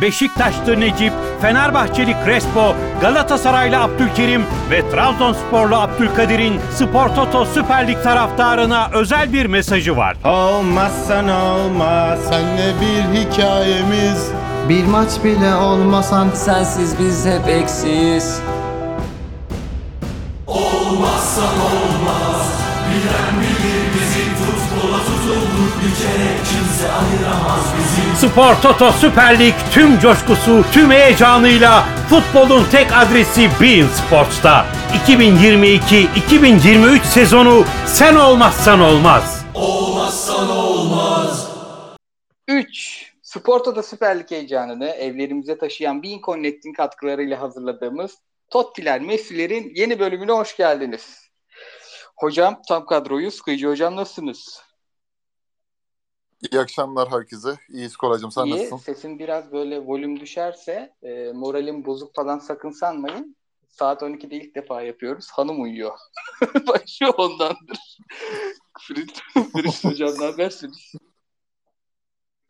[0.00, 9.32] Beşiktaşlı Necip, Fenerbahçeli Crespo, Galatasaraylı Abdülkerim ve Trabzonsporlu Abdülkadir'in Spor Toto Süper Lig taraftarına özel
[9.32, 10.16] bir mesajı var.
[10.24, 14.30] Olmazsan olmaz Senle bir hikayemiz
[14.68, 18.40] Bir maç bile olmasan Sensiz biz hep eksiyiz
[28.16, 34.66] Spor Toto Süper Lig tüm coşkusu, tüm heyecanıyla futbolun tek adresi Bein Sports'ta.
[35.06, 39.44] 2022-2023 sezonu sen olmazsan olmaz.
[42.48, 43.12] 3.
[43.22, 48.18] Sporto'da Süper Lig heyecanını evlerimize taşıyan Bean Connect'in katkılarıyla hazırladığımız
[48.50, 51.30] Tottiler, Messi'lerin yeni bölümüne hoş geldiniz.
[52.16, 54.63] Hocam tam kadroyu Sıkıcı Hocam nasılsınız?
[56.52, 57.58] İyi akşamlar herkese.
[57.68, 58.50] İyi Skolacığım sen İyi.
[58.54, 58.76] nasılsın?
[58.76, 63.36] Sesin biraz böyle volüm düşerse e, moralim bozuk falan sakın sanmayın.
[63.68, 65.30] Saat 12'de ilk defa yapıyoruz.
[65.32, 65.92] Hanım uyuyor.
[66.68, 67.98] Başı ondandır.
[68.80, 69.20] Frit,
[69.52, 70.92] Frit Hocam ne habersiniz?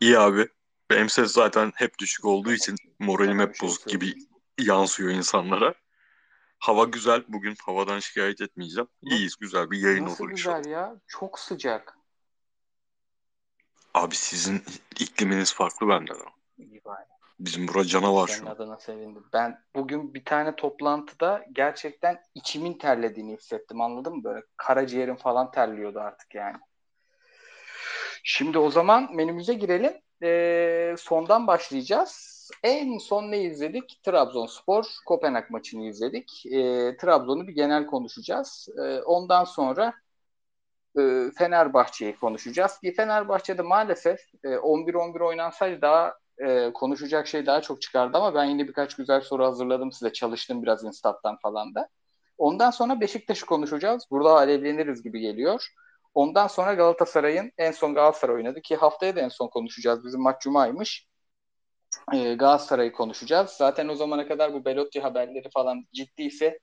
[0.01, 0.49] İyi abi.
[0.91, 4.15] Benim ses zaten hep düşük olduğu için moralim hep bozuk gibi
[4.61, 5.75] yansıyor insanlara.
[6.59, 7.25] Hava güzel.
[7.29, 8.89] Bugün havadan şikayet etmeyeceğim.
[9.03, 9.37] İyiyiz.
[9.41, 10.57] Güzel bir yayın Nasıl olur inşallah.
[10.59, 10.97] güzel ya?
[11.07, 11.99] Çok sıcak.
[13.95, 14.63] Abi sizin
[15.01, 16.31] ikliminiz farklı benden ama.
[16.59, 17.05] İyi bari.
[17.41, 18.55] Bizim bura canavar Senin şu an.
[18.55, 19.25] adına sevindim.
[19.33, 23.81] Ben bugün bir tane toplantıda gerçekten içimin terlediğini hissettim.
[23.81, 24.25] Anladın mı?
[24.25, 26.57] Böyle karaciğerim falan terliyordu artık yani.
[28.25, 29.93] Şimdi o zaman menümüze girelim.
[30.23, 32.35] Ee, sondan başlayacağız.
[32.63, 34.01] En son ne izledik?
[34.03, 36.47] Trabzonspor Kopenhag maçını izledik.
[36.47, 38.69] Ee, Trabzon'u bir genel konuşacağız.
[38.79, 39.95] Ee, ondan sonra
[40.99, 42.79] e, Fenerbahçe'yi konuşacağız.
[42.83, 48.45] Bir Fenerbahçe'de maalesef e, 11-11 oynansaydı daha e, konuşacak şey daha çok çıkardı ama ben
[48.45, 50.13] yine birkaç güzel soru hazırladım size.
[50.13, 51.89] Çalıştım biraz Instat'tan falan da.
[52.39, 54.05] Ondan sonra Beşiktaş'ı konuşacağız.
[54.11, 55.67] Burada alevleniriz gibi geliyor.
[56.15, 60.05] Ondan sonra Galatasaray'ın en son Galatasaray oynadı ki haftaya da en son konuşacağız.
[60.05, 61.07] Bizim maç cumaymış.
[62.13, 63.51] E, Galatasaray'ı konuşacağız.
[63.51, 66.59] Zaten o zamana kadar bu Belotti haberleri falan ciddiyse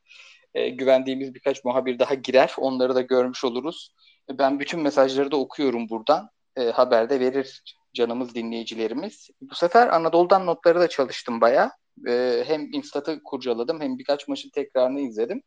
[0.54, 2.54] e, güvendiğimiz birkaç muhabir daha girer.
[2.58, 3.94] Onları da görmüş oluruz.
[4.32, 6.30] E, Ben bütün mesajları da okuyorum buradan.
[6.56, 9.30] E, haberde verir canımız dinleyicilerimiz.
[9.42, 11.72] Bu sefer Anadolu'dan notları da çalıştım bayağı.
[12.08, 15.44] E, hem Instat'ı kurcaladım hem birkaç maçın tekrarını izledim.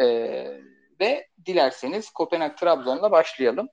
[0.00, 0.06] E,
[1.00, 3.68] ve dilerseniz Kopenhag-Trabzon'la başlayalım.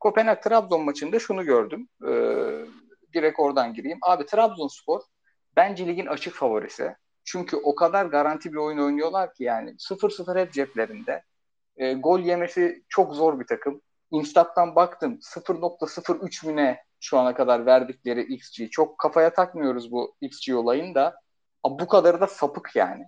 [0.00, 1.88] Kopenhag-Trabzon maçında şunu gördüm.
[2.08, 2.12] E,
[3.14, 3.98] direkt oradan gireyim.
[4.02, 5.00] Abi Trabzonspor
[5.56, 6.94] bence ligin açık favorisi.
[7.24, 11.22] Çünkü o kadar garanti bir oyun oynuyorlar ki yani 0-0 hep ceplerinde.
[11.80, 13.82] E, gol yemesi çok zor bir takım.
[14.10, 18.70] Instat'tan baktım 0.03 mü ne şu ana kadar verdikleri XG.
[18.70, 21.14] Çok kafaya takmıyoruz bu XG olayını da.
[21.64, 23.04] Bu kadarı da sapık yani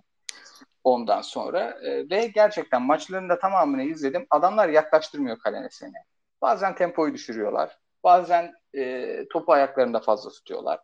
[0.83, 1.79] ondan sonra.
[1.83, 4.27] E, ve gerçekten maçların da tamamını izledim.
[4.29, 5.93] Adamlar yaklaştırmıyor kalene seni.
[6.41, 7.77] Bazen tempoyu düşürüyorlar.
[8.03, 10.79] Bazen e, topu ayaklarında fazla tutuyorlar.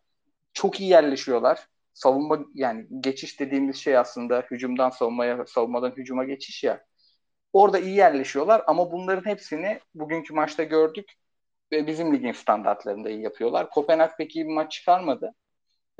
[0.54, 1.68] Çok iyi yerleşiyorlar.
[1.94, 6.89] Savunma yani geçiş dediğimiz şey aslında hücumdan savunmaya, savunmadan hücuma geçiş ya.
[7.54, 11.14] Orada iyi yerleşiyorlar ama bunların hepsini bugünkü maçta gördük
[11.72, 13.70] ve bizim ligin standartlarında iyi yapıyorlar.
[13.70, 15.34] Kopenhag pek iyi bir maç çıkarmadı.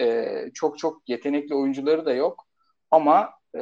[0.02, 2.48] Ee, çok çok yetenekli oyuncuları da yok.
[2.92, 3.62] Ama e,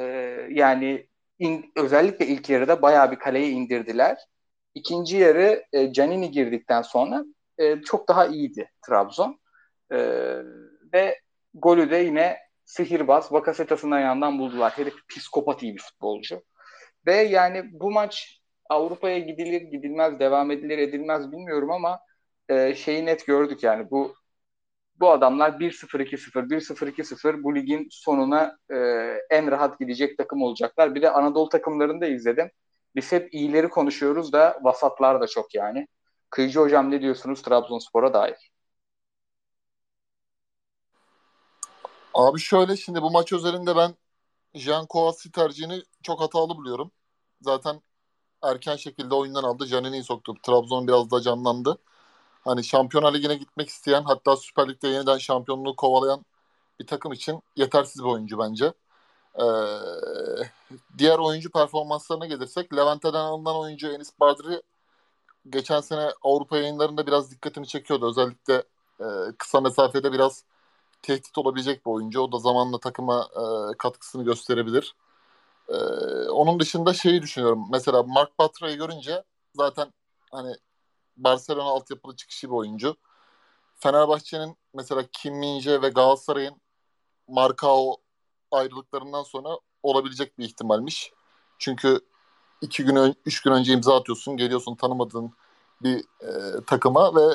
[0.50, 1.08] yani
[1.40, 4.18] in- özellikle ilk yarıda bayağı bir kaleye indirdiler.
[4.76, 7.24] İkinci yarı e, Canini girdikten sonra
[7.58, 9.40] e, çok daha iyiydi Trabzon.
[9.92, 9.98] E,
[10.94, 11.20] ve
[11.54, 14.74] golü de yine sihirbaz Bakasetas'ın ayağından buldular.
[14.78, 16.44] Herif psikopat iyi bir futbolcu.
[17.08, 22.00] Ve yani bu maç Avrupa'ya gidilir gidilmez devam edilir edilmez bilmiyorum ama
[22.50, 24.16] e, şeyi net gördük yani bu
[25.00, 28.78] bu adamlar 1-0-2-0 1-0-2-0 bu ligin sonuna e,
[29.30, 30.96] en rahat gidecek takım olacaklar.
[30.96, 32.52] Bir de Anadolu takımlarını da izledim.
[32.96, 35.88] Biz hep iyileri konuşuyoruz da vasatlar da çok yani.
[36.30, 38.52] Kıyıcı hocam ne diyorsunuz Trabzonspor'a dair?
[42.14, 43.96] Abi şöyle şimdi bu maç özelinde ben
[44.54, 46.92] Jan Kovasi tercihini çok hatalı buluyorum.
[47.42, 47.82] Zaten
[48.44, 49.68] erken şekilde oyundan aldı.
[49.68, 50.34] Canini'yi soktu.
[50.44, 51.78] Trabzon biraz da canlandı.
[52.46, 56.26] Hani Şampiyonlar Ligi'ne gitmek isteyen hatta Süper Lig'de yeniden şampiyonluğu kovalayan
[56.80, 58.74] bir takım için yetersiz bir oyuncu bence.
[59.40, 59.46] Ee,
[60.98, 64.62] diğer oyuncu performanslarına gelirsek Levante'den alınan oyuncu Enis Badri
[65.50, 68.10] geçen sene Avrupa yayınlarında biraz dikkatimi çekiyordu.
[68.10, 68.64] Özellikle
[69.00, 69.06] e,
[69.38, 70.44] kısa mesafede biraz
[71.02, 72.22] tehdit olabilecek bir oyuncu.
[72.22, 74.96] O da zamanla takıma e, katkısını gösterebilir.
[75.70, 75.76] E,
[76.30, 77.68] onun dışında şeyi düşünüyorum.
[77.72, 79.24] Mesela Mark Batra'yı görünce
[79.56, 79.94] zaten
[80.32, 80.56] hani
[81.18, 82.96] Barcelona altyapılı çıkışı bir oyuncu.
[83.76, 86.62] Fenerbahçe'nin mesela Kim Min-jae ve Galatasaray'ın
[87.28, 87.98] Markao
[88.52, 89.50] ayrılıklarından sonra
[89.84, 91.14] olabilecek bir ihtimalmiş.
[91.60, 92.00] Çünkü
[92.62, 95.34] iki gün, üç gün önce imza atıyorsun, geliyorsun tanımadığın
[95.82, 97.34] bir e, takıma ve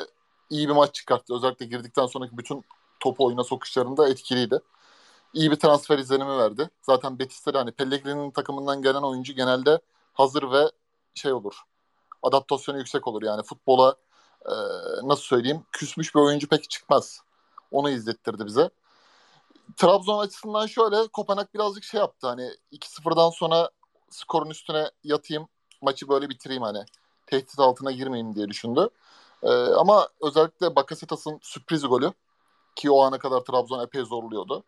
[0.49, 1.35] iyi bir maç çıkarttı.
[1.35, 2.65] Özellikle girdikten sonraki bütün
[2.99, 4.59] topu oyuna sokuşlarında etkiliydi.
[5.33, 6.69] İyi bir transfer izlenimi verdi.
[6.81, 9.79] Zaten Betis'te de hani Pellegrini'nin takımından gelen oyuncu genelde
[10.13, 10.71] hazır ve
[11.15, 11.61] şey olur.
[12.23, 13.23] Adaptasyonu yüksek olur.
[13.23, 13.95] Yani futbola
[14.45, 14.53] e,
[15.03, 17.21] nasıl söyleyeyim küsmüş bir oyuncu pek çıkmaz.
[17.71, 18.69] Onu izlettirdi bize.
[19.77, 23.69] Trabzon açısından şöyle Kopenhag birazcık şey yaptı hani 2-0'dan sonra
[24.09, 25.47] skorun üstüne yatayım
[25.81, 26.85] maçı böyle bitireyim hani
[27.27, 28.89] tehdit altına girmeyeyim diye düşündü.
[29.43, 32.13] Ee, ama özellikle Bakasetas'ın sürpriz golü
[32.75, 34.63] ki o ana kadar Trabzon epey zorluyordu.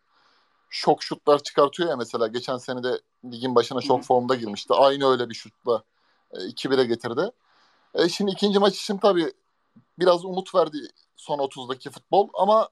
[0.76, 4.74] Şok şutlar çıkartıyor ya mesela geçen sene de ligin başına şok formda girmişti.
[4.74, 5.82] Aynı öyle bir şutla
[6.32, 7.30] e, 2-1'e getirdi.
[7.94, 9.32] E, şimdi ikinci maç için tabii
[9.98, 10.78] biraz umut verdi
[11.16, 12.68] son 30'daki futbol ama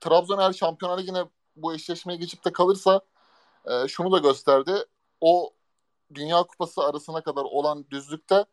[0.00, 1.24] Trabzon eğer Şampiyonlar Ligi'ne
[1.56, 3.00] bu eşleşmeye geçip de kalırsa
[3.70, 4.84] e, şunu da gösterdi.
[5.20, 5.50] O
[6.14, 8.44] Dünya Kupası arasına kadar olan düzlükte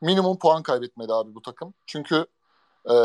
[0.00, 1.74] minimum puan kaybetmedi abi bu takım.
[1.86, 2.26] Çünkü
[2.90, 2.96] e,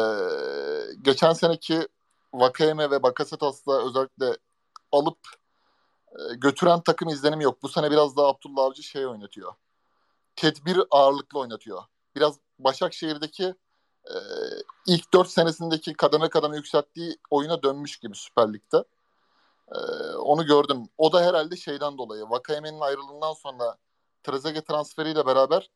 [1.01, 1.87] geçen seneki
[2.33, 4.37] Vakayeme ve Bakasetas'la özellikle
[4.91, 5.17] alıp
[6.11, 7.63] e, götüren takım izlenimi yok.
[7.63, 9.53] Bu sene biraz daha Abdullah Avcı şey oynatıyor.
[10.35, 11.83] Tedbir ağırlıklı oynatıyor.
[12.15, 13.43] Biraz Başakşehir'deki
[14.05, 14.15] e,
[14.87, 18.83] ilk 4 senesindeki kademe kademe yükselttiği oyuna dönmüş gibi Süper Lig'de.
[19.71, 19.77] E,
[20.15, 20.83] onu gördüm.
[20.97, 22.23] O da herhalde şeyden dolayı.
[22.23, 23.77] Vakayeme'nin ayrılığından sonra
[24.23, 25.69] Trezeguet transferiyle beraber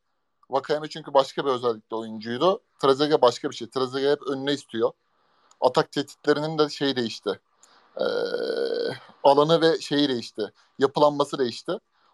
[0.50, 2.64] Vakayeme çünkü başka bir özellikle oyuncuydu.
[2.82, 3.70] Trezeguet başka bir şey.
[3.70, 4.92] Trezeguet hep önüne istiyor.
[5.62, 7.40] Atak tehditlerinin de şeyi değişti.
[7.98, 8.06] E,
[9.24, 10.42] alanı ve şeyi değişti.
[10.80, 11.72] Yapılanması değişti.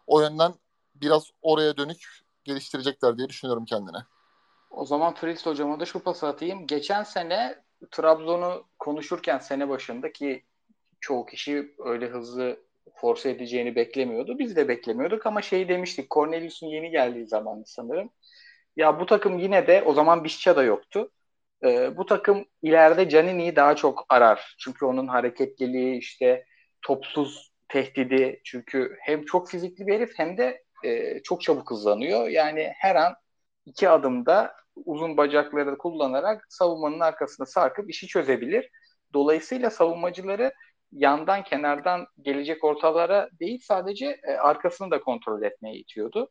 [0.07, 0.53] O yönden
[0.95, 3.97] biraz oraya dönük geliştirecekler diye düşünüyorum kendine.
[4.71, 6.67] O zaman Fritz hocama da şu pası atayım.
[6.67, 10.43] Geçen sene Trabzon'u konuşurken sene başında ki
[10.99, 12.59] çoğu kişi öyle hızlı
[12.95, 14.39] force edeceğini beklemiyordu.
[14.39, 16.11] Biz de beklemiyorduk ama şey demiştik.
[16.11, 18.09] Cornelius'un yeni geldiği zaman sanırım.
[18.75, 21.11] Ya bu takım yine de o zaman Bisça da yoktu.
[21.63, 24.55] Ee, bu takım ileride Canini'yi daha çok arar.
[24.59, 26.45] Çünkü onun hareketliliği işte
[26.81, 32.27] topsuz tehdidi çünkü hem çok fizikli bir herif hem de e, çok çabuk hızlanıyor.
[32.27, 33.13] Yani her an
[33.65, 34.53] iki adımda
[34.85, 38.69] uzun bacakları kullanarak savunmanın arkasına sarkıp işi çözebilir.
[39.13, 40.53] Dolayısıyla savunmacıları
[40.91, 46.29] yandan kenardan gelecek ortalara değil sadece e, arkasını da kontrol etmeye itiyordu.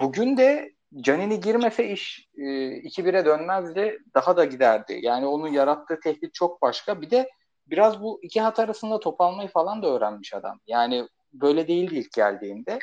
[0.00, 3.98] Bugün de Canini girmese iş e, 2-1'e dönmezdi.
[4.14, 4.98] Daha da giderdi.
[5.02, 7.02] Yani onun yarattığı tehdit çok başka.
[7.02, 7.30] Bir de
[7.66, 10.60] biraz bu iki hat arasında top almayı falan da öğrenmiş adam.
[10.66, 12.78] Yani böyle değildi ilk geldiğinde.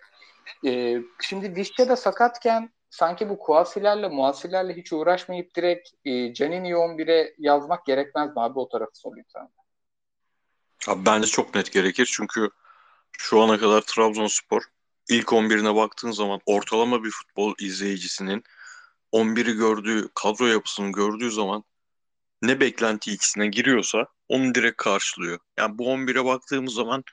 [0.65, 7.35] E, şimdi Dişçe de sakatken sanki bu Kuasilerle Muasilerle hiç uğraşmayıp direkt e, Canini'yi 11'e
[7.37, 9.49] yazmak gerekmez mi abi o tarafı sorayım sana.
[10.87, 12.49] Abi bence çok net gerekir çünkü
[13.11, 14.63] şu ana kadar Trabzonspor
[15.09, 18.43] ilk 11'ine baktığın zaman ortalama bir futbol izleyicisinin
[19.11, 21.63] 11'i gördüğü, kadro yapısını gördüğü zaman
[22.41, 25.39] ne beklenti ikisine giriyorsa onu direkt karşılıyor.
[25.57, 27.03] Yani bu 11'e baktığımız zaman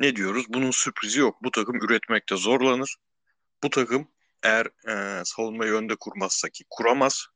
[0.00, 0.46] ne diyoruz?
[0.48, 1.36] Bunun sürprizi yok.
[1.42, 2.96] Bu takım üretmekte zorlanır.
[3.62, 4.08] Bu takım
[4.42, 7.26] eğer e, savunmayı önde kurmazsa ki kuramaz.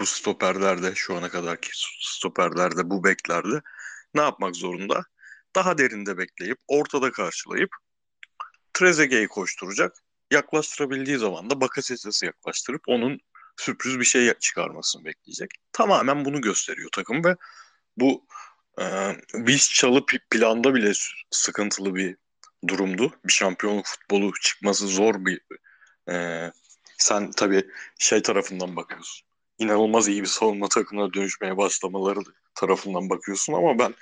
[0.00, 3.62] Bu stoperlerde şu ana kadarki stoperlerde bu beklerde
[4.14, 5.04] ne yapmak zorunda?
[5.56, 7.70] Daha derinde bekleyip ortada karşılayıp
[8.74, 9.96] Trezeguet'i koşturacak.
[10.30, 13.20] Yaklaştırabildiği zaman da Bakasetas'ı yaklaştırıp onun
[13.56, 15.50] sürpriz bir şey çıkarmasını bekleyecek.
[15.72, 17.36] Tamamen bunu gösteriyor takım ve
[17.96, 18.26] bu
[18.80, 18.84] e,
[19.34, 20.92] biz çalı planda bile
[21.30, 22.16] sıkıntılı bir
[22.68, 23.12] durumdu.
[23.24, 25.40] Bir şampiyonluk futbolu çıkması zor bir
[26.10, 26.50] e,
[26.98, 27.64] sen tabii
[27.98, 29.28] şey tarafından bakıyorsun.
[29.58, 32.20] İnanılmaz iyi bir savunma takımına dönüşmeye başlamaları
[32.54, 33.94] tarafından bakıyorsun ama ben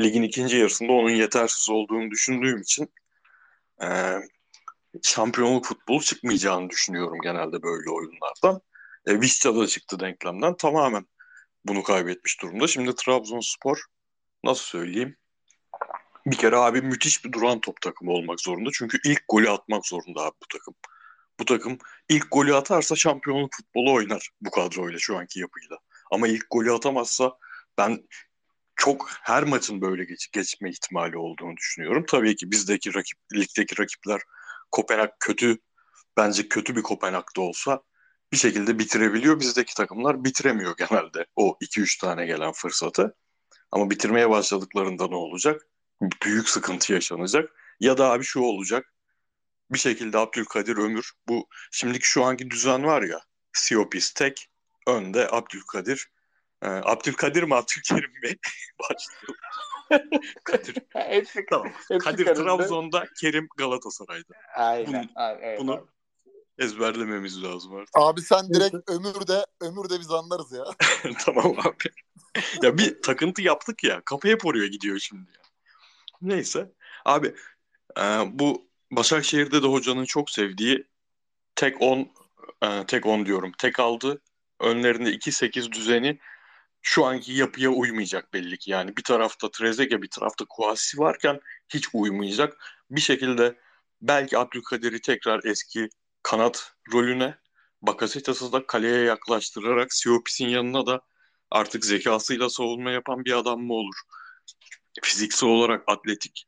[0.00, 2.90] ligin ikinci yarısında onun yetersiz olduğunu düşündüğüm için
[3.82, 3.88] e,
[5.02, 8.60] şampiyonluk futbolu çıkmayacağını düşünüyorum genelde böyle oyunlardan.
[9.06, 11.06] E, Visca da çıktı denklemden tamamen
[11.64, 12.66] bunu kaybetmiş durumda.
[12.66, 13.78] Şimdi Trabzonspor
[14.44, 15.16] nasıl söyleyeyim
[16.30, 18.70] bir kere abi müthiş bir duran top takımı olmak zorunda.
[18.72, 20.74] Çünkü ilk golü atmak zorunda abi bu takım.
[21.40, 25.78] Bu takım ilk golü atarsa şampiyonluk futbolu oynar bu kadroyla şu anki yapıyla.
[26.10, 27.38] Ama ilk golü atamazsa
[27.78, 28.08] ben
[28.78, 32.04] çok her maçın böyle geç, geçme ihtimali olduğunu düşünüyorum.
[32.08, 34.20] Tabii ki bizdeki rakip, ligdeki rakipler
[34.70, 35.58] Kopenhag kötü,
[36.16, 37.82] bence kötü bir Kopenhag'da olsa
[38.32, 39.40] bir şekilde bitirebiliyor.
[39.40, 43.16] Bizdeki takımlar bitiremiyor genelde o 2-3 tane gelen fırsatı.
[43.72, 45.66] Ama bitirmeye başladıklarında ne olacak?
[46.24, 47.50] Büyük sıkıntı yaşanacak.
[47.80, 48.94] Ya da abi şu olacak.
[49.70, 53.20] Bir şekilde Abdülkadir Ömür bu şimdiki şu anki düzen var ya
[53.52, 54.48] Siopis tek
[54.86, 56.08] önde Abdülkadir
[56.62, 58.36] Ee, Abdülkadir mi Abdülkerim mi?
[58.80, 59.36] Başlayalım.
[60.44, 60.76] Kadir.
[60.94, 61.66] hepsi, Tamam.
[61.66, 62.44] hepsi Kadir karıştı.
[62.44, 64.34] Trabzon'da, Kerim Galatasaray'da.
[64.56, 65.08] Aynen.
[65.16, 65.86] Bunu- evet, bunu- abi.
[66.58, 67.90] Ezberlememiz lazım artık.
[67.94, 70.64] Abi sen direkt ömürde ömürde biz anlarız ya.
[71.24, 71.90] tamam abi.
[72.62, 74.02] ya bir takıntı yaptık ya.
[74.04, 75.42] Kafa hep oraya gidiyor şimdi ya.
[76.22, 76.72] Neyse.
[77.04, 77.34] Abi
[77.98, 80.86] e, bu Başakşehir'de de hocanın çok sevdiği
[81.54, 82.10] tek 10
[82.62, 83.52] e, tek 10 diyorum.
[83.58, 84.20] Tek aldı.
[84.60, 86.18] Önlerinde 2-8 düzeni
[86.82, 88.70] şu anki yapıya uymayacak belli ki.
[88.70, 92.56] Yani bir tarafta Trezeguet bir tarafta Kouassi varken hiç uymayacak.
[92.90, 93.58] Bir şekilde
[94.02, 95.88] belki Abdülkadir'i tekrar eski
[96.22, 97.38] kanat rolüne
[97.82, 101.00] Bakasetas'ı da kaleye yaklaştırarak Siopis'in yanına da
[101.50, 103.94] artık zekasıyla savunma yapan bir adam mı olur?
[105.02, 106.46] Fiziksel olarak atletik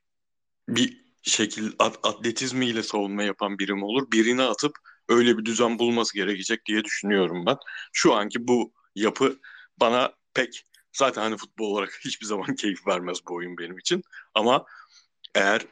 [0.69, 4.13] bir şekil at- atletizmiyle savunma yapan biri mi olur?
[4.13, 4.73] Birini atıp
[5.09, 7.57] öyle bir düzen bulması gerekecek diye düşünüyorum ben.
[7.93, 9.41] Şu anki bu yapı
[9.81, 14.03] bana pek zaten hani futbol olarak hiçbir zaman keyif vermez bu oyun benim için.
[14.35, 14.67] Ama
[15.35, 15.67] eğer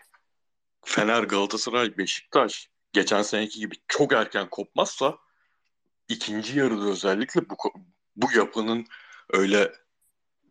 [0.84, 5.18] Fener, Galatasaray, Beşiktaş geçen seneki gibi çok erken kopmazsa
[6.08, 7.56] ikinci yarıda özellikle bu
[8.16, 8.86] bu yapının
[9.30, 9.72] öyle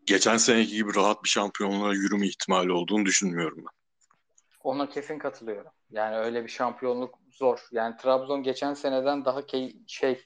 [0.06, 3.78] geçen seneki gibi rahat bir şampiyonluğa yürüme ihtimali olduğunu düşünmüyorum ben.
[4.64, 5.72] Ona kesin katılıyorum.
[5.90, 7.68] Yani öyle bir şampiyonluk zor.
[7.72, 10.26] Yani Trabzon geçen seneden daha key, şey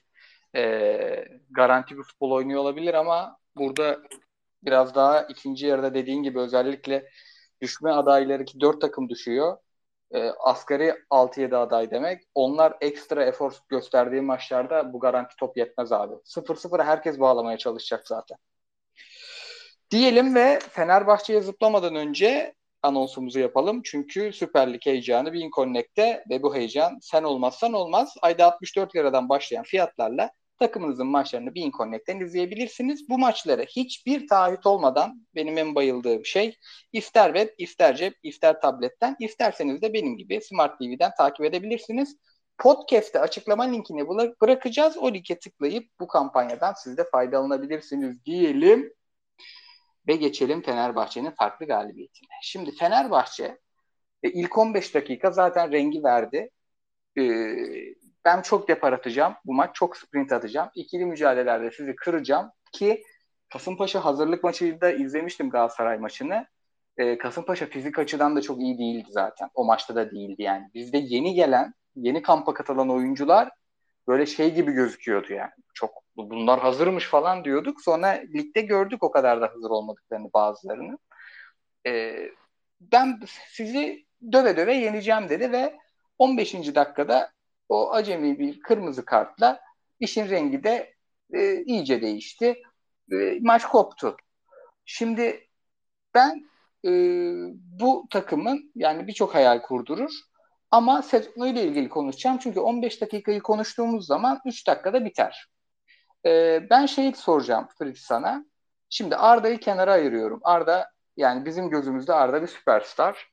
[0.56, 3.98] e, garanti bir futbol oynuyor olabilir ama burada
[4.62, 7.08] biraz daha ikinci yarıda dediğin gibi özellikle
[7.60, 9.56] düşme adayları ki dört takım düşüyor.
[10.14, 12.22] E, asgari 6-7 aday demek.
[12.34, 16.14] Onlar ekstra efor gösterdiği maçlarda bu garanti top yetmez abi.
[16.24, 18.38] 0-0 herkes bağlamaya çalışacak zaten.
[19.90, 23.82] Diyelim ve Fenerbahçe'ye zıplamadan önce anonsumuzu yapalım.
[23.84, 28.14] Çünkü Süper Lig heyecanı Bean Connect'te ve bu heyecan sen olmazsan olmaz.
[28.22, 33.08] Ayda 64 liradan başlayan fiyatlarla takımınızın maçlarını Bean Connect'ten izleyebilirsiniz.
[33.08, 36.56] Bu maçlara hiçbir taahhüt olmadan benim en bayıldığım şey
[36.92, 42.16] İftar Web, İftar Cep, İftar Tablet'ten isterseniz de benim gibi Smart TV'den takip edebilirsiniz.
[42.58, 44.96] Podcast'te açıklama linkini bıra- bırakacağız.
[44.96, 48.92] O linke tıklayıp bu kampanyadan siz de faydalanabilirsiniz diyelim
[50.08, 52.28] ve geçelim Fenerbahçe'nin farklı galibiyetine.
[52.42, 53.58] Şimdi Fenerbahçe
[54.22, 56.50] e, ilk 15 dakika zaten rengi verdi.
[57.18, 57.22] E,
[58.24, 59.34] ben çok depar atacağım.
[59.44, 60.70] Bu maç çok sprint atacağım.
[60.74, 63.02] İkili mücadelelerde sizi kıracağım ki
[63.52, 66.46] Kasımpaşa hazırlık maçıyı da izlemiştim Galatasaray maçını.
[66.96, 69.48] E, Kasımpaşa fizik açıdan da çok iyi değildi zaten.
[69.54, 70.70] O maçta da değildi yani.
[70.74, 73.50] Bizde yeni gelen, yeni kampa katılan oyuncular
[74.08, 75.50] böyle şey gibi gözüküyordu yani.
[75.74, 77.82] Çok bunlar hazırmış falan diyorduk.
[77.82, 80.98] Sonra ligde gördük o kadar da hazır olmadıklarını bazılarını.
[81.86, 82.30] Ee,
[82.80, 85.78] ben sizi döve döve yeneceğim dedi ve
[86.18, 86.54] 15.
[86.74, 87.32] dakikada
[87.72, 89.60] o acemi bir kırmızı kartla
[90.00, 90.94] işin rengi de
[91.34, 92.62] e, iyice değişti.
[93.12, 94.16] E, maç koptu.
[94.84, 95.48] Şimdi
[96.14, 96.44] ben
[96.84, 96.90] e,
[97.80, 100.10] bu takımın yani birçok hayal kurdurur
[100.70, 102.38] ama sezonuyla ilgili konuşacağım.
[102.38, 105.48] Çünkü 15 dakikayı konuştuğumuz zaman 3 dakikada biter.
[106.26, 108.44] Ee, ben şeyi soracağım Fritz sana.
[108.90, 110.40] Şimdi Arda'yı kenara ayırıyorum.
[110.42, 113.30] Arda yani bizim gözümüzde Arda bir süperstar.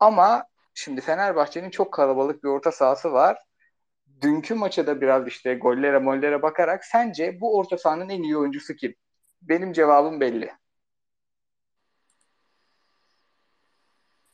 [0.00, 3.38] Ama şimdi Fenerbahçe'nin çok kalabalık bir orta sahası var.
[4.22, 8.74] Dünkü maça da biraz işte gollere mollere bakarak sence bu orta sahanın en iyi oyuncusu
[8.74, 8.94] kim?
[9.42, 10.52] Benim cevabım belli.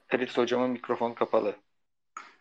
[0.09, 1.57] Fritz hocamın mikrofonu kapalı.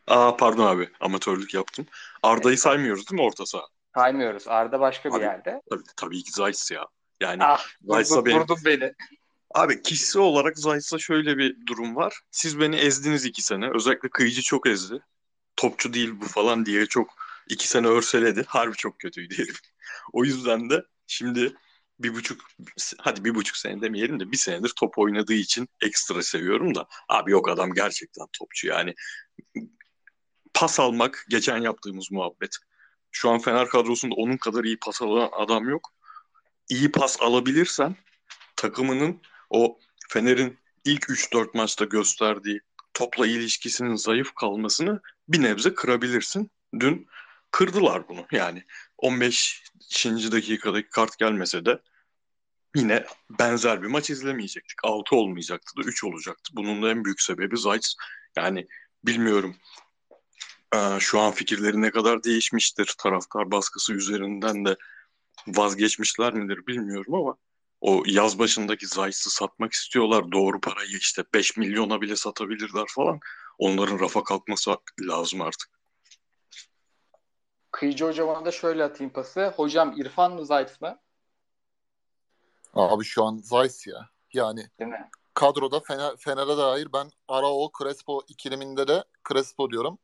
[0.08, 1.86] Aa pardon abi amatörlük yaptım.
[2.24, 3.66] Arda'yı saymıyoruz değil mi orta saha?
[3.96, 4.48] Saymıyoruz.
[4.48, 5.62] Arda başka bir Abi, yerde.
[5.70, 6.88] Tabii, tabii ki Zayt ya.
[7.22, 8.94] Yani Ah, Zayt'sa benim- vurdun beni.
[9.56, 12.22] Abi kişisel olarak Zayt'sa şöyle bir durum var.
[12.32, 13.70] Siz beni ezdiniz iki sene.
[13.74, 15.00] Özellikle kıyıcı çok ezdi.
[15.56, 17.10] Topçu değil bu falan diye çok
[17.50, 18.44] iki sene örseledi.
[18.48, 19.60] Harbi çok kötüydü herif.
[20.14, 21.54] O yüzden de şimdi
[22.00, 22.42] bir buçuk
[22.98, 27.32] hadi bir buçuk sene demeyelim de bir senedir top oynadığı için ekstra seviyorum da abi
[27.32, 28.94] yok adam gerçekten topçu yani
[30.54, 32.58] pas almak geçen yaptığımız muhabbet.
[33.12, 35.94] Şu an Fener kadrosunda onun kadar iyi pas alan adam yok.
[36.70, 37.96] İyi pas alabilirsen
[38.56, 42.62] takımının o Fener'in ilk 3-4 maçta gösterdiği
[42.94, 46.52] topla ilişkisinin zayıf kalmasını bir nebze kırabilirsin.
[46.80, 47.08] Dün
[47.52, 48.28] kırdılar bunu.
[48.32, 48.64] Yani
[48.98, 49.64] 15.
[50.32, 51.82] dakikadaki kart gelmese de
[52.76, 53.06] yine
[53.40, 54.78] benzer bir maç izlemeyecektik.
[54.84, 56.52] 6 olmayacaktı da 3 olacaktı.
[56.54, 57.86] Bunun da en büyük sebebi Zayt.
[58.36, 58.68] Yani
[59.04, 59.56] bilmiyorum
[60.76, 62.96] ee, şu an fikirleri ne kadar değişmiştir.
[62.98, 64.76] Taraftar baskısı üzerinden de
[65.48, 67.38] vazgeçmişler midir bilmiyorum ama
[67.82, 70.32] o yaz başındaki Zayt'sı satmak istiyorlar.
[70.32, 73.20] Doğru parayı işte 5 milyona bile satabilirler falan.
[73.58, 75.70] Onların rafa kalkması lazım artık.
[77.78, 79.48] Kıyıcı hocama da şöyle atayım pası.
[79.56, 81.00] Hocam İrfan mı Zayt mı?
[82.74, 84.10] Abi şu an Zeiss ya.
[84.34, 85.10] Yani Değil mi?
[85.34, 90.00] kadroda Fener, Fener'e dair ben Arao, Crespo ikileminde de Crespo diyorum.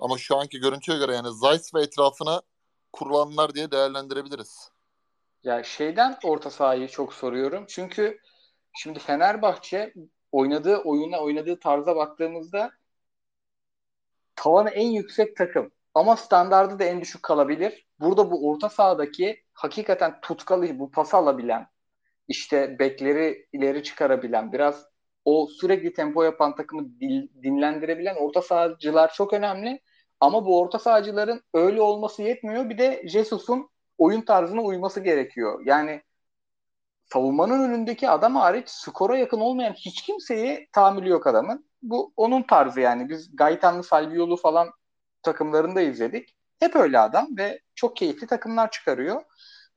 [0.00, 2.42] Ama şu anki görüntüye göre yani Zeiss ve etrafına
[2.92, 4.70] kurulanlar diye değerlendirebiliriz.
[5.42, 7.64] Ya şeyden orta sahayı çok soruyorum.
[7.68, 8.18] Çünkü
[8.72, 9.94] şimdi Fenerbahçe
[10.32, 12.72] oynadığı oyuna, oynadığı tarza baktığımızda
[14.36, 17.86] tavanı en yüksek takım ama standardı da en düşük kalabilir.
[18.00, 21.66] Burada bu orta sahadaki hakikaten tutkalı bu pas alabilen,
[22.28, 24.86] işte bekleri ileri çıkarabilen, biraz
[25.24, 27.00] o sürekli tempo yapan takımı
[27.42, 29.80] dinlendirebilen orta sahacılar çok önemli.
[30.20, 32.70] Ama bu orta sahacıların öyle olması yetmiyor.
[32.70, 35.62] Bir de Jesus'un oyun tarzına uyması gerekiyor.
[35.66, 36.02] Yani
[37.04, 41.68] savunmanın önündeki adam hariç skora yakın olmayan hiç kimseyi tahammülü yok adamın.
[41.82, 43.08] Bu onun tarzı yani.
[43.08, 44.70] Biz Gaitanlı Salviolu falan
[45.22, 46.36] takımlarında izledik.
[46.60, 49.22] Hep öyle adam ve çok keyifli takımlar çıkarıyor.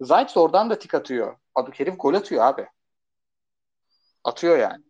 [0.02, 1.38] Zayt oradan da tik atıyor.
[1.56, 2.68] Adı herif gol atıyor abi.
[4.24, 4.84] Atıyor yani.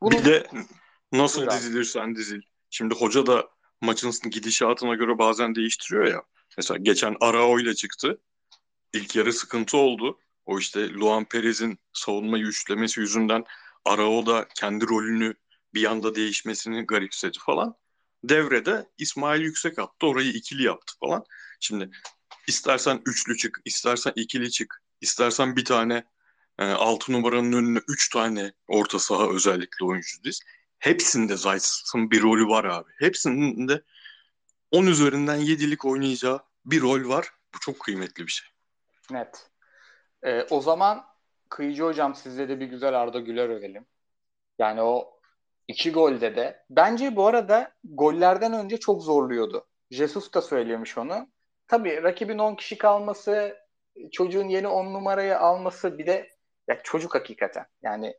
[0.00, 0.10] Bunu...
[0.10, 0.46] Bir de
[1.12, 1.50] nasıl abi.
[1.50, 2.40] dizilirsen dizil.
[2.70, 3.48] Şimdi hoca da
[3.80, 6.22] maçın gidişatına göre bazen değiştiriyor ya.
[6.56, 8.20] Mesela geçen Arao ile çıktı.
[8.92, 10.20] İlk yarı sıkıntı oldu.
[10.46, 13.44] O işte Luan Perez'in savunmayı üçlemesi yüzünden
[13.84, 15.34] Arao da kendi rolünü
[15.74, 17.74] bir anda değişmesini garipsedi falan.
[18.28, 20.06] Devrede İsmail Yüksek attı.
[20.06, 21.24] Orayı ikili yaptı falan.
[21.60, 21.90] Şimdi
[22.48, 26.04] istersen üçlü çık, istersen ikili çık, istersen bir tane
[26.58, 30.40] e, altı numaranın önüne üç tane orta saha özellikle oyuncu diz.
[30.78, 32.90] Hepsinde Zayt'sın bir rolü var abi.
[32.98, 33.82] Hepsinde
[34.70, 37.30] 10 üzerinden 7'lik oynayacağı bir rol var.
[37.54, 38.48] Bu çok kıymetli bir şey.
[39.10, 39.50] Net.
[40.22, 41.04] Ee, o zaman
[41.48, 43.86] Kıyıcı Hocam sizde de bir güzel Arda Güler övelim.
[44.58, 45.15] Yani o
[45.68, 46.64] iki golde de.
[46.70, 49.66] Bence bu arada gollerden önce çok zorluyordu.
[49.90, 51.28] Jesus da söylemiş onu.
[51.68, 53.56] Tabii rakibin 10 kişi kalması,
[54.12, 56.30] çocuğun yeni 10 numarayı alması bir de
[56.68, 57.66] ya çocuk hakikaten.
[57.82, 58.14] Yani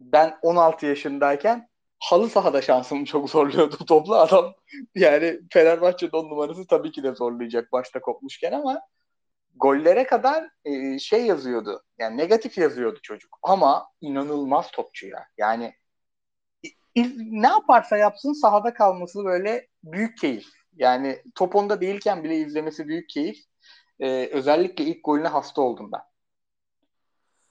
[0.00, 4.54] ben 16 yaşındayken halı sahada şansımı çok zorluyordu topla adam.
[4.94, 8.80] Yani Fenerbahçe'nin 10 numarası tabii ki de zorlayacak başta kopmuşken ama
[9.56, 11.82] gollere kadar e, şey yazıyordu.
[11.98, 13.38] Yani negatif yazıyordu çocuk.
[13.42, 15.26] Ama inanılmaz topçu ya.
[15.38, 15.74] Yani
[16.96, 20.46] iz, ne yaparsa yapsın sahada kalması böyle büyük keyif.
[20.76, 23.44] Yani top onda değilken bile izlemesi büyük keyif.
[24.00, 26.02] E, özellikle ilk golüne hasta oldum ben.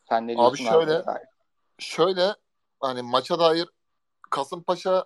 [0.10, 0.66] Sen ne Abi diyorsun?
[0.66, 1.20] şöyle abi?
[1.80, 2.36] şöyle
[2.80, 3.70] hani maça dair
[4.30, 5.06] Kasımpaşa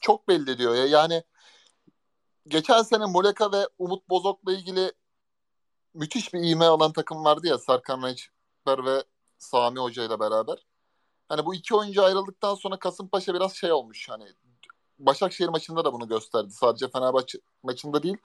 [0.00, 0.86] çok belli ediyor ya.
[0.86, 1.22] Yani
[2.46, 4.92] geçen sene Moleka ve Umut Bozok'la ilgili
[5.94, 9.04] müthiş bir ivme alan takım vardı ya Serkan Reçber ve
[9.38, 10.66] Sami Hoca ile beraber.
[11.28, 14.24] Hani bu iki oyuncu ayrıldıktan sonra Kasımpaşa biraz şey olmuş hani
[14.98, 16.50] Başakşehir maçında da bunu gösterdi.
[16.50, 18.16] Sadece Fenerbahçe maçında değil.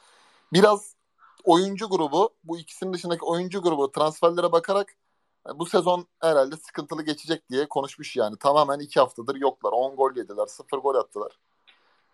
[0.53, 0.95] Biraz
[1.43, 4.95] oyuncu grubu, bu ikisinin dışındaki oyuncu grubu transferlere bakarak
[5.55, 8.37] bu sezon herhalde sıkıntılı geçecek diye konuşmuş yani.
[8.37, 9.71] Tamamen iki haftadır yoklar.
[9.71, 11.39] 10 gol yediler, 0 gol attılar.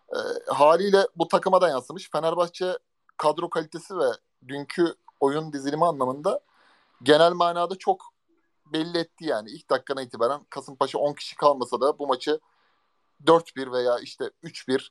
[0.08, 0.18] E,
[0.52, 2.10] haliyle bu takıma da yansımış.
[2.10, 2.78] Fenerbahçe
[3.16, 4.08] kadro kalitesi ve
[4.48, 6.40] dünkü oyun dizilimi anlamında
[7.02, 8.12] genel manada çok
[8.72, 9.50] belli etti yani.
[9.50, 12.40] İlk dakikadan itibaren Kasımpaşa 10 kişi kalmasa da bu maçı
[13.24, 14.88] 4-1 veya işte 3-1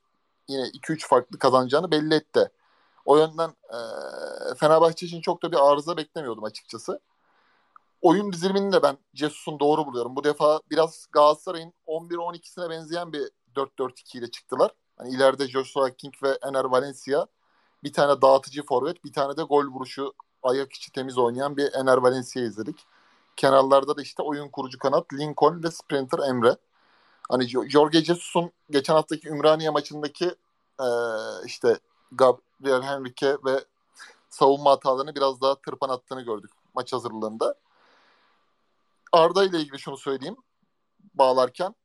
[0.47, 2.51] yine 2-3 farklı kazanacağını belli etti.
[3.05, 3.79] O yönden e,
[4.55, 6.99] Fenerbahçe için çok da bir arıza beklemiyordum açıkçası.
[8.01, 10.15] Oyun dizilimini de ben Cesus'un doğru buluyorum.
[10.15, 14.71] Bu defa biraz Galatasaray'ın 11-12'sine benzeyen bir 4-4-2 ile çıktılar.
[14.97, 17.25] Hani ileride Joshua King ve Ener Valencia
[17.83, 21.97] bir tane dağıtıcı forvet, bir tane de gol vuruşu ayak içi temiz oynayan bir Ener
[21.97, 22.85] Valencia izledik.
[23.37, 26.57] Kenarlarda da işte oyun kurucu kanat Lincoln ve Sprinter Emre.
[27.29, 30.35] Hani Jorge Jesus'un geçen haftaki Ümraniye maçındaki
[30.79, 30.87] e,
[31.45, 31.79] işte
[32.11, 33.65] Gabriel Henrique ve
[34.29, 37.55] savunma hatalarını biraz daha tırpan attığını gördük maç hazırlığında.
[39.11, 40.37] Arda ile ilgili şunu söyleyeyim
[41.13, 41.75] bağlarken.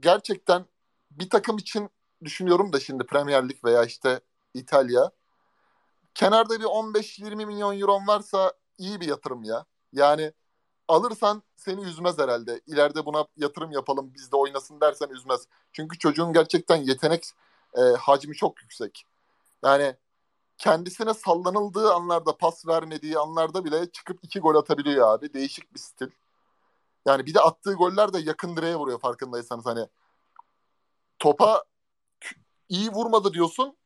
[0.00, 0.66] Gerçekten
[1.10, 1.90] bir takım için
[2.24, 4.20] düşünüyorum da şimdi Premier Lig veya işte
[4.54, 5.10] İtalya.
[6.14, 9.64] Kenarda bir 15-20 milyon euro varsa iyi bir yatırım ya.
[9.92, 10.32] Yani
[10.88, 12.60] alırsan seni üzmez herhalde.
[12.66, 15.48] İleride buna yatırım yapalım biz de oynasın dersen üzmez.
[15.72, 17.24] Çünkü çocuğun gerçekten yetenek
[17.76, 19.06] e, hacmi çok yüksek.
[19.64, 19.96] Yani
[20.58, 25.34] kendisine sallanıldığı anlarda pas vermediği anlarda bile çıkıp iki gol atabiliyor abi.
[25.34, 26.10] Değişik bir stil.
[27.06, 29.88] Yani bir de attığı goller de yakın direğe vuruyor farkındaysanız hani.
[31.18, 31.64] Topa
[32.68, 33.76] iyi vurmadı diyorsun.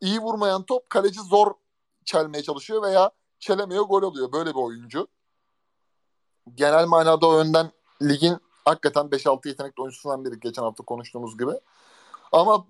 [0.00, 1.54] İyi vurmayan top kaleci zor
[2.04, 4.32] çelmeye çalışıyor veya çelemiyor gol oluyor.
[4.32, 5.08] Böyle bir oyuncu.
[6.54, 7.70] Genel manada o yönden
[8.02, 11.52] ligin hakikaten 5-6 yetenekli oyuncusundan biri geçen hafta konuştuğumuz gibi.
[12.32, 12.66] Ama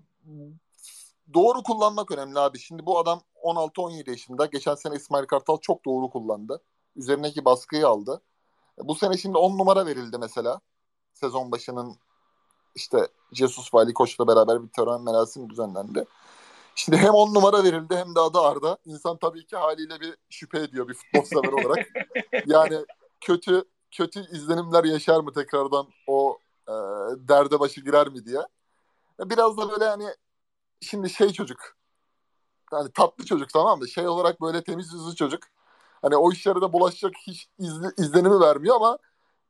[1.33, 2.59] doğru kullanmak önemli abi.
[2.59, 4.45] Şimdi bu adam 16-17 yaşında.
[4.45, 6.61] Geçen sene İsmail Kartal çok doğru kullandı.
[6.95, 8.21] Üzerindeki baskıyı aldı.
[8.77, 10.59] Bu sene şimdi 10 numara verildi mesela.
[11.13, 11.97] Sezon başının
[12.75, 16.05] işte Jesus ve Ali Koç'la beraber bir tören merasim düzenlendi.
[16.75, 18.77] Şimdi hem 10 numara verildi hem de adı Arda.
[18.85, 21.87] İnsan tabii ki haliyle bir şüphe ediyor bir futbol sever olarak.
[22.45, 22.85] Yani
[23.21, 26.73] kötü kötü izlenimler yaşar mı tekrardan o e,
[27.27, 28.41] derde başı girer mi diye.
[29.19, 30.07] Biraz da böyle hani
[30.81, 31.77] şimdi şey çocuk
[32.73, 33.87] yani tatlı çocuk tamam mı?
[33.87, 35.43] Şey olarak böyle temiz yüzlü çocuk.
[36.01, 38.97] Hani o işlere de bulaşacak hiç izle, izlenimi vermiyor ama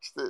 [0.01, 0.21] işte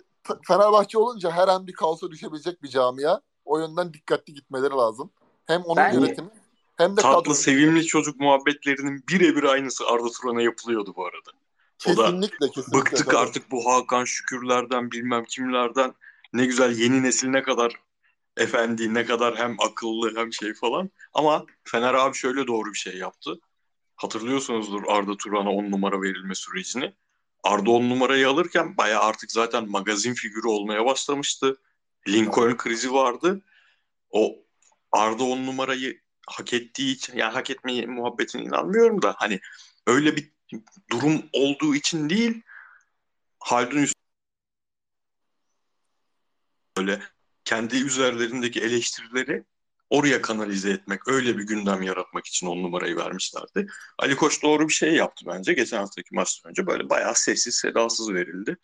[0.48, 3.22] Fenerbahçe olunca her an bir kaosa düşebilecek bir camia.
[3.46, 5.12] O yönden dikkatli gitmeleri lazım.
[5.46, 6.30] Hem onun Bence- yönetimi
[6.78, 7.34] hem de Tatlı kadro.
[7.34, 11.32] sevimli çocuk muhabbetlerinin birebir aynısı Arda Turan'a yapılıyordu bu arada.
[11.86, 12.80] O da Kesinlikle kesinlikle.
[12.80, 13.18] Bıktık Tabii.
[13.18, 15.94] artık bu Hakan Şükürlerden bilmem kimlerden.
[16.34, 17.74] Ne güzel yeni nesil ne kadar
[18.38, 20.90] efendi, ne kadar hem akıllı hem şey falan.
[21.14, 23.40] Ama Fener abi şöyle doğru bir şey yaptı.
[23.96, 26.94] Hatırlıyorsunuzdur Arda Turan'a 10 numara verilme sürecini.
[27.44, 31.58] Arda 10 numarayı alırken bayağı artık zaten magazin figürü olmaya başlamıştı.
[32.08, 33.42] Lincoln krizi vardı.
[34.12, 34.36] O
[34.92, 39.40] Arda 10 numarayı hak ettiği için yani hak etmeyi muhabbetine inanmıyorum da hani
[39.88, 40.32] öyle bir
[40.92, 42.42] durum olduğu için değil
[43.40, 43.88] Haldun
[46.78, 47.02] böyle
[47.46, 49.44] kendi üzerlerindeki eleştirileri
[49.90, 53.68] oraya kanalize etmek, öyle bir gündem yaratmak için on numarayı vermişlerdi.
[54.00, 55.54] Ali Koç doğru bir şey yaptı bence.
[55.54, 58.58] Geçen haftaki maçtan önce böyle bayağı sessiz sedasız verildi.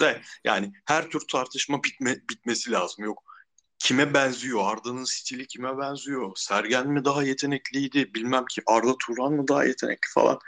[0.00, 3.04] Ve yani her tür tartışma bitme, bitmesi lazım.
[3.04, 3.33] Yok
[3.78, 4.60] kime benziyor?
[4.64, 6.32] Arda'nın stili kime benziyor?
[6.36, 8.14] Sergen mi daha yetenekliydi?
[8.14, 10.38] Bilmem ki Arda Turan mı daha yetenekli falan.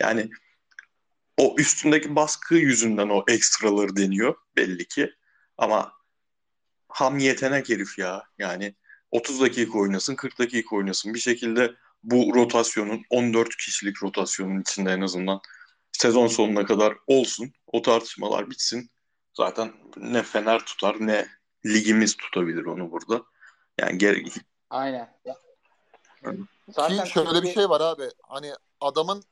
[0.00, 0.30] Yani
[1.36, 5.14] o üstündeki baskı yüzünden o ekstraları deniyor belli ki.
[5.58, 5.92] Ama
[6.88, 8.22] ham yetenek herif ya.
[8.38, 8.74] Yani
[9.10, 11.14] 30 dakika oynasın, 40 dakika oynasın.
[11.14, 15.40] Bir şekilde bu rotasyonun 14 kişilik rotasyonun içinde en azından
[15.92, 17.52] sezon sonuna kadar olsun.
[17.66, 18.90] O tartışmalar bitsin.
[19.34, 21.28] Zaten ne Fener tutar ne
[21.66, 23.22] ligimiz tutabilir onu burada.
[23.78, 24.26] Yani gerek
[26.80, 27.04] Aynen.
[27.04, 28.08] Ki şöyle bir Türkiye- şey var abi.
[28.22, 29.24] Hani adamın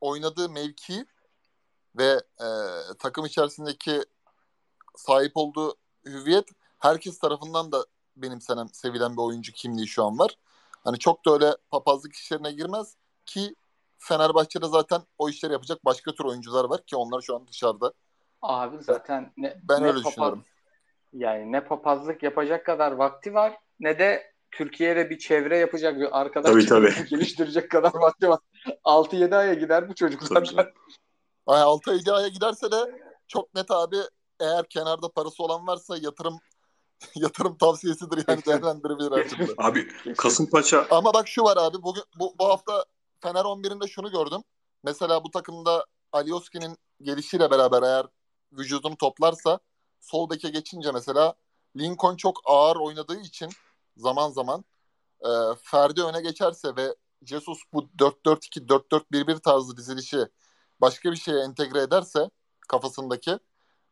[0.00, 1.06] oynadığı mevki
[1.98, 2.48] ve e,
[2.98, 4.04] takım içerisindeki
[4.96, 5.76] sahip olduğu
[6.06, 10.38] hüviyet herkes tarafından da benimsenen, sevilen bir oyuncu kimliği şu an var.
[10.84, 13.54] Hani çok da öyle papazlık işlerine girmez ki
[13.98, 17.92] Fenerbahçe'de zaten o işleri yapacak başka tür oyuncular var ki onlar şu an dışarıda.
[18.42, 20.44] Abi zaten ne, Ben ne öyle papaz- düşünüyorum.
[21.12, 26.50] Yani ne papazlık yapacak kadar vakti var ne de Türkiye'de bir çevre yapacak bir arkadaş
[26.52, 26.94] Tabii, tabii.
[27.10, 28.38] geliştirecek kadar vakti var.
[28.84, 30.56] 6-7 aya gider bu çocuk Tabii zaten.
[30.56, 30.70] canım.
[31.46, 33.96] Ay 6 aya giderse de çok net abi
[34.40, 36.38] eğer kenarda parası olan varsa yatırım
[37.14, 39.54] yatırım tavsiyesidir yani değerlendirebilir türlü.
[39.58, 42.84] Abi Kasımpaşa Ama bak şu var abi bugün bu, bu hafta
[43.20, 44.40] Fener 11'inde şunu gördüm.
[44.84, 48.06] Mesela bu takımda Alioski'nin gelişiyle beraber eğer
[48.52, 49.58] vücudunu toplarsa
[50.00, 51.34] sol beke geçince mesela
[51.76, 53.50] Lincoln çok ağır oynadığı için
[53.96, 54.64] zaman zaman
[55.20, 55.28] e,
[55.62, 60.26] Ferdi öne geçerse ve Jesus bu 4-4-2 4-4-1-1 tarzı dizilişi
[60.80, 62.30] başka bir şeye entegre ederse
[62.68, 63.38] kafasındaki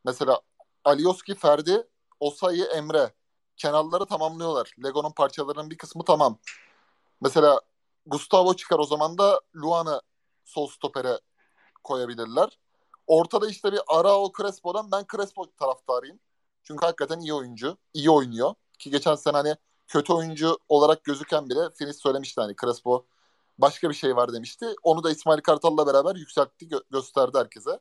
[0.04, 0.40] mesela
[0.84, 1.88] Alioski, Ferdi,
[2.20, 3.14] Osayi, Emre
[3.56, 4.74] kenarları tamamlıyorlar.
[4.84, 6.38] Lego'nun parçalarının bir kısmı tamam.
[7.20, 7.60] Mesela
[8.06, 10.00] Gustavo çıkar o zaman da Luan'ı
[10.44, 11.20] sol stopere
[11.84, 12.58] koyabilirler.
[13.10, 16.18] Ortada işte bir Arao Crespo'dan ben Crespo taraftarıyım.
[16.62, 17.76] Çünkü hakikaten iyi oyuncu.
[17.94, 18.54] iyi oynuyor.
[18.78, 19.56] Ki geçen sene hani
[19.88, 23.06] kötü oyuncu olarak gözüken bile Finish söylemişti hani Crespo
[23.58, 24.66] başka bir şey var demişti.
[24.82, 27.80] Onu da İsmail Kartal'la beraber yükseltti gö- gösterdi herkese.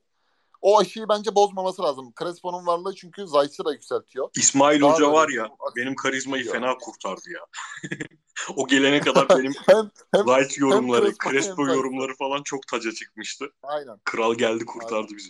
[0.61, 2.13] O aşıyı bence bozmaması lazım.
[2.19, 4.29] Crespo'nun varlığı çünkü Zayt'ı da yükseltiyor.
[4.35, 6.51] İsmail Daha Hoca var bir- ya benim karizmayı Ya.
[6.51, 7.39] fena kurtardı ya.
[8.55, 11.77] o gelene kadar benim Hem, hem Light yorumları, Crespo hem Crespo Zayt.
[11.77, 13.45] yorumları falan çok taca çıkmıştı.
[13.63, 13.99] aynen.
[14.05, 15.29] Kral geldi kurtardı bizi.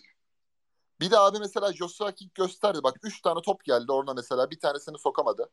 [0.99, 2.79] Bir de abi mesela Joshua King gösterdi.
[2.83, 4.49] Bak 3 tane top geldi orada mesela.
[4.51, 5.49] Bir tanesini sokamadı.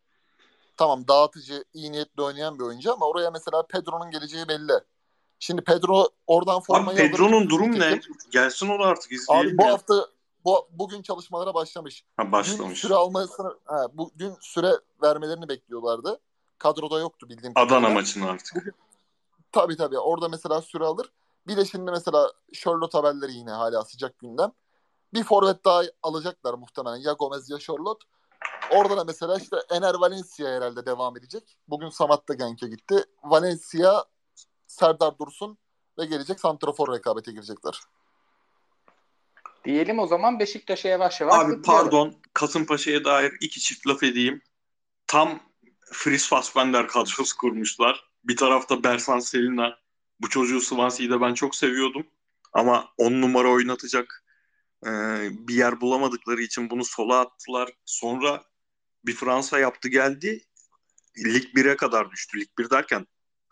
[0.76, 4.72] Tamam dağıtıcı, iyi niyetli oynayan bir oyuncu ama oraya mesela Pedro'nun geleceği belli.
[5.38, 7.10] Şimdi Pedro oradan Abi formayı alır.
[7.10, 8.00] Pedro'nun durum ne?
[8.30, 9.48] Gelsin o da artık izleyelim.
[9.50, 9.72] Abi bu ya.
[9.72, 10.06] hafta
[10.44, 12.04] bu, bugün çalışmalara başlamış.
[12.16, 12.80] Ha, Dün başlamış.
[12.80, 14.72] süre almasını, ha, bu, dün süre
[15.02, 16.20] vermelerini bekliyorlardı.
[16.58, 17.94] Kadroda yoktu bildiğim Adana kadarıyla.
[17.94, 18.74] maçını artık.
[19.52, 21.12] Tabii tabii orada mesela süre alır.
[21.46, 24.52] Bir de şimdi mesela Charlotte haberleri yine hala sıcak gündem.
[25.14, 26.96] Bir forvet daha alacaklar muhtemelen.
[26.96, 28.06] Ya Gomez ya Charlotte.
[28.70, 31.56] Orada da mesela işte Ener Valencia herhalde devam edecek.
[31.68, 33.04] Bugün Samat da Genk'e gitti.
[33.24, 34.04] Valencia,
[34.66, 35.58] Serdar Dursun
[35.98, 37.80] ve gelecek Santrafor rekabete girecekler.
[39.64, 44.42] Diyelim o zaman Beşiktaş'a yavaş yavaş Abi pardon Kasımpaşa'ya dair iki çift laf edeyim.
[45.06, 45.40] Tam
[45.92, 48.04] Fritz Fassbender kadrosu kurmuşlar.
[48.24, 49.78] Bir tarafta Bersan Selina.
[50.20, 52.06] Bu çocuğu Swansea'de ben çok seviyordum.
[52.52, 54.24] Ama on numara oynatacak
[54.86, 54.90] e,
[55.30, 57.70] bir yer bulamadıkları için bunu sola attılar.
[57.84, 58.44] Sonra
[59.04, 60.44] bir Fransa yaptı geldi.
[61.24, 62.40] Lig 1'e kadar düştü.
[62.40, 63.06] Lig 1 derken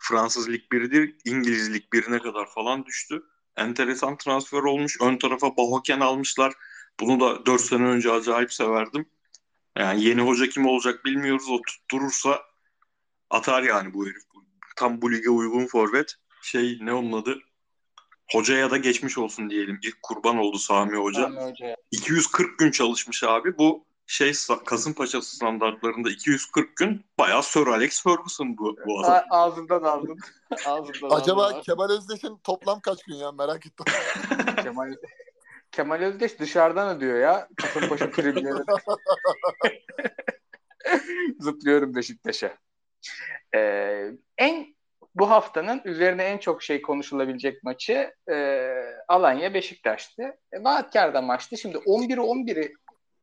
[0.07, 3.23] Fransız Lig 1'dir, İngiliz Lig 1'ine kadar falan düştü.
[3.57, 4.97] Enteresan transfer olmuş.
[5.01, 6.53] Ön tarafa Bahoken almışlar.
[6.99, 9.09] Bunu da 4 sene önce acayip severdim.
[9.77, 11.49] Yani yeni hoca kim olacak bilmiyoruz.
[11.49, 12.41] O tutturursa
[13.29, 14.23] atar yani bu herif.
[14.75, 16.15] Tam bu lige uygun forvet.
[16.41, 17.39] Şey ne onun adı?
[18.31, 19.79] Hocaya da geçmiş olsun diyelim.
[19.83, 21.21] İlk kurban oldu Sami Hoca.
[21.21, 21.75] Sami Hoca.
[21.91, 23.57] 240 gün çalışmış abi.
[23.57, 24.33] Bu şey
[24.65, 29.11] Kasımpaşa standartlarında 240 gün bayağı Sir Alex Ferguson bu, bu adam.
[29.11, 30.17] A- ağzından aldın.
[30.65, 31.61] ağzından Acaba aldın.
[31.61, 33.85] Kemal Özdeş'in toplam kaç gün ya merak ettim.
[34.63, 34.93] Kemal,
[35.71, 37.47] Kemal Özdeş dışarıdan ödüyor ya.
[37.55, 38.63] Kasımpaşa tribünleri.
[41.39, 42.57] Zıplıyorum Beşiktaş'a.
[43.55, 44.75] Ee, en
[45.15, 48.35] bu haftanın üzerine en çok şey konuşulabilecek maçı e,
[49.07, 50.23] Alanya Beşiktaş'tı.
[50.51, 51.57] E, Vaatkar maçtı.
[51.57, 52.73] Şimdi 11'i 11'i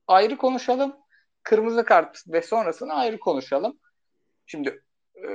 [0.07, 0.97] ayrı konuşalım.
[1.43, 3.79] Kırmızı kart ve sonrasını ayrı konuşalım.
[4.47, 4.83] Şimdi
[5.15, 5.29] e,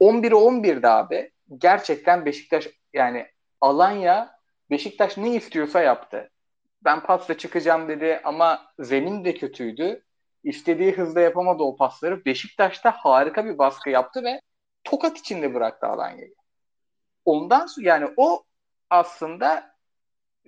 [0.00, 3.26] 11'i 11'de abi gerçekten Beşiktaş yani
[3.60, 4.38] Alanya
[4.70, 6.30] Beşiktaş ne istiyorsa yaptı.
[6.84, 10.04] Ben pasla çıkacağım dedi ama zemin de kötüydü.
[10.44, 12.24] İstediği hızda yapamadı o pasları.
[12.24, 14.40] Beşiktaş'ta harika bir baskı yaptı ve
[14.84, 16.34] tokat içinde bıraktı Alanya'yı.
[17.24, 18.44] Ondan yani o
[18.90, 19.74] aslında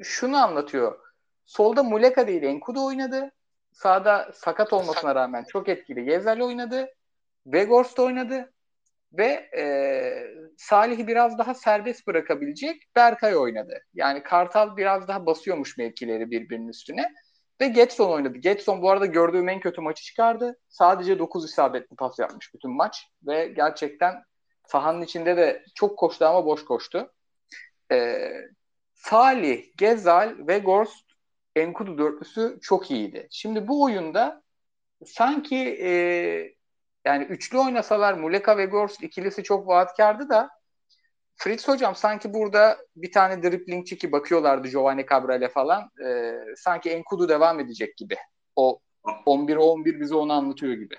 [0.02, 0.98] şunu anlatıyor.
[1.46, 3.32] Solda Muleka değil Enkudu oynadı.
[3.72, 6.88] Sağda sakat olmasına rağmen çok etkili Gezel oynadı.
[7.46, 8.52] Vegors da oynadı.
[9.12, 9.64] Ve e,
[10.56, 13.82] Salih'i biraz daha serbest bırakabilecek Berkay oynadı.
[13.94, 17.12] Yani Kartal biraz daha basıyormuş mevkileri birbirinin üstüne.
[17.60, 18.38] Ve Getson oynadı.
[18.38, 20.58] Getson bu arada gördüğüm en kötü maçı çıkardı.
[20.68, 23.06] Sadece 9 isabetli pas yapmış bütün maç.
[23.26, 24.22] Ve gerçekten
[24.66, 27.12] sahanın içinde de çok koştu ama boş koştu.
[27.92, 28.32] Ee,
[28.94, 31.09] Salih, Gezal ve Gorst
[31.56, 33.28] Enkudu dörtlüsü çok iyiydi.
[33.30, 34.42] Şimdi bu oyunda
[35.06, 35.90] sanki e,
[37.04, 40.50] yani üçlü oynasalar Muleka ve Gorst ikilisi çok vaatkardı da
[41.36, 45.90] Fritz hocam sanki burada bir tane driplingçi ki bakıyorlardı Giovanni Cabral'e falan.
[46.06, 48.16] E, sanki Enkudu devam edecek gibi.
[48.56, 48.80] O
[49.26, 50.96] 11 11 bize onu anlatıyor gibi.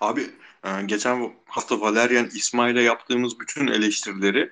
[0.00, 0.22] Abi
[0.64, 4.50] e, geçen hafta Valerian İsmail'e yaptığımız bütün eleştirileri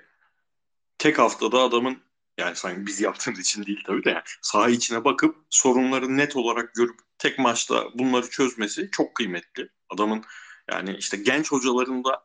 [0.99, 1.99] tek haftada adamın
[2.38, 6.75] yani sanki biz yaptığımız için değil tabii de yani saha içine bakıp sorunları net olarak
[6.75, 9.68] görüp tek maçta bunları çözmesi çok kıymetli.
[9.90, 10.25] Adamın
[10.71, 12.23] yani işte genç hocalarında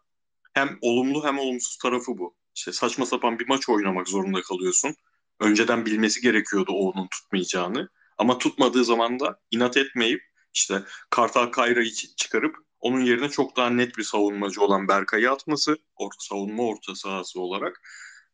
[0.54, 2.36] hem olumlu hem olumsuz tarafı bu.
[2.56, 4.96] İşte saçma sapan bir maç oynamak zorunda kalıyorsun.
[5.40, 7.90] Önceden bilmesi gerekiyordu onun tutmayacağını.
[8.18, 10.22] Ama tutmadığı zaman da inat etmeyip
[10.54, 16.18] işte Kartal Kayra'yı çıkarıp onun yerine çok daha net bir savunmacı olan Berkay'ı atması orta,
[16.20, 17.82] savunma orta sahası olarak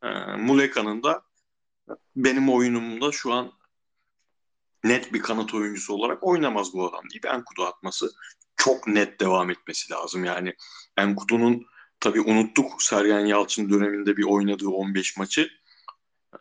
[0.04, 0.08] e,
[0.38, 1.24] Muleka'nın da
[2.16, 3.52] benim oyunumda şu an
[4.84, 8.12] net bir kanat oyuncusu olarak oynamaz bu adam deyip Enkudu atması
[8.56, 10.26] çok net devam etmesi lazım.
[10.26, 10.54] Yani
[10.98, 11.66] Enkudu'nun
[12.00, 15.50] tabii unuttuk Sergen Yalçın döneminde bir oynadığı 15 maçı.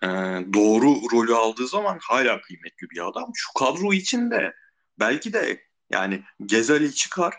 [0.02, 0.06] Ee,
[0.54, 3.30] doğru rolü aldığı zaman hala kıymetli bir adam.
[3.34, 4.54] Şu kadro içinde
[4.98, 7.34] belki de yani Gezali çıkar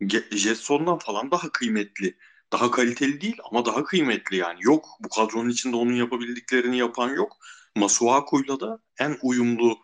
[0.00, 2.16] Ge- Jetson'dan falan daha kıymetli.
[2.54, 4.58] Daha kaliteli değil ama daha kıymetli yani.
[4.62, 7.36] Yok bu kadronun içinde onun yapabildiklerini yapan yok.
[7.76, 9.78] Masuaku'yla da en uyumlu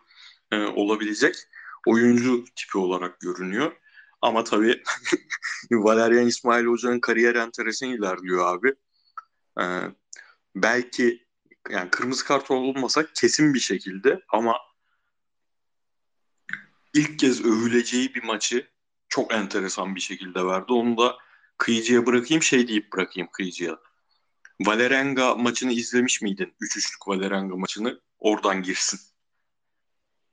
[0.51, 1.35] e, olabilecek
[1.87, 3.71] oyuncu tipi olarak görünüyor.
[4.21, 4.83] Ama tabii
[5.71, 8.75] Valerian İsmail Hoca'nın kariyer enteresan ilerliyor abi.
[9.59, 9.81] Ee,
[10.55, 11.27] belki
[11.69, 14.57] yani kırmızı kart olmasa kesin bir şekilde ama
[16.93, 18.67] ilk kez övüleceği bir maçı
[19.09, 20.73] çok enteresan bir şekilde verdi.
[20.73, 21.17] Onu da
[21.61, 23.79] kıyıcıya bırakayım şey deyip bırakayım kıyıcıya.
[24.61, 26.53] Valerenga maçını izlemiş miydin?
[26.61, 28.01] 3-3'lük Valerenga maçını.
[28.19, 28.99] Oradan girsin.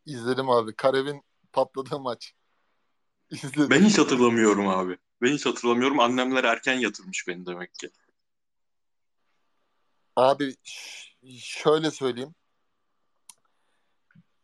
[0.07, 0.75] İzledim abi.
[0.75, 2.35] Karev'in patladığı maç.
[3.31, 3.71] İzledim.
[3.71, 4.99] Ben hiç hatırlamıyorum abi.
[5.23, 6.01] Ben hiç hatırlamıyorum.
[6.01, 7.91] Annemler erken yatırmış beni demek ki.
[10.17, 10.55] Abi
[11.39, 12.35] şöyle söyleyeyim.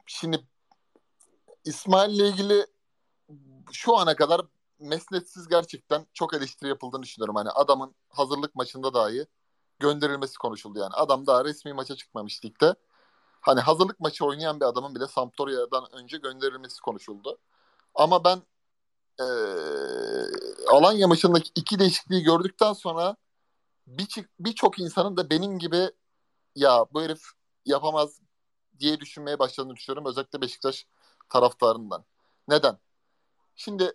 [0.06, 0.46] Şimdi
[1.64, 2.66] İsmail'le ilgili
[3.72, 4.40] şu ana kadar
[4.84, 7.36] mesnetsiz gerçekten çok eleştiri yapıldığını düşünüyorum.
[7.36, 9.26] Hani adamın hazırlık maçında dahi
[9.78, 10.94] gönderilmesi konuşuldu yani.
[10.94, 12.74] Adam daha resmi maça çıkmamış ligde.
[13.40, 17.38] Hani hazırlık maçı oynayan bir adamın bile Sampdoria'dan önce gönderilmesi konuşuldu.
[17.94, 18.42] Ama ben
[19.20, 19.26] e,
[20.68, 23.16] Alanya maçındaki iki değişikliği gördükten sonra
[23.86, 25.90] birçok birçok insanın da benim gibi
[26.54, 27.22] ya bu herif
[27.64, 28.20] yapamaz
[28.80, 30.06] diye düşünmeye başladığını düşünüyorum.
[30.06, 30.86] Özellikle Beşiktaş
[31.28, 32.04] taraftarından.
[32.48, 32.78] Neden?
[33.56, 33.92] Şimdi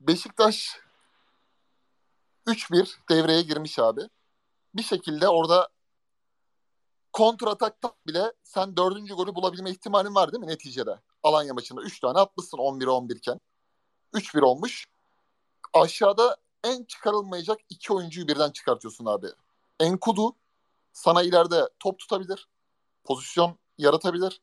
[0.00, 0.80] Beşiktaş
[2.46, 4.00] 3-1 devreye girmiş abi.
[4.74, 5.68] Bir şekilde orada
[7.12, 11.00] kontra atakta bile sen dördüncü golü bulabilme ihtimalin var değil mi neticede?
[11.22, 13.40] Alanya maçında 3 tane atmışsın 11'e 11 iken.
[14.14, 14.86] 3-1 olmuş.
[15.74, 19.26] Aşağıda en çıkarılmayacak iki oyuncuyu birden çıkartıyorsun abi.
[19.80, 20.36] Enkudu
[20.92, 22.48] sana ileride top tutabilir.
[23.04, 24.40] Pozisyon yaratabilir.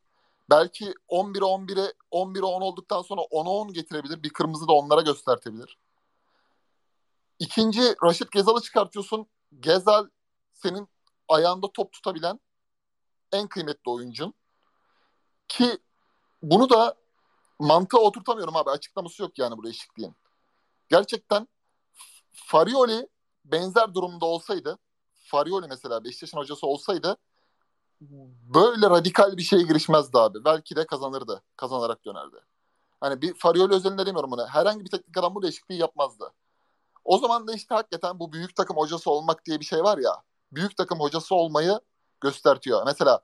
[0.50, 4.22] Belki 11'e 11'e 11'e 10 olduktan sonra 10'a 10 getirebilir.
[4.22, 5.78] Bir kırmızı da onlara göstertebilir.
[7.38, 9.26] İkinci Raşit Gezal'ı çıkartıyorsun.
[9.60, 10.08] Gezal
[10.52, 10.88] senin
[11.28, 12.40] ayağında top tutabilen
[13.32, 14.34] en kıymetli oyuncun.
[15.48, 15.78] Ki
[16.42, 16.94] bunu da
[17.58, 18.70] mantığa oturtamıyorum abi.
[18.70, 20.16] Açıklaması yok yani bu değişikliğin.
[20.88, 21.48] Gerçekten
[22.32, 23.08] Farioli
[23.44, 24.78] benzer durumda olsaydı
[25.14, 27.16] Farioli mesela Beşiktaş'ın hocası olsaydı
[28.54, 30.44] böyle radikal bir şeye girişmezdi abi.
[30.44, 31.42] Belki de kazanırdı.
[31.56, 32.36] Kazanarak dönerdi.
[33.00, 34.46] Hani bir Farioli özelinde demiyorum bunu.
[34.46, 36.32] Herhangi bir teknik adam bu değişikliği yapmazdı.
[37.04, 40.22] O zaman da işte hakikaten bu büyük takım hocası olmak diye bir şey var ya.
[40.52, 41.80] Büyük takım hocası olmayı
[42.20, 42.82] göstertiyor.
[42.86, 43.22] Mesela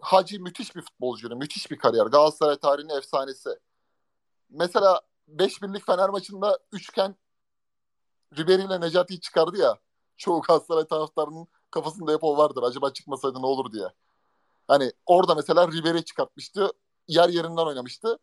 [0.00, 2.06] Hacı müthiş bir futbolcu, müthiş bir kariyer.
[2.06, 3.50] Galatasaray tarihinin efsanesi.
[4.50, 7.16] Mesela 5 birlik Fener maçında üçgen
[8.36, 9.78] Ribery ile Necati'yi çıkardı ya.
[10.16, 12.62] Çoğu Galatasaray taraftarının kafasında hep o vardır.
[12.62, 13.88] Acaba çıkmasaydı ne olur diye.
[14.70, 16.72] Hani orada mesela Ribery çıkartmıştı.
[17.08, 18.18] Yer yerinden oynamıştı.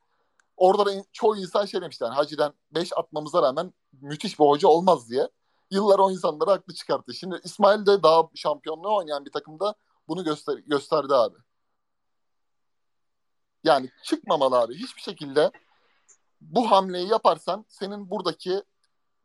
[0.57, 2.03] Orada da çoğu insan şey demişti.
[2.03, 5.29] Yani Hacı'den 5 atmamıza rağmen müthiş bir hoca olmaz diye.
[5.71, 7.13] Yıllar o insanları haklı çıkarttı.
[7.13, 9.75] Şimdi İsmail de daha şampiyonluğu oynayan bir takımda
[10.07, 11.37] bunu göster gösterdi abi.
[13.63, 14.75] Yani çıkmamalı abi.
[14.75, 15.51] Hiçbir şekilde
[16.41, 18.63] bu hamleyi yaparsan senin buradaki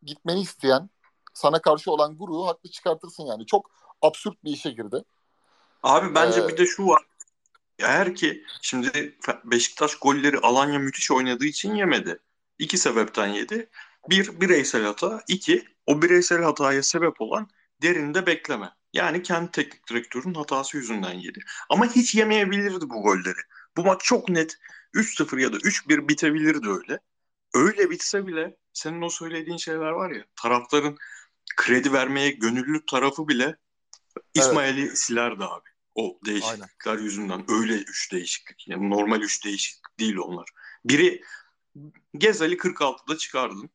[0.02, 0.90] gitmeni isteyen
[1.34, 3.46] sana karşı olan guruyu haklı çıkartırsın yani.
[3.46, 3.70] Çok
[4.02, 5.04] absürt bir işe girdi.
[5.82, 7.02] Abi bence Ee, bir de şu var.
[7.78, 12.18] Eğer ki şimdi Beşiktaş golleri Alanya müthiş oynadığı için yemedi.
[12.58, 13.70] İki sebepten yedi.
[14.10, 15.24] Bir, bireysel hata.
[15.28, 17.48] iki o bireysel hataya sebep olan
[17.82, 18.70] derinde bekleme.
[18.92, 21.40] Yani kendi teknik direktörün hatası yüzünden yedi.
[21.68, 23.40] Ama hiç yemeyebilirdi bu golleri.
[23.76, 24.58] Bu maç çok net
[24.94, 26.98] 3-0 ya da 3-1 bitebilirdi öyle.
[27.54, 30.96] Öyle bitse bile senin o söylediğin şeyler var ya tarafların
[31.56, 33.56] kredi vermeye gönüllü tarafı bile
[34.34, 35.71] İsmail'i silerdi abi.
[35.94, 37.44] O değişiklikler yüzünden.
[37.48, 38.68] Öyle üç değişiklik.
[38.68, 40.48] Yani normal üç değişiklik değil onlar.
[40.84, 41.22] Biri
[42.18, 43.70] Gezal'i 46'da çıkardın.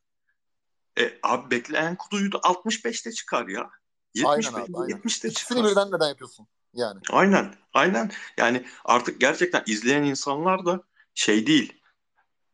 [0.99, 3.69] E, abi bekleyen kutuyu da 65'te çıkar ya.
[4.13, 4.97] 70 Aynen abi, aynen.
[4.97, 5.71] 70'te İkisini çıkar.
[5.71, 6.47] birden neden yapıyorsun?
[6.73, 6.99] Yani.
[7.09, 8.11] Aynen, aynen.
[8.37, 11.81] Yani artık gerçekten izleyen insanlar da şey değil,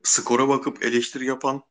[0.04, 1.64] skora bakıp eleştiri yapan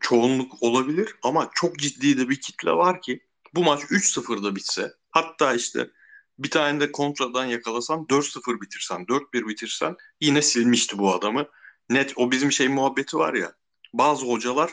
[0.00, 5.54] çoğunluk olabilir ama çok ciddi de bir kitle var ki bu maç 3-0'da bitse hatta
[5.54, 5.90] işte
[6.38, 11.46] bir tane de kontradan yakalasan 4-0 bitirsen, 4-1 bitirsen yine silmişti bu adamı.
[11.90, 13.52] Net o bizim şey muhabbeti var ya
[13.92, 14.70] bazı hocalar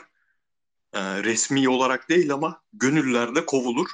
[0.92, 3.88] e, resmi olarak değil ama gönüllerde kovulur.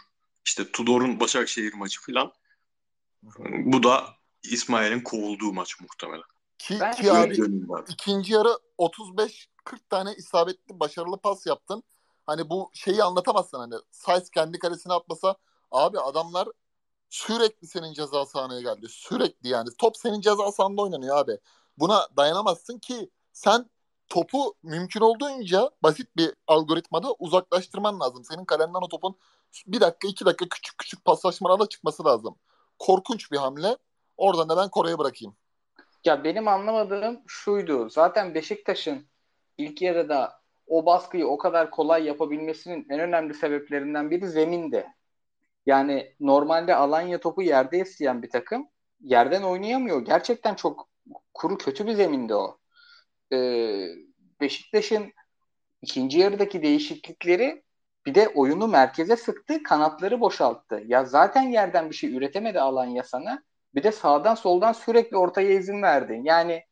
[0.44, 2.32] İşte Tudor'un Başakşehir maçı falan.
[3.48, 4.06] Bu da
[4.42, 6.24] İsmail'in kovulduğu maç muhtemelen.
[6.58, 7.36] Ki, Ben ki abi
[7.88, 11.82] ikinci yarı 35 40 tane isabetli başarılı pas yaptın.
[12.26, 15.36] Hani bu şeyi anlatamazsın hani Sainz kendi kalesine atmasa
[15.70, 16.48] abi adamlar
[17.12, 18.86] sürekli senin ceza sahaya geldi.
[18.88, 19.68] Sürekli yani.
[19.78, 21.38] Top senin ceza sahanda oynanıyor abi.
[21.78, 23.70] Buna dayanamazsın ki sen
[24.08, 28.24] topu mümkün olduğunca basit bir algoritmada uzaklaştırman lazım.
[28.24, 29.16] Senin kalenden o topun
[29.66, 32.36] bir dakika iki dakika küçük küçük paslaşmalarla çıkması lazım.
[32.78, 33.76] Korkunç bir hamle.
[34.16, 35.36] Oradan da ben Kore'ye bırakayım.
[36.04, 37.90] Ya benim anlamadığım şuydu.
[37.90, 39.06] Zaten Beşiktaş'ın
[39.58, 45.01] ilk yarıda o baskıyı o kadar kolay yapabilmesinin en önemli sebeplerinden biri zeminde.
[45.66, 48.68] Yani normalde Alanya topu yerde isteyen bir takım
[49.00, 50.04] yerden oynayamıyor.
[50.04, 50.88] Gerçekten çok
[51.34, 52.58] kuru kötü bir zeminde o.
[53.32, 53.88] Ee,
[54.40, 55.12] Beşiktaş'ın
[55.82, 57.62] ikinci yarıdaki değişiklikleri
[58.06, 60.82] bir de oyunu merkeze sıktı, kanatları boşalttı.
[60.86, 63.42] Ya zaten yerden bir şey üretemedi Alanya sana.
[63.74, 66.20] Bir de sağdan soldan sürekli ortaya izin verdi.
[66.22, 66.64] Yani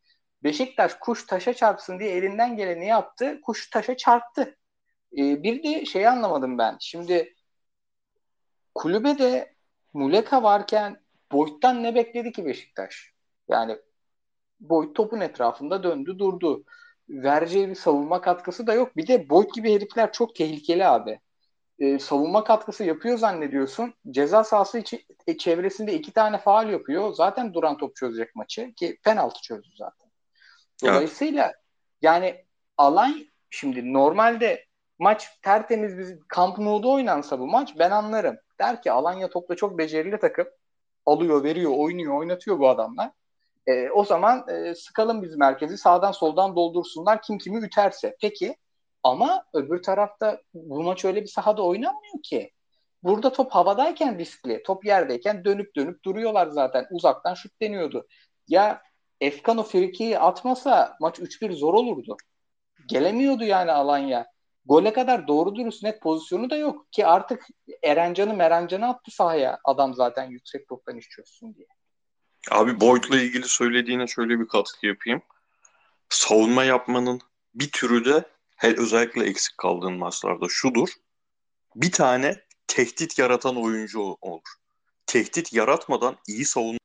[0.45, 3.41] Beşiktaş kuş taşa çarpsın diye elinden geleni yaptı.
[3.41, 4.57] Kuş taşa çarptı.
[5.19, 6.77] Ee, bir de şeyi anlamadım ben.
[6.81, 7.35] Şimdi
[8.75, 9.55] kulübede
[9.95, 11.01] Muleka varken
[11.33, 13.13] Boyd'dan ne bekledi ki Beşiktaş?
[13.49, 13.79] Yani
[14.61, 16.65] Boyd topun etrafında döndü durdu.
[17.09, 18.97] Vereceği bir savunma katkısı da yok.
[18.97, 21.21] Bir de Boyd gibi herifler çok tehlikeli abi.
[21.79, 23.95] Ee, savunma katkısı yapıyor zannediyorsun.
[24.11, 27.13] Ceza sahası içi, e, çevresinde iki tane faal yapıyor.
[27.15, 30.11] Zaten duran top çözecek maçı ki penaltı çözdü zaten.
[30.85, 31.53] Dolayısıyla
[32.03, 32.45] yani
[32.77, 34.65] alan şimdi normalde
[34.99, 38.37] maç tertemiz biz Camp Nou'da oynansa bu maç ben anlarım.
[38.61, 40.47] Der ki Alanya topla çok becerili takım.
[41.07, 43.11] Alıyor, veriyor, oynuyor, oynatıyor bu adamlar.
[43.67, 48.17] E, o zaman e, sıkalım biz merkezi sağdan soldan doldursunlar kim kimi üterse.
[48.21, 48.57] Peki
[49.03, 52.51] ama öbür tarafta bu maç öyle bir sahada oynanmıyor ki.
[53.03, 54.63] Burada top havadayken riskli.
[54.63, 56.87] Top yerdeyken dönüp dönüp duruyorlar zaten.
[56.91, 58.07] Uzaktan şut deniyordu.
[58.49, 58.83] Ya
[59.21, 59.65] Efkan o
[60.19, 62.17] atmasa maç 3-1 zor olurdu.
[62.87, 64.27] Gelemiyordu yani Alanya.
[64.65, 66.93] Gole kadar doğru dürüst net pozisyonu da yok.
[66.93, 67.47] Ki artık
[67.83, 69.61] Erencan'ı Merencan'ı attı sahaya.
[69.65, 71.67] Adam zaten yüksek toptan iş çözsün diye.
[72.51, 75.23] Abi Boyd'la ilgili söylediğine şöyle bir katkı yapayım.
[76.09, 77.21] Savunma yapmanın
[77.55, 78.25] bir türü de
[78.57, 80.89] he- özellikle eksik kaldığın maçlarda şudur.
[81.75, 84.49] Bir tane tehdit yaratan oyuncu ol- olur.
[85.07, 86.79] Tehdit yaratmadan iyi savunma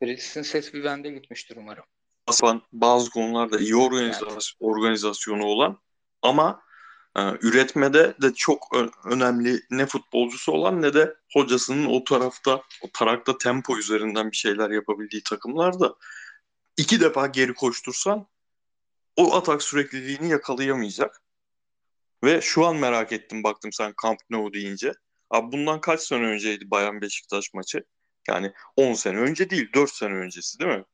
[0.00, 1.84] Fritz'in ses bir bende gitmiştir umarım.
[2.28, 5.78] Yapan bazı konularda iyi organizasyon, organizasyonu olan
[6.22, 6.62] ama
[7.16, 13.38] e, üretmede de çok önemli ne futbolcusu olan ne de hocasının o tarafta o tarakta
[13.38, 15.94] tempo üzerinden bir şeyler yapabildiği takımlarda
[16.76, 18.26] iki defa geri koştursan
[19.16, 21.20] o atak sürekliliğini yakalayamayacak.
[22.24, 24.92] Ve şu an merak ettim baktım sen Camp Nou deyince.
[25.30, 27.84] Abi bundan kaç sene önceydi Bayern Beşiktaş maçı?
[28.28, 30.84] Yani 10 sene önce değil 4 sene öncesi değil mi?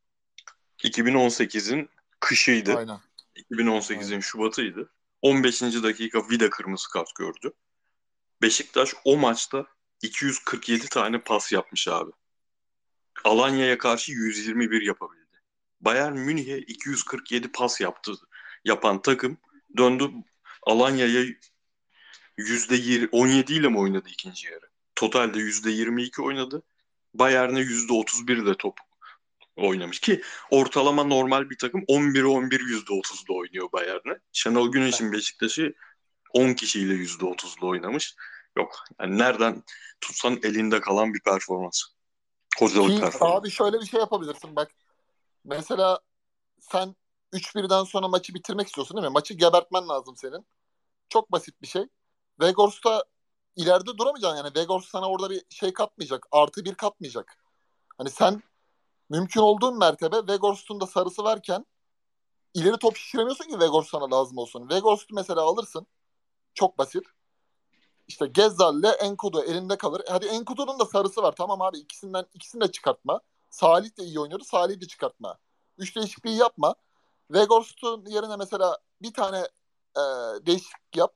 [0.85, 1.89] 2018'in
[2.21, 2.77] kışıydı.
[2.77, 2.99] Aynen.
[3.37, 4.93] 2018'in Şubat'ıydı.
[5.23, 5.63] 15.
[5.63, 7.53] dakika Vida kırmızı kart gördü.
[8.43, 9.67] Beşiktaş o maçta
[10.03, 12.11] 247 tane pas yapmış abi.
[13.25, 15.41] Alanya'ya karşı 121 yapabildi.
[15.81, 18.13] Bayern Münih'e 247 pas yaptı
[18.65, 19.39] yapan takım
[19.77, 20.11] döndü
[20.63, 21.25] Alanya'ya
[22.39, 24.71] %20 17 ile mi oynadı ikinci yarı?
[24.95, 26.63] Totalde %22 oynadı.
[27.15, 28.79] Bayern'e %31 ile top
[29.57, 34.19] oynamış ki ortalama normal bir takım 11'e 11 %30'da oynuyor Bayern'e.
[34.33, 35.75] Şenol Güneş'in Beşiktaş'ı
[36.33, 38.15] 10 kişiyle %30'da oynamış.
[38.57, 38.85] Yok.
[39.01, 39.63] Yani nereden
[40.01, 41.83] tutsan elinde kalan bir performans.
[42.59, 43.39] Hocalık Ki performans.
[43.41, 44.71] abi şöyle bir şey yapabilirsin bak.
[45.45, 46.01] Mesela
[46.61, 46.97] sen
[47.33, 49.13] 3-1'den sonra maçı bitirmek istiyorsun değil mi?
[49.13, 50.47] Maçı gebertmen lazım senin.
[51.09, 51.83] Çok basit bir şey.
[52.41, 53.05] Vegors'ta
[53.57, 54.55] ileride duramayacaksın yani.
[54.57, 56.27] Vegors sana orada bir şey katmayacak.
[56.33, 57.37] Artı bir katmayacak.
[57.99, 58.43] Hani sen
[59.11, 61.67] mümkün olduğun mertebe Vegors'un da sarısı varken
[62.55, 64.71] ileri top şişiremiyorsun ki Vegors sana lazım olsun.
[64.71, 65.87] Vegors'u mesela alırsın.
[66.55, 67.05] Çok basit.
[68.09, 70.03] İşte Gezzal'le Enkudu elinde kalır.
[70.09, 71.35] Hadi Enkudu'nun da sarısı var.
[71.37, 73.21] Tamam abi ikisinden ikisini de çıkartma.
[73.51, 74.45] Salih de iyi oynuyordu.
[74.45, 75.39] Salih'i de çıkartma.
[75.79, 76.75] Üç değişikliği yapma.
[77.31, 79.39] Vegors'un yerine mesela bir tane
[79.97, 80.03] e,
[80.47, 81.15] değişiklik yap.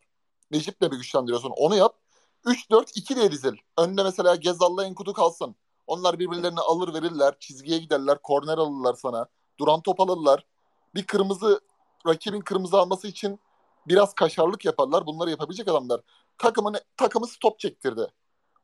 [0.51, 1.51] Necip'le bir güçlendiriyorsun.
[1.51, 1.99] Onu yap.
[2.45, 3.57] 3-4-2 diye dizil.
[3.79, 5.57] Önde mesela Gezzal'la Enkudu kalsın.
[5.87, 7.35] Onlar birbirlerini alır verirler.
[7.41, 8.19] Çizgiye giderler.
[8.23, 9.27] Korner alırlar sana.
[9.59, 10.47] Duran top alırlar.
[10.95, 11.61] Bir kırmızı
[12.07, 13.41] rakibin kırmızı alması için
[13.89, 15.07] biraz kaşarlık yaparlar.
[15.07, 16.01] Bunları yapabilecek adamlar.
[16.39, 18.07] Takımın takımı stop çektirdi.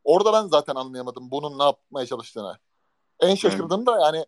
[0.04, 2.58] Orada ben zaten anlayamadım bunun ne yapmaya çalıştığını.
[3.20, 4.26] En şaşırdığım da yani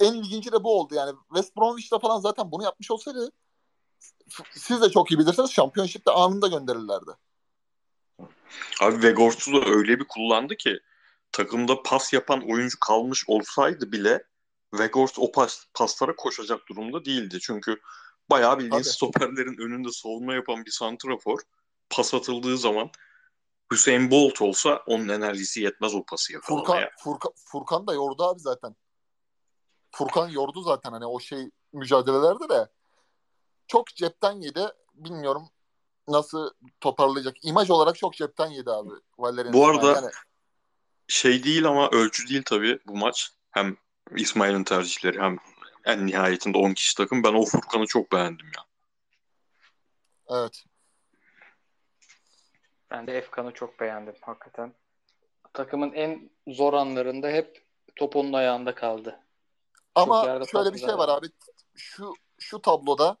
[0.00, 0.94] en ilginci de bu oldu.
[0.94, 3.32] Yani West Bromwich'te falan zaten bunu yapmış olsaydı
[4.50, 7.10] siz de çok iyi bilirsiniz Championship'te anında gönderirlerdi.
[8.80, 10.80] Abi Vegors'u da öyle bir kullandı ki
[11.32, 14.24] takımda pas yapan oyuncu kalmış olsaydı bile
[14.74, 17.38] Vegors o pas, paslara koşacak durumda değildi.
[17.42, 17.80] Çünkü
[18.30, 18.84] bayağı bildiğin Tabii.
[18.84, 21.40] stoperlerin önünde savunma yapan bir santrafor
[21.90, 22.90] pas atıldığı zaman
[23.72, 26.90] Hüseyin Bolt olsa onun enerjisi yetmez o pası yakalamaya.
[26.98, 28.76] Furkan, Furkan da yordu abi zaten.
[29.90, 32.68] Furkan yordu zaten hani o şey mücadelelerde de
[33.66, 34.66] çok cepten yedi.
[34.94, 35.48] Bilmiyorum
[36.08, 36.50] nasıl
[36.80, 37.36] toparlayacak.
[37.42, 38.90] İmaj olarak çok cepten yedi abi.
[39.18, 40.10] Valerian Bu arada- yani,
[41.08, 43.30] Şey değil ama ölçü değil tabii bu maç.
[43.50, 43.76] Hem
[44.16, 45.36] İsmail'in tercihleri hem
[45.84, 47.24] en nihayetinde 10 kişi takım.
[47.24, 48.64] Ben o Furkan'ı çok beğendim ya.
[50.28, 50.64] evet.
[52.90, 54.74] Ben de Efkan'ı çok beğendim hakikaten.
[55.52, 57.62] Takımın en zor anlarında hep
[57.96, 59.20] top onun ayağında kaldı.
[59.94, 61.26] Ama şöyle bir şey var abi.
[61.74, 63.16] Şu şu tabloda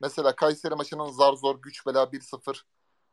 [0.00, 2.64] mesela Kayseri maçının zar zor güç bela 1-0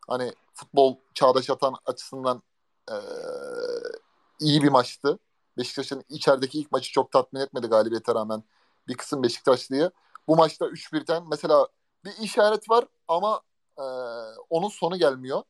[0.07, 2.43] hani futbol çağdaş atan açısından
[2.89, 2.97] eee,
[4.41, 5.19] iyi bir maçtı.
[5.57, 8.43] Beşiktaş'ın içerideki ilk maçı çok tatmin etmedi galibiyete rağmen
[8.87, 9.91] bir kısım Beşiktaşlı'yı.
[10.27, 11.67] Bu maçta 3-1'den mesela
[12.05, 13.41] bir işaret var ama
[13.79, 13.85] eee,
[14.49, 15.43] onun sonu gelmiyor.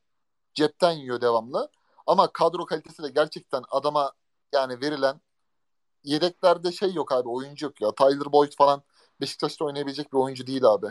[0.54, 1.70] Cepten yiyor devamlı.
[2.08, 4.12] Ama kadro kalitesi de gerçekten adama
[4.54, 5.22] yani verilen
[6.04, 7.92] yedeklerde şey yok abi oyuncu yok ya.
[7.96, 8.84] Tyler Boyd falan
[9.22, 10.88] Beşiktaş'ta oynayabilecek bir oyuncu değil abi.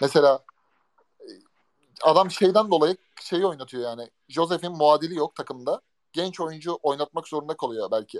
[0.00, 0.44] Mesela
[1.20, 1.30] e,
[2.02, 4.10] adam şeyden dolayı şeyi oynatıyor yani.
[4.28, 5.82] Josef'in muadili yok takımda.
[6.12, 8.18] Genç oyuncu oynatmak zorunda kalıyor belki.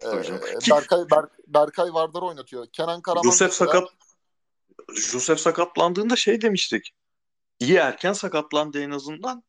[0.00, 0.40] Ee, canım.
[0.70, 2.66] Berkay, Ber- Berkay Vardar'ı oynatıyor.
[2.72, 3.88] Kenan Karaman mesela- sakat
[4.96, 6.90] Josef sakatlandığında şey demiştik.
[7.60, 9.42] İyi erken sakatlandı en azından.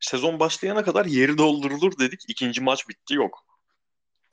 [0.00, 2.20] Sezon başlayana kadar yeri doldurulur dedik.
[2.28, 3.38] İkinci maç bitti yok.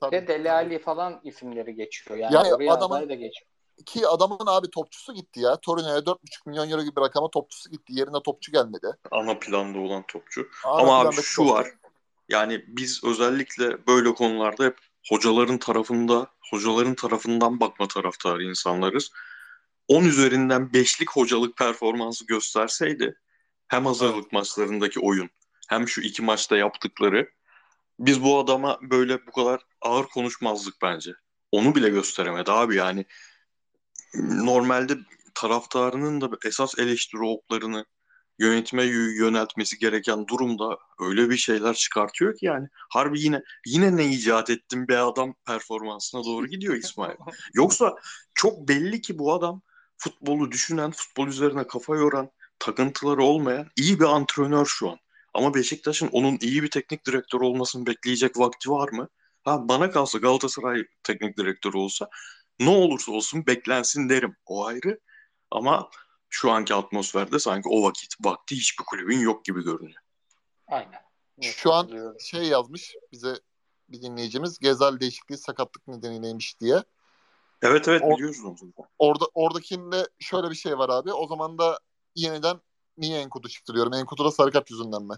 [0.00, 0.16] Tabii.
[0.16, 2.18] Ve Deli Ali falan isimleri geçiyor.
[2.18, 3.46] Yani, Yani adamın- da geçiyor.
[3.86, 5.56] ki adamın abi topçusu gitti ya.
[5.56, 7.92] Torino'ya 4,5 milyon euro gibi bir rakama topçusu gitti.
[7.92, 8.86] Yerine topçu gelmedi.
[9.10, 10.48] Ana planda olan topçu.
[10.64, 11.48] Ana Ama abi şu topçu.
[11.54, 11.68] var.
[12.28, 19.10] Yani biz özellikle böyle konularda hep hocaların tarafında, hocaların tarafından bakma taraftarı insanlarız.
[19.88, 23.14] 10 üzerinden 5'lik hocalık performansı gösterseydi
[23.68, 25.30] hem hazırlık maçlarındaki oyun
[25.68, 27.30] hem şu iki maçta yaptıkları
[27.98, 31.12] biz bu adama böyle bu kadar ağır konuşmazdık bence.
[31.52, 33.04] Onu bile gösteremedi abi yani.
[34.14, 34.94] Normalde
[35.34, 37.84] taraftarının da esas eleştiri oklarını
[38.38, 44.50] yönetime yöneltmesi gereken durumda öyle bir şeyler çıkartıyor ki yani harbi yine yine ne icat
[44.50, 47.16] ettim be adam performansına doğru gidiyor İsmail.
[47.54, 47.96] Yoksa
[48.34, 49.62] çok belli ki bu adam
[49.96, 54.98] futbolu düşünen, futbol üzerine kafa yoran, takıntıları olmayan iyi bir antrenör şu an.
[55.34, 59.08] Ama Beşiktaş'ın onun iyi bir teknik direktör olmasını bekleyecek vakti var mı?
[59.44, 62.08] Ha bana kalsa Galatasaray teknik direktörü olsa
[62.60, 64.36] ne olursa olsun beklensin derim.
[64.46, 65.00] O ayrı.
[65.50, 65.90] Ama
[66.28, 70.02] şu anki atmosferde sanki o vakit vakti hiçbir kulübün yok gibi görünüyor.
[70.68, 71.00] Aynen.
[71.40, 73.40] Şu an şey yazmış bize
[73.88, 76.82] bir dinleyicimiz Gezal değişikliği sakatlık nedeniyleymiş diye.
[77.62, 78.56] Evet evet biliyoruz onu.
[78.98, 81.12] Orada oradakinde şöyle bir şey var abi.
[81.12, 81.78] O zaman da
[82.14, 82.60] yeniden
[82.98, 83.94] niye Enkudu çıktırıyorum?
[83.94, 85.14] Enkudu da sarı kart yüzünden mi?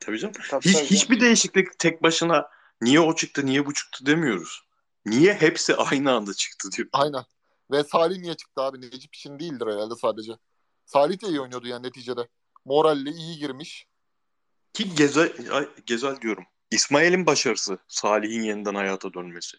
[0.00, 0.34] Tabii canım.
[0.50, 0.86] Tabii, Hiç, tabii.
[0.86, 2.48] hiçbir değişiklik tek başına
[2.80, 4.62] niye o çıktı niye bu çıktı demiyoruz.
[5.06, 6.88] Niye hepsi aynı anda çıktı diyor.
[6.92, 7.24] Aynen.
[7.70, 8.80] Ve Salih niye çıktı abi?
[8.80, 10.32] Necip için değildir herhalde sadece.
[10.90, 12.28] Salih de iyi oynuyordu yani neticede.
[12.64, 13.86] Moralle iyi girmiş.
[14.72, 16.46] Ki Gezel, ay, Gezel diyorum.
[16.70, 19.56] İsmail'in başarısı Salih'in yeniden hayata dönmesi.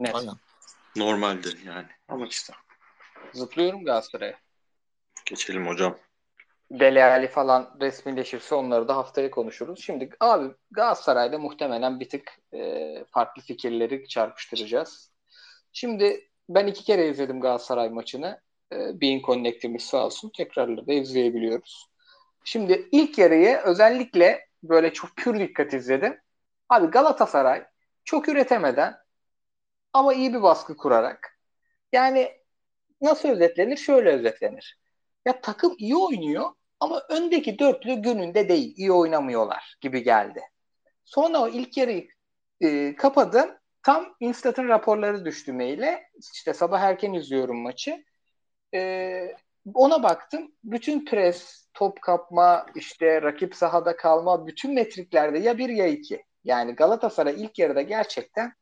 [0.00, 0.14] Net.
[0.14, 0.34] Aynen.
[0.96, 1.86] Normaldir yani.
[2.08, 2.52] Ama işte
[3.32, 4.38] Zıplıyorum Galatasaray'a.
[5.26, 5.98] geçelim hocam.
[6.70, 9.80] Dele falan resmileşirse onları da haftaya konuşuruz.
[9.82, 15.12] Şimdi abi Galatasaray'da muhtemelen bir tık e, farklı fikirleri çarpıştıracağız.
[15.72, 18.40] Şimdi ben iki kere izledim Galatasaray maçını.
[18.72, 20.30] E, Bein Connect'imiz sağ olsun.
[20.36, 21.86] Tekrarları da izleyebiliyoruz.
[22.44, 26.20] Şimdi ilk yarıyı özellikle böyle çok pür dikkat izledim.
[26.68, 27.64] Abi Galatasaray
[28.04, 28.94] çok üretemeden
[29.92, 31.38] ama iyi bir baskı kurarak
[31.92, 32.32] yani
[33.00, 33.76] nasıl özetlenir?
[33.76, 34.78] Şöyle özetlenir.
[35.26, 36.50] Ya takım iyi oynuyor
[36.80, 38.74] ama öndeki dörtlü gününde değil.
[38.76, 40.40] iyi oynamıyorlar gibi geldi.
[41.04, 42.08] Sonra o ilk yarıyı
[42.60, 43.50] e, kapadım.
[43.82, 46.02] Tam Instat'ın raporları düştü maile.
[46.34, 48.04] İşte sabah erken izliyorum maçı.
[48.74, 49.36] E,
[49.74, 50.52] ona baktım.
[50.64, 56.24] Bütün pres, top kapma, işte rakip sahada kalma bütün metriklerde ya bir ya iki.
[56.44, 58.52] Yani Galatasaray ilk yarıda gerçekten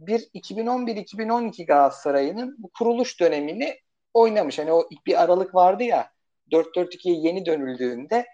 [0.00, 3.78] bir 2011-2012 Galatasaray'ının kuruluş dönemini
[4.14, 4.58] oynamış.
[4.58, 6.10] Hani o bir aralık vardı ya
[6.52, 8.26] 4-4-2'ye yeni dönüldüğünde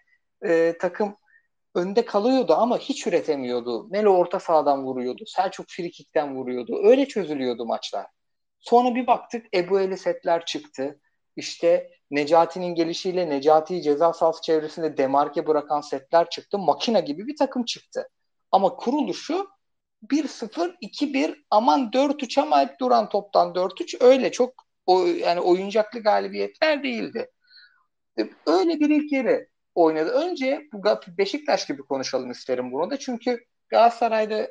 [0.46, 1.16] e, takım
[1.74, 3.88] önde kalıyordu ama hiç üretemiyordu.
[3.88, 5.24] Melo orta sahadan vuruyordu.
[5.26, 6.80] Selçuk frikikten vuruyordu.
[6.84, 8.06] Öyle çözülüyordu maçlar.
[8.60, 11.00] Sonra bir baktık Ebu Eli setler çıktı.
[11.40, 16.58] İşte Necati'nin gelişiyle Necati'yi ceza sahası çevresinde demarke bırakan setler çıktı.
[16.58, 18.08] Makina gibi bir takım çıktı.
[18.52, 19.48] Ama kuruluşu
[20.10, 24.54] 1-0, 2-1 aman 4-3 ama hep duran toptan 4-3 öyle çok
[24.86, 27.30] o, yani oyuncaklı galibiyetler değildi.
[28.46, 30.10] Öyle bir ilk yarı oynadı.
[30.10, 30.82] Önce bu
[31.18, 32.98] Beşiktaş gibi konuşalım isterim bunu da.
[32.98, 34.48] Çünkü Galatasaray'da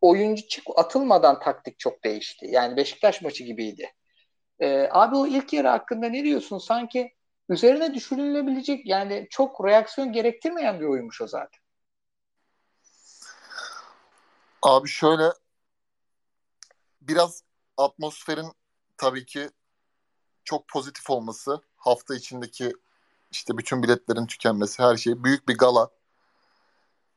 [0.00, 2.46] oyuncu çık atılmadan taktik çok değişti.
[2.50, 3.92] Yani Beşiktaş maçı gibiydi.
[4.60, 6.58] Ee, abi o ilk yarı hakkında ne diyorsun?
[6.58, 7.14] Sanki
[7.48, 11.60] üzerine düşünülebilecek yani çok reaksiyon gerektirmeyen bir oyunmuş o zaten.
[14.62, 15.32] Abi şöyle
[17.00, 17.42] biraz
[17.76, 18.46] atmosferin
[18.96, 19.50] tabii ki
[20.44, 22.72] çok pozitif olması, hafta içindeki
[23.30, 25.90] işte bütün biletlerin tükenmesi, her şey büyük bir gala.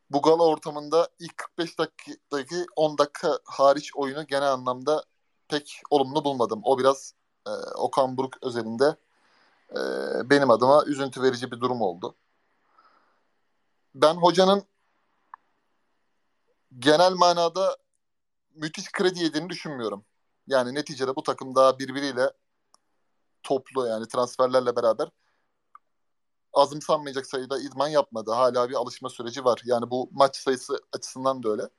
[0.09, 5.03] Bu gala ortamında ilk 45 dakikadaki 10 dakika hariç oyunu genel anlamda
[5.47, 6.61] pek olumlu bulmadım.
[6.63, 7.13] O biraz
[7.47, 8.95] e, Okan Buruk özelinde
[9.71, 9.79] e,
[10.29, 12.15] benim adıma üzüntü verici bir durum oldu.
[13.95, 14.63] Ben hocanın
[16.79, 17.77] genel manada
[18.55, 20.05] müthiş kredi yediğini düşünmüyorum.
[20.47, 22.31] Yani neticede bu takım daha birbiriyle
[23.43, 25.09] toplu yani transferlerle beraber
[26.53, 28.31] azımsanmayacak sayıda idman yapmadı.
[28.31, 29.61] Hala bir alışma süreci var.
[29.65, 31.69] Yani bu maç sayısı açısından da öyle.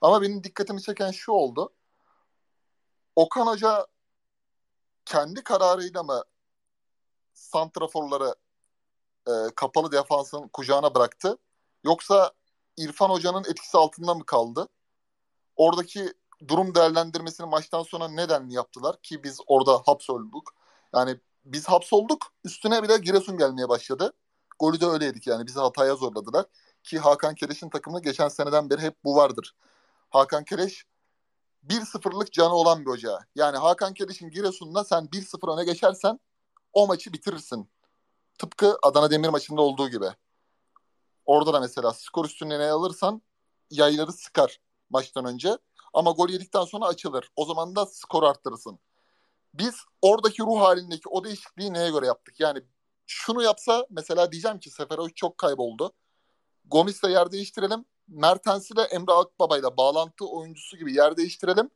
[0.00, 1.72] Ama benim dikkatimi çeken şu oldu.
[3.16, 3.86] Okan Hoca
[5.04, 6.24] kendi kararıyla mı
[7.34, 8.34] santraforları
[9.28, 11.38] e, kapalı defansın kucağına bıraktı?
[11.84, 12.32] Yoksa
[12.76, 14.68] İrfan Hoca'nın etkisi altında mı kaldı?
[15.56, 16.14] Oradaki
[16.48, 20.54] durum değerlendirmesini maçtan sonra neden yaptılar ki biz orada hapsolduk.
[20.94, 24.12] Yani biz hapsolduk üstüne bile Giresun gelmeye başladı.
[24.58, 26.46] Golü de öyle yedik yani bizi hataya zorladılar.
[26.82, 29.54] Ki Hakan Kereş'in takımı geçen seneden beri hep bu vardır.
[30.10, 30.86] Hakan Kereş
[31.68, 33.18] 1-0'lık canı olan bir hoca.
[33.34, 36.20] Yani Hakan Kediş'in Giresun'da sen 1-0 öne geçersen
[36.72, 37.70] o maçı bitirirsin.
[38.38, 40.06] Tıpkı Adana Demir maçında olduğu gibi.
[41.26, 43.22] Orada da mesela skor üstünlüğüne alırsan
[43.70, 44.60] yayları sıkar
[44.90, 45.58] maçtan önce.
[45.94, 47.30] Ama gol yedikten sonra açılır.
[47.36, 48.78] O zaman da skor arttırırsın.
[49.54, 52.40] Biz oradaki ruh halindeki o değişikliği neye göre yaptık?
[52.40, 52.62] Yani
[53.06, 55.92] şunu yapsa mesela diyeceğim ki Seferovic çok kayboldu.
[56.64, 57.84] Gomis'le yer değiştirelim.
[58.08, 61.70] Mertens'i de Emre Akbaba'yla bağlantı oyuncusu gibi yer değiştirelim.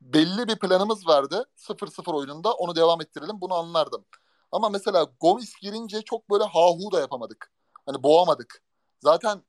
[0.00, 1.50] Belli bir planımız vardı.
[1.56, 3.40] 0-0 oyununda onu devam ettirelim.
[3.40, 4.04] Bunu anlardım.
[4.52, 7.52] Ama mesela Gomis girince çok böyle hahu da yapamadık.
[7.86, 8.62] Hani boğamadık.
[9.00, 9.42] Zaten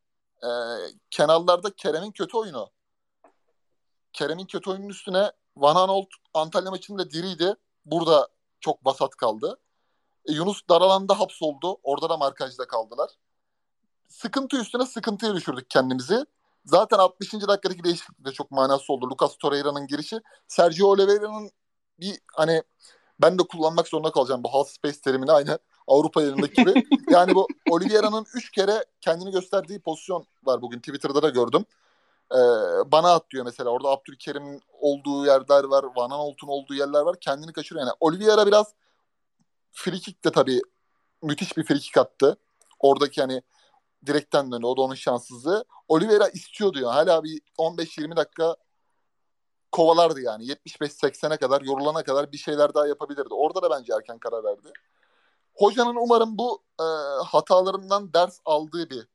[0.44, 0.50] e,
[1.12, 2.70] kenarlarda Kerem'in kötü oyunu.
[4.14, 7.56] Kerem'in kötü oyunun üstüne Van Aanholt Antalya maçında diriydi.
[7.86, 8.28] Burada
[8.60, 9.60] çok basat kaldı.
[10.26, 11.78] E, Yunus dar alanda hapsoldu.
[11.84, 13.10] Orada da markajda kaldılar.
[14.08, 16.26] Sıkıntı üstüne sıkıntıya düşürdük kendimizi.
[16.66, 17.34] Zaten 60.
[17.34, 19.10] dakikadaki değişiklik de çok manası oldu.
[19.10, 20.20] Lucas Torreira'nın girişi.
[20.48, 21.52] Sergio Oliveira'nın
[22.00, 22.64] bir hani
[23.22, 26.84] ben de kullanmak zorunda kalacağım bu half space terimini aynı Avrupa yerindeki gibi.
[27.10, 31.66] yani bu Oliveira'nın 3 kere kendini gösterdiği pozisyon var bugün Twitter'da da gördüm.
[32.32, 32.38] Ee,
[32.92, 33.70] bana at diyor mesela.
[33.70, 35.86] Orada Abdülkerim'in olduğu yerler var.
[35.96, 37.20] Van Aanholt'un olduğu yerler var.
[37.20, 37.86] Kendini kaçırıyor.
[37.86, 38.74] Yani Oliveira biraz
[39.72, 40.62] frikik de tabii
[41.22, 42.38] müthiş bir frikik attı.
[42.80, 43.42] Oradaki hani
[44.08, 44.66] direkten döndü.
[44.66, 45.66] O da onun şanssızlığı.
[45.88, 46.92] Oliveira istiyor diyor.
[46.92, 48.56] Hala bir 15-20 dakika
[49.72, 50.46] kovalardı yani.
[50.46, 53.34] 75-80'e kadar, yorulana kadar bir şeyler daha yapabilirdi.
[53.34, 54.74] Orada da bence erken karar verdi.
[55.54, 56.86] Hocanın umarım bu e,
[57.26, 59.08] hatalarından ders aldığı bir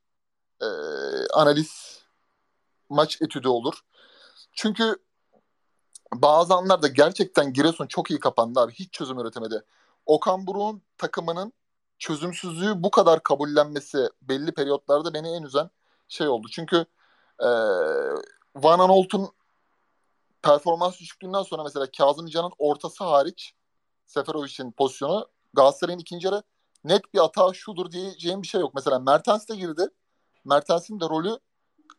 [0.63, 0.69] e,
[1.35, 2.01] analiz
[2.89, 3.81] maç etüdü olur.
[4.53, 4.97] Çünkü
[6.15, 8.73] bazı anlarda gerçekten Giresun çok iyi kapandı abi.
[8.73, 9.63] Hiç çözüm üretemedi.
[10.07, 11.53] Okan Buruk'un takımının
[12.01, 15.71] çözümsüzlüğü bu kadar kabullenmesi belli periyotlarda beni en üzen
[16.09, 16.47] şey oldu.
[16.53, 16.85] Çünkü
[17.39, 17.49] e,
[18.57, 19.29] Van Aanholt'un
[20.43, 23.55] performans düşüklüğünden sonra mesela Kazımcan'ın ortası hariç
[24.07, 26.43] Seferovic'in pozisyonu Galatasaray'ın ikinci yarı
[26.85, 28.75] net bir hata şudur diyeceğim bir şey yok.
[28.75, 29.89] Mesela Mertens de girdi.
[30.45, 31.39] Mertens'in de rolü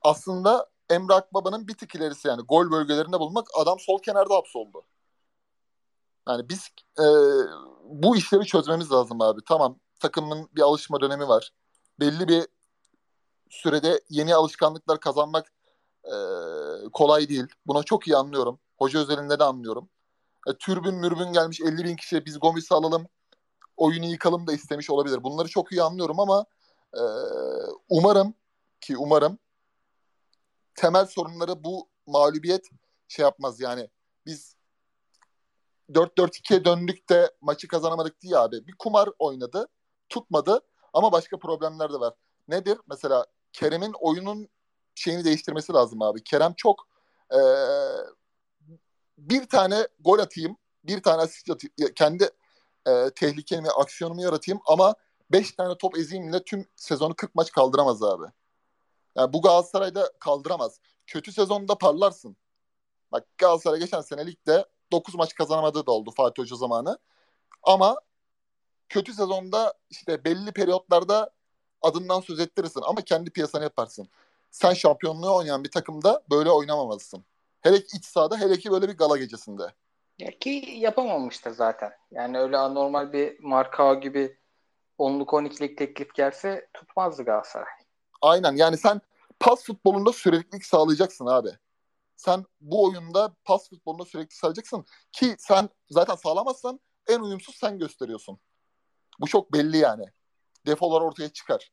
[0.02, 3.48] aslında Emre Akbaba'nın bir tık ilerisi yani gol bölgelerinde bulunmak.
[3.54, 4.84] Adam sol kenarda hapsoldu.
[6.30, 7.06] Yani biz e,
[7.86, 9.42] bu işleri çözmemiz lazım abi.
[9.48, 11.52] Tamam takımın bir alışma dönemi var.
[12.00, 12.48] Belli bir
[13.50, 15.54] sürede yeni alışkanlıklar kazanmak
[16.06, 16.16] e,
[16.94, 17.46] kolay değil.
[17.66, 18.60] Buna çok iyi anlıyorum.
[18.78, 19.90] Hoca özelinde de anlıyorum.
[20.48, 23.08] E, türbün mürbün gelmiş 50 bin kişiye biz Gomis'i alalım
[23.78, 25.24] oyunu yıkalım da istemiş olabilir.
[25.24, 26.46] Bunları çok iyi anlıyorum ama
[26.94, 27.02] e,
[27.90, 28.34] umarım
[28.82, 29.40] ki umarım
[30.76, 32.70] temel sorunları bu mağlubiyet
[33.08, 33.90] şey yapmaz yani.
[34.26, 34.56] Biz
[35.90, 38.68] 4-4-2'ye döndük de maçı kazanamadık diye abi.
[38.68, 39.68] Bir kumar oynadı.
[40.12, 40.60] Tutmadı.
[40.94, 42.14] Ama başka problemler de var.
[42.48, 42.78] Nedir?
[42.90, 44.50] Mesela Kerem'in oyunun
[44.96, 46.24] şeyini değiştirmesi lazım abi.
[46.24, 46.88] Kerem çok
[47.34, 47.40] e,
[49.18, 51.94] bir tane gol atayım, bir tane asist atayım.
[51.96, 52.30] Kendi
[52.88, 54.96] e, tehlikemi, aksiyonumu yaratayım ama
[55.32, 58.26] 5 tane top ezeyimle tüm sezonu 40 maç kaldıramaz abi.
[59.16, 60.80] Yani bu Galatasaray'da kaldıramaz.
[61.08, 62.38] Kötü sezonda parlarsın.
[63.12, 66.98] Bak Galatasaray geçen sene ligde 9 maç kazanamadığı da oldu Fatih Hoca zamanı.
[67.64, 67.98] Ama
[68.92, 71.30] kötü sezonda işte belli periyotlarda
[71.82, 74.08] adından söz ettirirsin ama kendi piyasanı yaparsın.
[74.52, 77.26] Sen şampiyonluğu oynayan bir takımda böyle oynamamalısın.
[77.62, 79.64] Hele ki iç sahada hele ki böyle bir gala gecesinde.
[80.20, 81.92] Ya ki yapamamıştır zaten.
[82.12, 84.38] Yani öyle anormal bir marka gibi
[84.98, 87.74] onluk 12'lik teklif gelse tutmazdı Galatasaray.
[88.22, 89.02] Aynen yani sen
[89.40, 91.50] pas futbolunda süreklilik sağlayacaksın abi.
[92.16, 98.40] Sen bu oyunda pas futbolunda sürekli sağlayacaksın ki sen zaten sağlamazsan en uyumsuz sen gösteriyorsun.
[99.22, 100.06] Bu çok belli yani.
[100.68, 101.72] Defolar ortaya çıkar.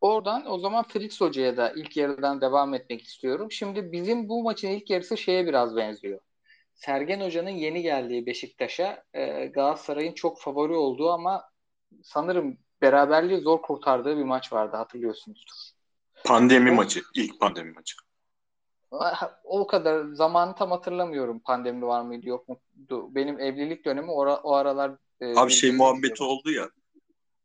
[0.00, 3.52] Oradan o zaman Fritz Hoca'ya da ilk yarıdan devam etmek istiyorum.
[3.52, 6.20] Şimdi bizim bu maçın ilk yarısı şeye biraz benziyor.
[6.74, 11.44] Sergen Hoca'nın yeni geldiği Beşiktaş'a e, Galatasaray'ın çok favori olduğu ama
[12.02, 15.52] sanırım beraberliği zor kurtardığı bir maç vardı hatırlıyorsunuzdur.
[16.24, 17.02] Pandemi o, maçı.
[17.14, 17.96] ilk pandemi maçı.
[19.44, 22.60] O kadar zamanı tam hatırlamıyorum pandemi var mıydı yok mu.
[22.90, 26.70] Benim evlilik dönemi o, o aralar e, Abi şey muhabbeti oldu ya.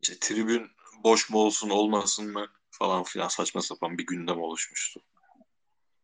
[0.02, 0.68] İşte tribün
[1.04, 5.02] boş mu olsun olmasın mı falan filan saçma sapan bir gündem oluşmuştu.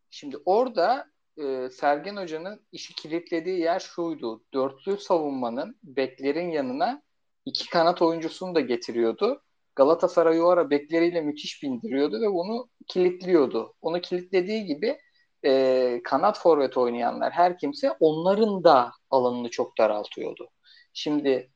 [0.09, 4.43] Şimdi orada e, Sergen Hoca'nın işi kilitlediği yer şuydu.
[4.53, 7.01] Dörtlü savunmanın beklerin yanına
[7.45, 9.43] iki kanat oyuncusunu da getiriyordu.
[9.75, 13.73] Galatasaray o ara bekleriyle müthiş bindiriyordu ve bunu kilitliyordu.
[13.81, 14.97] Onu kilitlediği gibi
[15.45, 20.49] e, kanat forvet oynayanlar her kimse onların da alanını çok daraltıyordu.
[20.93, 21.51] Şimdi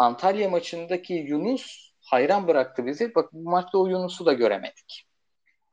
[0.00, 3.14] Antalya maçındaki Yunus hayran bıraktı bizi.
[3.14, 5.06] Bak bu maçta o Yunus'u da göremedik.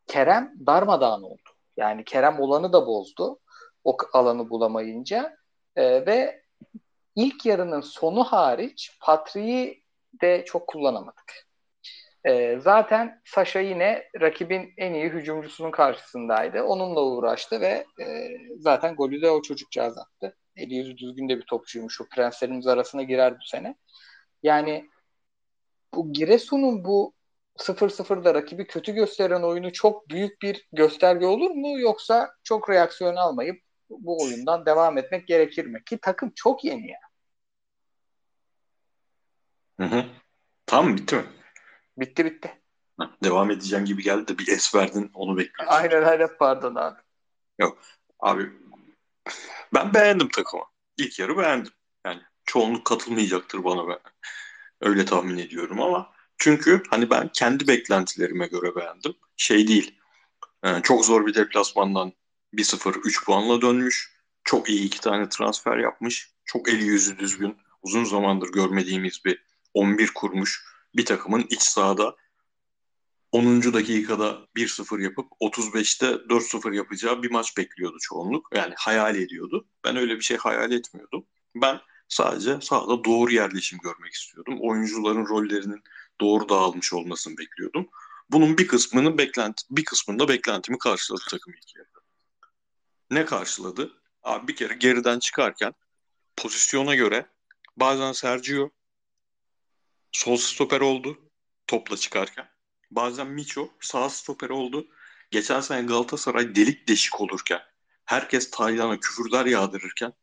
[0.08, 1.50] Kerem darmadağın oldu.
[1.78, 3.40] Yani Kerem olanı da bozdu.
[3.84, 5.38] o alanı bulamayınca
[5.76, 6.42] E, ve
[7.16, 9.84] ilk yarının sonu hariç Patrick'i
[10.22, 11.48] de çok kullanamadık.
[12.24, 16.64] E, zaten Sasha yine rakibin en iyi hücumcusunun karşısındaydı.
[16.64, 18.28] Onunla uğraştı ve e,
[18.60, 20.38] zaten golü de o çocukcağız attı.
[20.56, 22.02] Eli yüzü düzgün de bir topçuymuş.
[22.02, 23.76] O prenslerimiz arasına girer bu sene.
[24.44, 24.90] Yani
[25.94, 27.14] bu Giresun'un bu
[27.58, 31.80] 0-0'da rakibi kötü gösteren oyunu çok büyük bir gösterge olur mu?
[31.80, 35.84] Yoksa çok reaksiyon almayıp bu oyundan devam etmek gerekir mi?
[35.86, 37.00] Ki takım çok yeni ya.
[39.80, 40.06] Hı hı.
[40.66, 41.24] Tamam bitti mi?
[41.98, 42.62] Bitti bitti.
[43.24, 45.76] Devam edeceğim gibi geldi de bir es verdin onu bekliyorum.
[45.78, 47.00] Aynen aynen pardon abi.
[48.20, 48.52] Abi
[49.74, 50.64] ben beğendim takımı.
[50.98, 51.72] İlk yarı beğendim.
[52.06, 54.00] Yani çoğunluk katılmayacaktır bana ben.
[54.82, 59.14] Öyle tahmin ediyorum ama çünkü hani ben kendi beklentilerime göre beğendim.
[59.38, 60.00] Şey değil.
[60.64, 62.14] e, çok zor bir deplasmandan
[62.54, 64.18] 1-0 3 puanla dönmüş.
[64.44, 66.32] Çok iyi iki tane transfer yapmış.
[66.46, 67.58] Çok eli yüzü düzgün.
[67.82, 69.44] Uzun zamandır görmediğimiz bir
[69.74, 70.64] 11 kurmuş.
[70.96, 72.16] Bir takımın iç sahada
[73.32, 73.74] 10.
[73.74, 78.50] dakikada 1-0 yapıp 35'te 4-0 yapacağı bir maç bekliyordu çoğunluk.
[78.56, 79.68] Yani hayal ediyordu.
[79.84, 81.26] Ben öyle bir şey hayal etmiyordum.
[81.56, 81.80] Ben
[82.10, 84.58] sadece sahada doğru yerleşim görmek istiyordum.
[84.62, 85.84] Oyuncuların rollerinin
[86.22, 87.90] doğru dağılmış olmasını bekliyordum.
[88.32, 92.00] Bunun bir kısmını beklenti bir kısmında beklentimi karşıladı takım ilk yarıda.
[93.12, 93.94] Ne karşıladı?
[94.24, 95.74] Abi bir kere geriden çıkarken
[96.36, 97.26] pozisyona göre
[97.78, 98.70] bazen Sergio
[100.12, 101.20] sol stoper oldu
[101.68, 102.50] topla çıkarken.
[102.92, 104.88] Bazen Micho sağ stoper oldu.
[105.32, 107.62] Geçen sene Galatasaray delik deşik olurken
[108.06, 110.14] herkes Taylan'a küfürler yağdırırken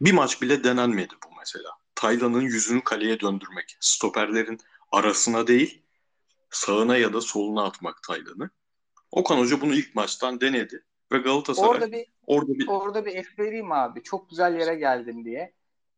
[0.00, 1.70] bir maç bile denenmedi bu mesela.
[1.94, 3.76] Taylan'ın yüzünü kaleye döndürmek.
[3.80, 4.58] Stoperlerin
[4.92, 5.82] arasına değil
[6.50, 8.50] sağına ya da soluna atmak Taylan'ı.
[9.10, 13.44] Okan Hoca bunu ilk maçtan denedi ve Galatasaray Orada bir orada bir orada bir F
[13.44, 14.02] vereyim abi.
[14.02, 15.52] Çok güzel yere geldin diye.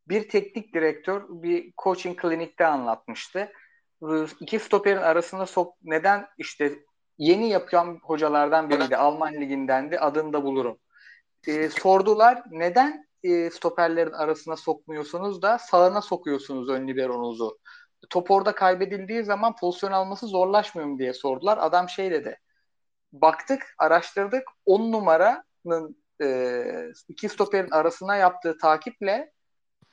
[0.09, 3.53] Bir teknik direktör bir coaching klinikte anlatmıştı.
[4.40, 6.78] İki stoperin arasında sok neden işte
[7.18, 8.97] yeni yapılan hocalardan biriydi.
[8.97, 9.99] Alman ligindendi.
[9.99, 10.78] Adını da bulurum.
[11.47, 17.58] Ee, sordular neden e, stoperlerin arasına sokmuyorsunuz da sağına sokuyorsunuz ön liberonuzu.
[18.10, 21.58] Top orada kaybedildiği zaman pozisyon alması zorlaşmıyor mu diye sordular.
[21.60, 22.40] Adam şey dedi.
[23.12, 24.42] Baktık, araştırdık.
[24.66, 26.64] 10 numaranın e,
[27.08, 29.32] iki stoperin arasına yaptığı takiple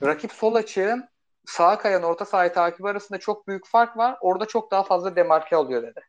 [0.03, 1.09] rakip sol açığın
[1.45, 4.17] sağa kayan orta sahayı takip arasında çok büyük fark var.
[4.21, 6.01] Orada çok daha fazla demarke alıyor dedi.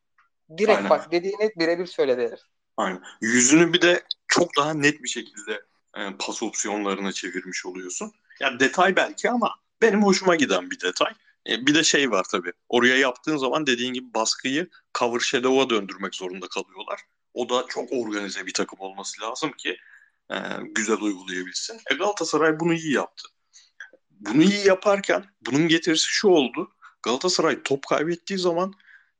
[0.59, 0.91] Direkt Aynen.
[0.91, 2.41] bak dediğini birebir söyledi herif.
[2.77, 3.03] Aynen.
[3.21, 5.61] Yüzünü bir de çok daha net bir şekilde
[5.97, 8.13] e, pas opsiyonlarına çevirmiş oluyorsun.
[8.41, 11.13] Yani detay belki ama benim hoşuma giden bir detay.
[11.49, 12.53] E, bir de şey var tabii.
[12.69, 14.69] Oraya yaptığın zaman dediğin gibi baskıyı
[14.99, 17.01] cover shadow'a döndürmek zorunda kalıyorlar.
[17.35, 19.77] O da çok organize bir takım olması lazım ki
[20.31, 20.37] e,
[20.75, 21.81] güzel uygulayabilsin.
[21.91, 23.29] E, Galatasaray bunu iyi yaptı.
[24.11, 26.73] Bunu iyi yaparken bunun getirisi şu oldu.
[27.03, 28.75] Galatasaray top kaybettiği zaman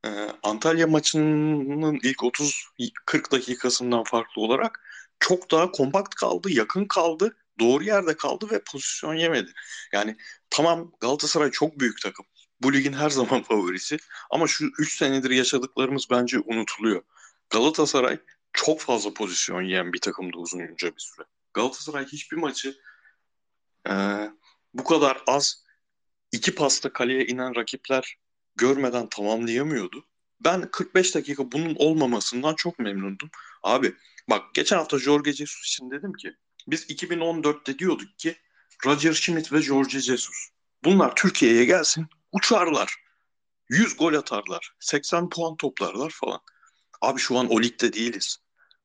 [0.07, 0.09] e,
[0.43, 4.90] Antalya maçının ilk 30-40 dakikasından farklı olarak
[5.21, 9.53] çok daha kompakt kaldı, yakın kaldı, doğru yerde kaldı ve pozisyon yemedi.
[9.93, 10.17] Yani
[10.51, 12.27] tamam Galatasaray çok büyük takım.
[12.61, 13.97] Bu ligin her zaman favorisi.
[14.31, 17.03] Ama şu 3 senedir yaşadıklarımız bence unutuluyor.
[17.51, 18.19] Galatasaray
[18.53, 21.27] çok fazla pozisyon yiyen bir takımdı uzunca bir süre.
[21.55, 22.77] Galatasaray hiçbir maçı
[23.89, 23.93] e,
[24.75, 25.65] bu kadar az
[26.33, 28.19] iki pasta kaleye inen rakipler
[28.57, 30.07] görmeden tamamlayamıyordu.
[30.45, 33.31] Ben 45 dakika bunun olmamasından çok memnundum.
[33.63, 33.95] Abi
[34.31, 36.37] bak geçen hafta Jorge Jesus için dedim ki
[36.67, 38.37] biz 2014'te diyorduk ki
[38.87, 40.49] Roger Schmidt ve Jorge Jesus
[40.85, 42.95] bunlar Türkiye'ye gelsin uçarlar.
[43.69, 44.73] 100 gol atarlar.
[44.81, 46.41] 80 puan toplarlar falan.
[47.01, 48.37] Abi şu an o ligde değiliz.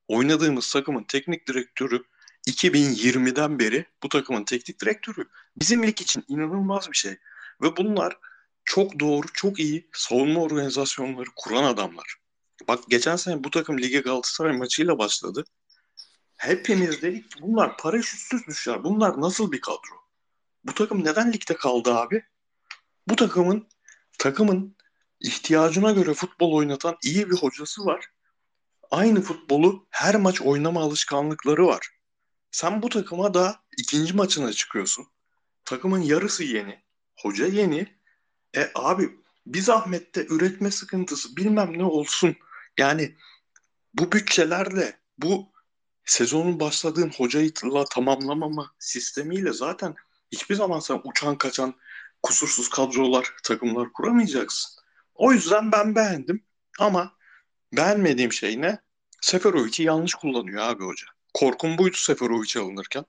[0.08, 2.04] Oynadığımız takımın teknik direktörü
[2.48, 7.18] 2020'den beri bu takımın teknik direktörü bizim lig için inanılmaz bir şey.
[7.62, 8.18] Ve bunlar
[8.66, 12.16] çok doğru, çok iyi savunma organizasyonları kuran adamlar.
[12.68, 15.44] Bak geçen sene bu takım lige Galatasaray maçıyla başladı.
[16.36, 18.84] Hepimiz dedik ki bunlar paraşütsüz düşer.
[18.84, 20.06] Bunlar nasıl bir kadro?
[20.64, 22.24] Bu takım neden ligde kaldı abi?
[23.08, 23.68] Bu takımın
[24.20, 24.76] takımın
[25.20, 28.06] ihtiyacına göre futbol oynatan iyi bir hocası var.
[28.92, 31.90] Aynı futbolu her maç oynama alışkanlıkları var.
[32.52, 35.08] Sen bu takıma da ikinci maçına çıkıyorsun.
[35.66, 36.84] Takımın yarısı yeni.
[37.18, 37.96] Hoca yeni.
[38.56, 42.36] E abi bir zahmette üretme sıkıntısı bilmem ne olsun.
[42.78, 43.16] Yani
[43.94, 45.52] bu bütçelerle bu
[46.06, 49.96] sezonun başladığın hocayla tamamlamama sistemiyle zaten
[50.32, 51.76] hiçbir zaman sen uçan kaçan
[52.24, 54.72] kusursuz kadrolar, takımlar kuramayacaksın.
[55.16, 56.44] O yüzden ben beğendim
[56.80, 57.18] ama
[57.74, 58.80] beğenmediğim şey ne?
[59.22, 61.08] Seferovic'i yanlış kullanıyor abi hoca.
[61.34, 63.06] korkum buydu Seferovic alınırken.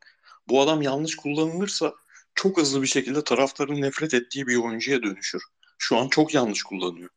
[0.49, 1.95] Bu adam yanlış kullanılırsa
[2.35, 5.43] çok hızlı bir şekilde taraftarın nefret ettiği bir oyuncuya dönüşür.
[5.79, 7.11] Şu an çok yanlış kullanıyor.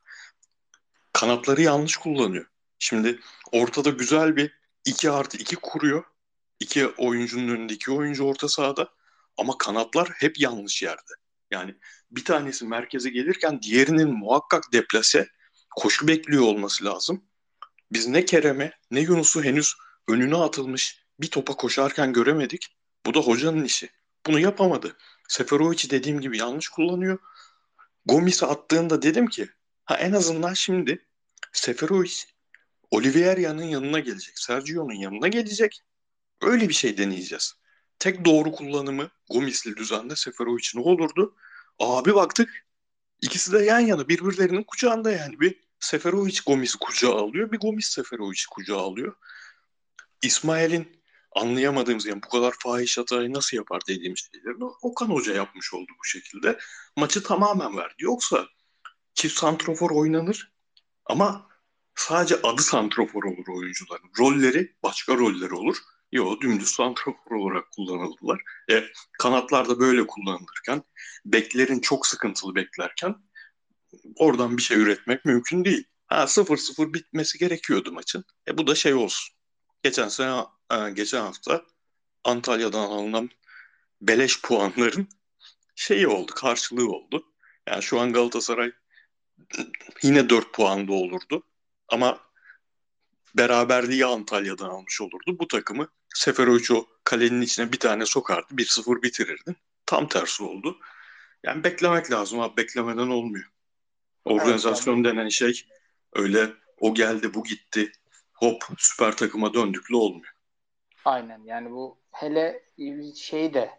[1.14, 2.46] Kanatları yanlış kullanıyor.
[2.80, 3.20] Şimdi
[3.52, 6.04] ortada güzel bir 2 artı 2 kuruyor.
[6.60, 8.90] İki oyuncunun önünde iki oyuncu orta sahada.
[9.38, 11.14] Ama kanatlar hep yanlış yerde.
[11.52, 11.76] Yani
[12.12, 15.28] bir tanesi merkeze gelirken diğerinin muhakkak deplase
[15.76, 17.24] koşu bekliyor olması lazım.
[17.92, 19.76] Biz ne Kerem'e ne Yunus'u henüz
[20.08, 22.76] önüne atılmış bir topa koşarken göremedik.
[23.06, 23.90] Bu da hocanın işi.
[24.26, 24.98] Bunu yapamadı.
[25.28, 27.20] Seferovic'i dediğim gibi yanlış kullanıyor.
[28.10, 29.50] Gomis'i attığında dedim ki
[29.86, 31.06] ha en azından şimdi
[31.54, 32.14] Seferovic
[32.92, 34.40] Oliveira'nın yanına gelecek.
[34.40, 35.82] Sergio'nun yanına gelecek.
[36.42, 37.54] Öyle bir şey deneyeceğiz.
[38.00, 41.36] Tek doğru kullanımı Gomis'li düzende Seferovic ne olurdu?
[41.80, 42.66] Abi baktık
[43.22, 45.40] ikisi de yan yana birbirlerinin kucağında yani.
[45.40, 47.52] Bir Seferovic Gomis kucağa alıyor.
[47.52, 49.16] Bir Gomis Seferovic kucağa alıyor.
[50.22, 50.99] İsmail'in
[51.32, 56.06] anlayamadığımız yani bu kadar fahiş hatayı nasıl yapar dediğimiz şeyleri Okan Hoca yapmış oldu bu
[56.06, 56.60] şekilde.
[56.98, 57.94] Maçı tamamen verdi.
[58.00, 58.48] Yoksa
[59.14, 60.52] çift santrofor oynanır
[61.06, 61.50] ama
[61.96, 64.12] sadece adı santrofor olur oyuncuların.
[64.20, 65.78] Rolleri başka roller olur.
[66.12, 68.42] Yo dümdüz santrafor olarak kullanıldılar.
[68.72, 68.84] E,
[69.20, 70.84] kanatlarda böyle kullanılırken
[71.26, 73.16] beklerin çok sıkıntılı beklerken
[74.16, 75.84] oradan bir şey üretmek mümkün değil.
[76.08, 78.26] Ha 0-0 bitmesi gerekiyordu maçın.
[78.48, 79.39] E bu da şey olsun.
[79.84, 81.66] Geçen sene e, geçen hafta
[82.24, 83.30] Antalya'dan alınan
[84.02, 85.08] beleş puanların
[85.76, 87.26] şeyi oldu, karşılığı oldu.
[87.68, 88.72] Yani şu an Galatasaray
[90.04, 91.44] yine 4 puanda olurdu.
[91.88, 92.20] Ama
[93.38, 95.40] beraberliği Antalya'dan almış olurdu.
[95.40, 98.54] Bu takımı Seferovic kalenin içine bir tane sokardı.
[98.54, 99.56] 1-0 bitirirdin.
[99.86, 100.78] Tam tersi oldu.
[101.44, 102.58] Yani beklemek lazım abi.
[102.58, 103.46] Beklemeden olmuyor.
[104.26, 105.66] Organizasyon evet, denen şey
[106.14, 107.92] öyle o geldi bu gitti
[108.40, 110.34] hop süper takıma döndüklü olmuyor.
[111.06, 112.64] Aynen yani bu hele
[113.16, 113.70] şeyi de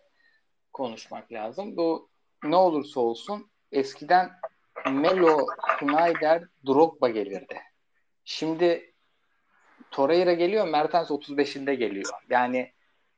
[0.72, 1.76] konuşmak lazım.
[1.76, 2.10] Bu
[2.44, 4.30] ne olursa olsun eskiden
[4.90, 5.46] Melo,
[5.78, 7.60] Snyder, Drogba gelirdi.
[8.24, 8.94] Şimdi
[9.90, 12.12] Torreira geliyor, Mertens 35'inde geliyor.
[12.30, 12.72] Yani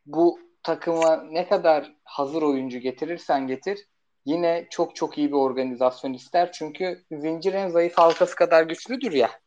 [0.07, 3.79] bu takıma ne kadar hazır oyuncu getirirsen getir
[4.25, 6.53] yine çok çok iyi bir organizasyon ister.
[6.53, 9.42] Çünkü zincir en zayıf halkası kadar güçlüdür ya.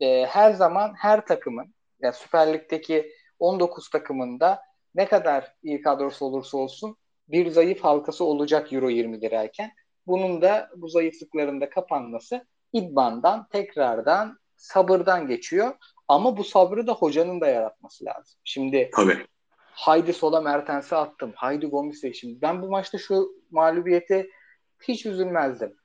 [0.00, 4.62] E, her zaman her takımın yani Süper Lig'deki 19 takımında
[4.94, 6.96] ne kadar iyi kadrosu olursa olsun
[7.28, 9.72] bir zayıf halkası olacak Euro 20 girerken.
[10.06, 15.74] Bunun da bu zayıflıkların da kapanması idmandan tekrardan sabırdan geçiyor.
[16.08, 18.40] Ama bu sabrı da hocanın da yaratması lazım.
[18.44, 19.26] Şimdi Tabii.
[19.58, 21.32] haydi sola Mertens'e attım.
[21.36, 22.12] Haydi Gomis'e.
[22.12, 24.26] Şimdi ben bu maçta şu mağlubiyete
[24.82, 25.76] hiç üzülmezdim.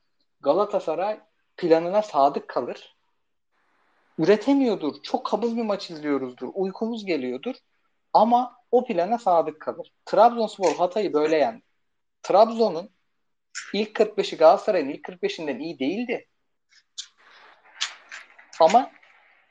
[0.42, 1.20] Galatasaray
[1.58, 2.98] planına sadık kalır.
[4.18, 5.04] Üretemiyordur.
[5.04, 6.50] Çok kabız bir maç izliyoruzdur.
[6.54, 7.56] Uykumuz geliyordur.
[8.14, 9.92] Ama o plana sadık kalır.
[10.06, 11.64] Trabzonspor Hatay'ı böyle yendi.
[12.24, 12.90] Trabzon'un
[13.74, 16.28] ilk 45'i Galatasaray'ın ilk 45'inden iyi değildi.
[18.60, 18.92] Ama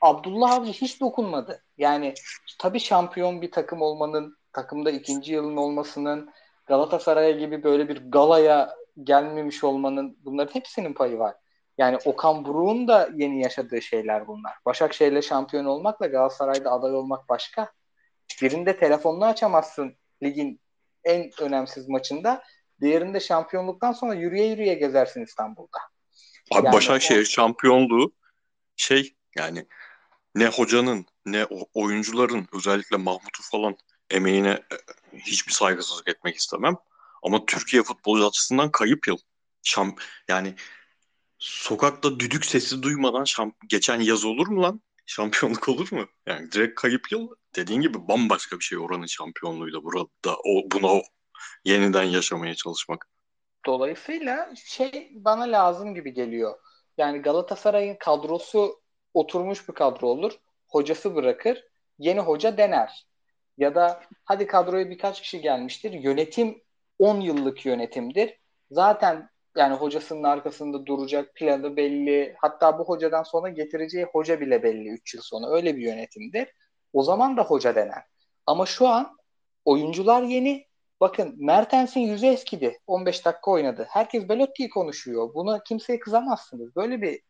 [0.01, 1.63] Abdullah Avcı hiç dokunmadı.
[1.77, 2.13] Yani
[2.59, 6.31] tabii şampiyon bir takım olmanın, takımda ikinci yılın olmasının,
[6.65, 11.35] Galatasaray'a gibi böyle bir galaya gelmemiş olmanın bunların hepsinin payı var.
[11.77, 14.53] Yani Okan Buruk'un da yeni yaşadığı şeyler bunlar.
[14.65, 17.71] Başakşehir'le şampiyon olmakla Galatasaray'da aday olmak başka.
[18.41, 20.61] Birinde telefonunu açamazsın ligin
[21.03, 22.43] en önemsiz maçında.
[22.81, 25.77] Diğerinde şampiyonluktan sonra yürüye yürüye gezersin İstanbul'da.
[26.51, 27.25] Abi yani Başakşehir o...
[27.25, 28.13] şampiyonluğu
[28.75, 29.67] şey yani
[30.35, 33.77] ne hocanın ne oyuncuların özellikle Mahmut'u falan
[34.09, 34.75] emeğine e,
[35.17, 36.75] hiçbir saygısızlık etmek istemem.
[37.23, 39.17] Ama Türkiye futbolu açısından kayıp yıl.
[39.63, 39.95] Şam,
[40.27, 40.55] yani
[41.41, 44.81] sokakta düdük sesi duymadan şamp geçen yaz olur mu lan?
[45.05, 46.05] Şampiyonluk olur mu?
[46.25, 47.29] Yani direkt kayıp yıl.
[47.55, 51.01] Dediğin gibi bambaşka bir şey oranın şampiyonluğuyla burada o buna
[51.65, 53.09] yeniden yaşamaya çalışmak.
[53.65, 56.55] Dolayısıyla şey bana lazım gibi geliyor.
[56.97, 58.81] Yani Galatasaray'ın kadrosu
[59.13, 60.33] oturmuş bir kadro olur.
[60.67, 61.63] Hocası bırakır.
[61.99, 63.05] Yeni hoca dener.
[63.57, 65.91] Ya da hadi kadroya birkaç kişi gelmiştir.
[65.91, 66.61] Yönetim
[66.99, 68.37] 10 yıllık yönetimdir.
[68.71, 72.35] Zaten yani hocasının arkasında duracak planı belli.
[72.37, 75.55] Hatta bu hocadan sonra getireceği hoca bile belli 3 yıl sonra.
[75.55, 76.53] Öyle bir yönetimdir.
[76.93, 78.03] O zaman da hoca dener.
[78.45, 79.17] Ama şu an
[79.65, 80.67] oyuncular yeni.
[80.99, 82.79] Bakın Mertens'in yüzü eskidi.
[82.87, 83.87] 15 dakika oynadı.
[83.89, 85.33] Herkes Belotti'yi konuşuyor.
[85.33, 86.75] Buna kimseye kızamazsınız.
[86.75, 87.21] Böyle bir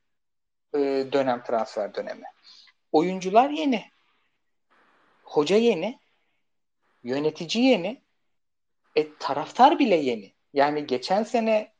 [0.75, 0.79] e,
[1.11, 2.25] dönem transfer dönemi.
[2.91, 3.83] Oyuncular yeni.
[5.23, 5.99] Hoca yeni.
[7.03, 8.01] Yönetici yeni.
[8.95, 10.33] E, taraftar bile yeni.
[10.53, 11.70] Yani geçen sene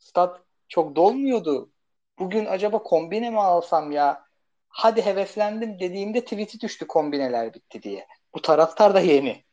[0.00, 1.70] stat çok dolmuyordu.
[2.18, 4.24] Bugün acaba kombine mi alsam ya?
[4.68, 8.06] Hadi heveslendim dediğimde tweet'i düştü kombineler bitti diye.
[8.34, 9.44] Bu taraftar da yeni.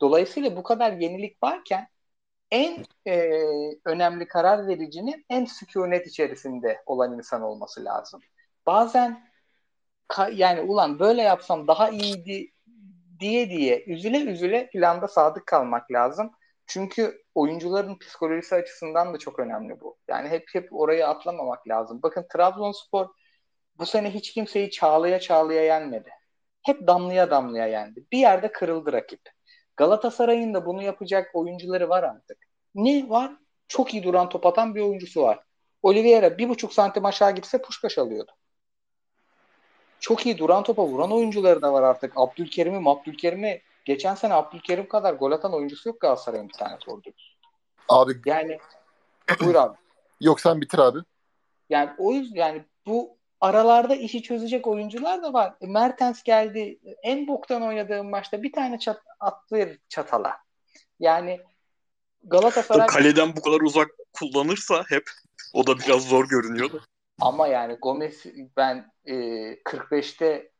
[0.00, 1.88] Dolayısıyla bu kadar yenilik varken
[2.50, 3.30] en e,
[3.84, 8.20] önemli karar vericinin en sükunet içerisinde olan insan olması lazım.
[8.66, 9.30] Bazen
[10.08, 12.50] ka- yani ulan böyle yapsam daha iyiydi
[13.20, 16.30] diye diye üzüle üzüle planda sadık kalmak lazım.
[16.66, 19.96] Çünkü oyuncuların psikolojisi açısından da çok önemli bu.
[20.08, 22.00] Yani hep hep orayı atlamamak lazım.
[22.02, 23.08] Bakın Trabzonspor
[23.78, 26.10] bu sene hiç kimseyi çağlaya çağlaya yenmedi.
[26.62, 28.04] Hep damlaya damlaya yendi.
[28.12, 29.20] Bir yerde kırıldı rakip.
[29.76, 32.38] Galatasaray'ın da bunu yapacak oyuncuları var artık.
[32.74, 33.32] Ne var?
[33.68, 35.40] Çok iyi duran top atan bir oyuncusu var.
[35.82, 38.32] Oliveira bir buçuk santim aşağı gitse Puşkaş alıyordu.
[40.00, 42.12] Çok iyi duran topa vuran oyuncuları da var artık.
[42.16, 47.10] Abdülkerim'i, Abdülkerim'i geçen sene Abdülkerim kadar gol atan oyuncusu yok Galatasaray'ın bir tane sordu.
[47.88, 48.58] Abi Yani
[49.40, 49.76] buyur abi.
[50.20, 50.98] yok sen bitir abi.
[51.70, 55.54] Yani o yüzden yani bu aralarda işi çözecek oyuncular da var.
[55.60, 56.78] E, Mertens geldi.
[57.02, 60.36] En boktan oynadığım maçta bir tane çat, attı çatala.
[61.00, 61.40] Yani
[62.22, 65.10] Galatasaray O kaleden bu kadar uzak kullanırsa hep
[65.52, 66.82] o da biraz zor görünüyordu.
[67.20, 68.24] ama yani Gomez
[68.56, 69.14] ben e,
[69.54, 70.52] 45'te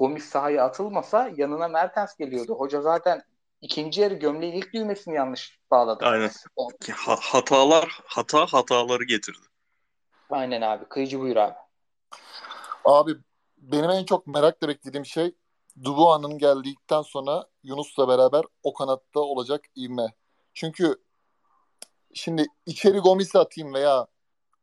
[0.00, 2.54] Gomis sahaya atılmasa yanına Mertens geliyordu.
[2.54, 3.22] Hoca zaten
[3.60, 6.04] ikinci yarı gömleğin ilk düğmesini yanlış bağladı.
[6.04, 6.30] Aynen.
[6.56, 9.46] O- Ki ha- hatalar hata hataları getirdi.
[10.30, 10.84] Aynen abi.
[10.84, 11.54] Kıyıcı buyur abi.
[12.84, 13.12] Abi
[13.58, 15.34] benim en çok merakla beklediğim şey
[15.84, 20.14] Dubuan'ın geldikten sonra Yunus'la beraber o kanatta olacak ivme.
[20.54, 20.96] Çünkü
[22.14, 24.06] şimdi içeri Gomis'i atayım veya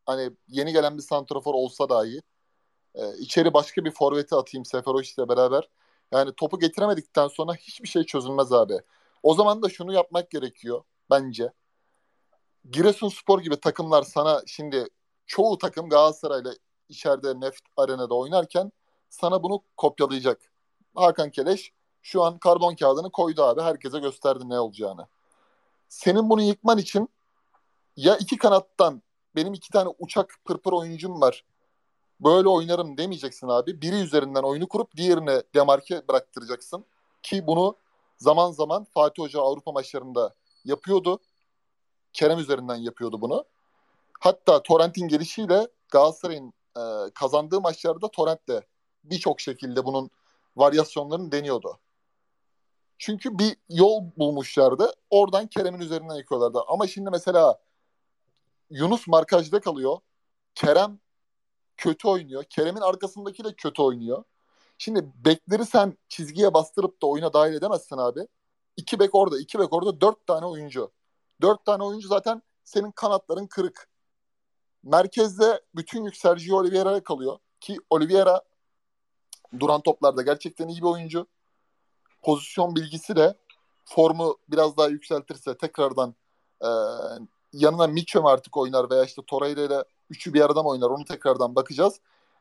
[0.06, 2.22] hani yeni gelen bir santrafor olsa dahi
[2.98, 5.70] e, içeri başka bir forveti atayım Seferovic ile beraber.
[6.12, 8.80] Yani topu getiremedikten sonra hiçbir şey çözülmez abi.
[9.24, 11.54] O zaman da şunu yapmak gerekiyor bence.
[12.72, 14.88] Giresunspor gibi takımlar sana şimdi
[15.26, 16.54] çoğu takım Galatasaray'la
[16.90, 18.72] içeride Neft Arena'da oynarken
[19.10, 20.42] sana bunu kopyalayacak.
[20.96, 21.72] Hakan Keleş
[22.02, 23.62] şu an karbon kağıdını koydu abi.
[23.62, 25.08] Herkese gösterdi ne olacağını.
[25.90, 27.10] Senin bunu yıkman için
[27.96, 29.02] ya iki kanattan
[29.36, 31.46] benim iki tane uçak pırpır oyuncum var.
[32.20, 33.82] Böyle oynarım demeyeceksin abi.
[33.82, 36.86] Biri üzerinden oyunu kurup diğerine demarke bıraktıracaksın.
[37.24, 37.76] Ki bunu
[38.18, 41.20] zaman zaman Fatih Hoca Avrupa maçlarında yapıyordu.
[42.14, 43.46] Kerem üzerinden yapıyordu bunu.
[44.20, 46.82] Hatta Torrent'in gelişiyle Galatasaray'ın e,
[47.14, 48.40] kazandığı maçlarda Torrent
[49.04, 50.10] birçok şekilde bunun
[50.56, 51.80] varyasyonlarını deniyordu.
[52.98, 54.94] Çünkü bir yol bulmuşlardı.
[55.10, 56.60] Oradan Kerem'in üzerinden yıkıyorlardı.
[56.68, 57.60] Ama şimdi mesela
[58.70, 59.98] Yunus markajda kalıyor.
[60.56, 61.00] Kerem
[61.78, 62.44] kötü oynuyor.
[62.44, 64.24] Kerem'in arkasındaki de kötü oynuyor.
[64.78, 68.28] Şimdi bekleri sen çizgiye bastırıp da oyuna dahil edemezsin abi.
[68.78, 70.92] İki bek orada, iki bek orada, dört tane oyuncu.
[71.42, 73.90] Dört tane oyuncu zaten senin kanatların kırık.
[74.84, 77.38] Merkezde bütün yük Sergio Oliveira'ya kalıyor.
[77.60, 78.42] Ki Oliveira
[79.60, 81.28] duran toplarda gerçekten iyi bir oyuncu.
[82.22, 83.38] Pozisyon bilgisi de
[83.86, 86.16] formu biraz daha yükseltirse tekrardan
[86.62, 86.70] e,
[87.54, 90.90] yanına Mitchell artık oynar veya işte Torreira ile üçü bir aradan oynar.
[90.90, 92.00] Onu tekrardan bakacağız.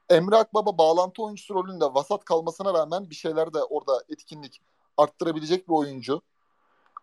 [0.09, 4.63] Emre Akbaba bağlantı oyuncusu rolünde vasat kalmasına rağmen bir şeyler de orada etkinlik
[4.97, 6.23] arttırabilecek bir oyuncu.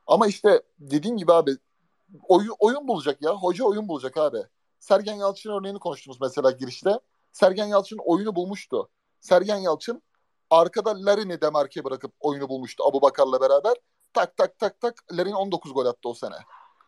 [0.08, 1.52] Ama işte dediğim gibi abi
[2.28, 3.32] oyun, oyun bulacak ya.
[3.36, 4.44] Hoca oyun bulacak abi.
[4.80, 7.00] Sergen Yalçın örneğini konuştuğumuz mesela girişte.
[7.32, 8.90] Sergen Yalçın oyunu bulmuştu.
[9.20, 10.02] Sergen Yalçın
[10.50, 13.74] arkada Larin'i demarke bırakıp oyunu bulmuştu Abu Bakar'la beraber.
[14.14, 16.36] Tak tak tak tak Larin 19 gol attı o sene.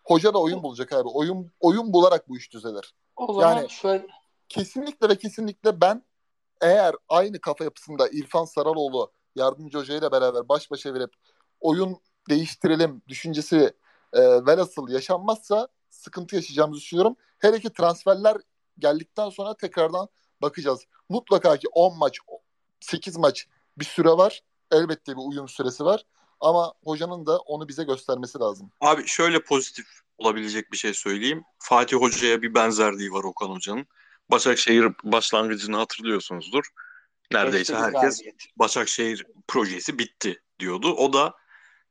[0.05, 1.09] Hoca da oyun bulacak abi.
[1.09, 2.93] Oyun oyun bularak bu iş düzelir.
[3.15, 4.07] O zaman Yani- şöyle
[4.49, 6.03] Kesinlikle ve kesinlikle ben
[6.61, 11.13] eğer aynı kafa yapısında İrfan Saraloğlu yardımcı hoca ile beraber baş başa verip
[11.59, 11.97] oyun
[12.29, 13.73] değiştirelim düşüncesi
[14.13, 17.15] e, velhasıl yaşanmazsa sıkıntı yaşayacağımızı düşünüyorum.
[17.39, 18.37] Hele ki transferler
[18.79, 20.07] geldikten sonra tekrardan
[20.41, 20.85] bakacağız.
[21.09, 22.17] Mutlaka ki 10 maç,
[22.79, 23.47] 8 maç
[23.77, 24.43] bir süre var.
[24.71, 26.05] Elbette bir uyum süresi var.
[26.39, 28.71] Ama hocanın da onu bize göstermesi lazım.
[28.81, 29.85] Abi şöyle pozitif
[30.17, 31.43] olabilecek bir şey söyleyeyim.
[31.59, 33.87] Fatih Hoca'ya bir benzerliği var Okan Hoca'nın.
[34.31, 36.65] Başakşehir başlangıcını hatırlıyorsunuzdur.
[37.31, 38.45] Neredeyse bir herkes galibiyet.
[38.55, 40.93] Başakşehir projesi bitti diyordu.
[40.93, 41.35] O da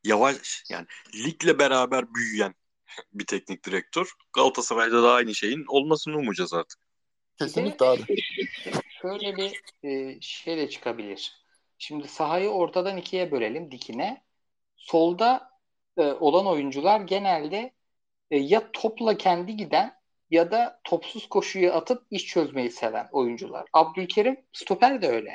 [0.05, 2.55] yavaş yani ligle beraber büyüyen
[3.13, 4.13] bir teknik direktör.
[4.33, 6.79] Galatasaray'da da aynı şeyin olmasını umacağız artık.
[7.39, 8.17] Kesinlikle abi.
[9.03, 11.45] Şöyle bir e, şey de çıkabilir.
[11.79, 14.25] Şimdi sahayı ortadan ikiye bölelim dikine.
[14.85, 15.51] Solda
[15.99, 17.73] e, olan oyuncular genelde
[18.31, 19.95] e, ya topla kendi giden
[20.31, 23.67] ya da topsuz koşuyu atıp iş çözmeyi seven oyuncular.
[23.73, 25.35] Abdülkerim stoper de öyle.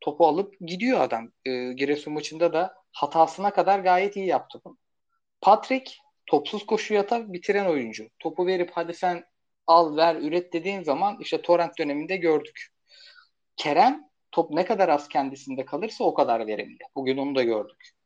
[0.00, 1.32] Topu alıp gidiyor adam.
[1.44, 4.78] E, Giresun maçında da hatasına kadar gayet iyi yaptı bunu.
[5.40, 5.92] Patrick
[6.26, 8.08] topsuz koşuyu atıp bitiren oyuncu.
[8.18, 9.24] Topu verip hadi sen
[9.66, 12.66] al ver üret dediğin zaman işte torrent döneminde gördük.
[13.56, 16.78] Kerem top ne kadar az kendisinde kalırsa o kadar verimli.
[16.96, 17.99] Bugün onu da gördük.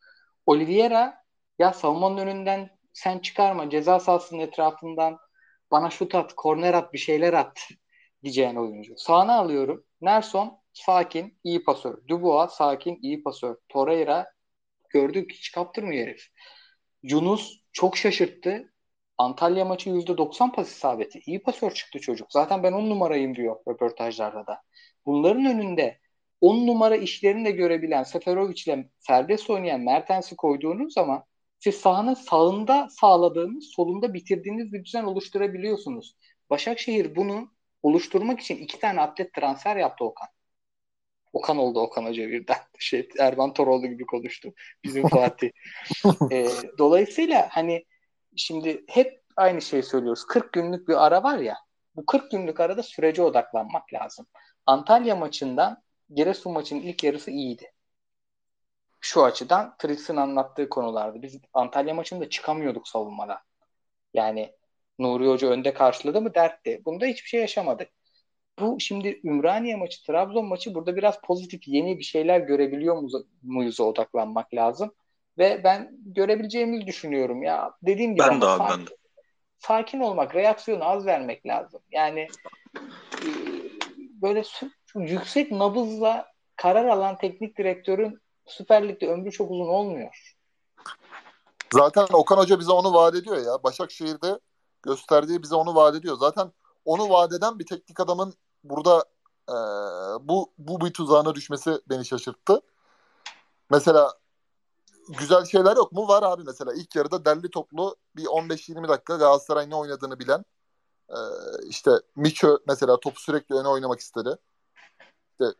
[0.46, 1.24] Oliveira
[1.58, 5.18] ya savunmanın önünden sen çıkarma ceza sahasının etrafından
[5.70, 7.68] bana şut at, korner at, bir şeyler at
[8.22, 8.94] diyeceğin oyuncu.
[8.96, 9.84] Sağına alıyorum.
[10.00, 12.08] Nelson sakin, iyi pasör.
[12.08, 13.56] Dubois sakin, iyi pasör.
[13.68, 14.26] Torreira
[14.90, 16.26] gördük hiç kaptırmıyor herif.
[17.02, 18.72] Yunus çok şaşırttı.
[19.18, 21.20] Antalya maçı %90 pas isabeti.
[21.26, 22.32] İyi pasör çıktı çocuk.
[22.32, 24.62] Zaten ben 10 numarayım diyor röportajlarda da.
[25.06, 25.98] Bunların önünde
[26.44, 31.24] 10 numara işlerini de görebilen Seferovic ile serbest oynayan Mertens'i koyduğunuz zaman
[31.58, 36.16] siz sahanın sağında sağladığınız, solunda bitirdiğiniz bir düzen oluşturabiliyorsunuz.
[36.50, 37.50] Başakşehir bunu
[37.82, 40.28] oluşturmak için iki tane atlet transfer yaptı Okan.
[41.32, 42.56] Okan oldu Okan Hoca birden.
[42.78, 44.52] Şey, Erman Toroğlu gibi konuştu.
[44.84, 45.50] Bizim Fatih.
[46.32, 47.84] e, dolayısıyla hani
[48.36, 50.24] şimdi hep aynı şeyi söylüyoruz.
[50.24, 51.56] 40 günlük bir ara var ya.
[51.96, 54.26] Bu 40 günlük arada sürece odaklanmak lazım.
[54.66, 57.72] Antalya maçından Giresun maçının ilk yarısı iyiydi.
[59.00, 61.22] Şu açıdan Trix'in anlattığı konulardı.
[61.22, 63.40] Biz Antalya maçında çıkamıyorduk savunmada.
[64.14, 64.54] Yani
[64.98, 66.82] Nuri Hoca önde karşıladı mı dertti.
[66.84, 67.88] Bunda hiçbir şey yaşamadık.
[68.58, 73.10] Bu şimdi Ümraniye maçı, Trabzon maçı burada biraz pozitif yeni bir şeyler görebiliyor
[73.42, 74.94] muyuz'a odaklanmak lazım.
[75.38, 77.72] Ve ben görebileceğimizi düşünüyorum ya.
[77.82, 78.96] Dediğim gibi ben de abi sakin, ben de.
[79.58, 81.80] sakin olmak, reaksiyonu az vermek lazım.
[81.90, 82.28] Yani
[83.22, 83.28] e,
[84.22, 84.42] böyle
[84.94, 86.26] yüksek nabızla
[86.56, 90.34] karar alan teknik direktörün Süper Lig'de ömrü çok uzun olmuyor.
[91.72, 93.62] Zaten Okan Hoca bize onu vaat ediyor ya.
[93.62, 94.40] Başakşehir'de
[94.82, 96.16] gösterdiği bize onu vaat ediyor.
[96.16, 96.52] Zaten
[96.84, 98.34] onu vaat eden bir teknik adamın
[98.64, 99.04] burada
[99.48, 99.56] e,
[100.28, 102.60] bu bu bir tuzağına düşmesi beni şaşırttı.
[103.70, 104.12] Mesela
[105.08, 106.08] güzel şeyler yok mu?
[106.08, 106.72] Var abi mesela.
[106.74, 110.44] ilk yarıda derli toplu bir 15-20 dakika Galatasaray ne oynadığını bilen
[111.08, 111.18] e,
[111.68, 114.36] işte Miço mesela topu sürekli öne oynamak istedi.
[115.40, 115.58] İşte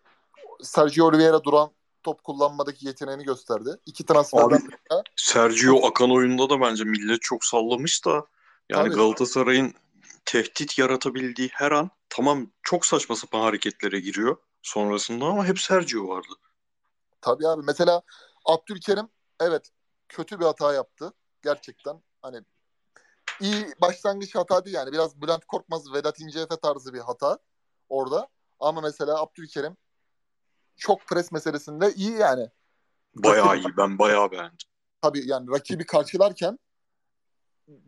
[0.63, 1.71] Sergio Oliveira duran
[2.03, 3.71] top kullanmadaki yeteneğini gösterdi.
[3.87, 4.57] İki transferden
[4.91, 8.27] Abi, Sergio Akan oyunda da bence millet çok sallamış da
[8.69, 8.95] yani Tabii.
[8.95, 9.75] Galatasaray'ın
[10.25, 16.35] tehdit yaratabildiği her an tamam çok saçma sapan hareketlere giriyor sonrasında ama hep Sergio vardı.
[17.21, 17.63] Tabii abi.
[17.67, 18.03] Mesela
[18.45, 19.09] Abdülkerim
[19.41, 19.71] evet
[20.09, 21.13] kötü bir hata yaptı.
[21.43, 22.41] Gerçekten hani
[23.41, 24.93] iyi başlangıç hata değil yani.
[24.93, 27.39] Biraz Bülent Korkmaz, Vedat İnceefe tarzı bir hata
[27.89, 28.29] orada.
[28.65, 29.77] Ama mesela Abdülkerim
[30.77, 32.51] çok pres meselesinde iyi yani.
[33.15, 33.77] Bayağı Rakibi- iyi.
[33.77, 34.57] Ben bayağı beğendim.
[35.03, 36.59] Tabii yani rakibi karşılarken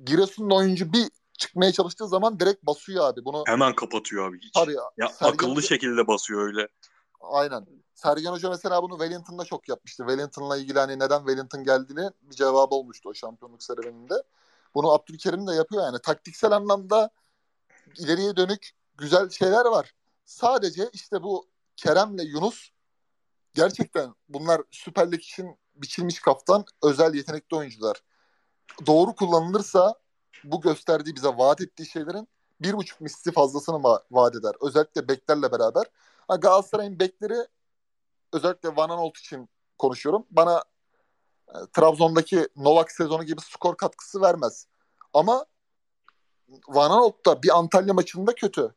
[0.05, 1.09] Giresun'un oyuncu bir
[1.39, 3.25] çıkmaya çalıştığı zaman direkt basıyor abi.
[3.25, 4.55] Bunu Hemen kapatıyor abi hiç.
[4.55, 6.69] tabii Ya Sergen akıllı Hoca- şekilde basıyor öyle.
[7.21, 7.67] Aynen.
[7.95, 10.05] Sergen Hoca mesela bunu Wellington'da çok yapmıştı.
[10.09, 14.15] Wellington'la ilgili hani neden Wellington geldiğini bir cevabı olmuştu o şampiyonluk serüveninde.
[14.75, 15.99] Bunu Abdülkerim de yapıyor yani.
[16.03, 17.11] Taktiksel anlamda
[17.99, 19.93] ileriye dönük güzel şeyler var.
[20.27, 22.71] Sadece işte bu Kerem'le Yunus
[23.55, 28.03] gerçekten bunlar Süper Lig için biçilmiş kaftan özel yetenekli oyuncular.
[28.87, 29.95] Doğru kullanılırsa
[30.45, 32.29] bu gösterdiği bize vaat ettiği şeylerin
[32.61, 34.55] bir buçuk misli fazlasını va- vaat eder.
[34.61, 35.85] Özellikle beklerle beraber.
[36.29, 37.47] Ha, Galatasaray'ın bekleri
[38.33, 39.49] özellikle Van Aanholt için
[39.79, 40.27] konuşuyorum.
[40.31, 40.65] Bana
[41.49, 44.67] e, Trabzon'daki Novak sezonu gibi skor katkısı vermez.
[45.13, 45.47] Ama
[46.69, 48.75] Van Aanholt da bir Antalya maçında kötü.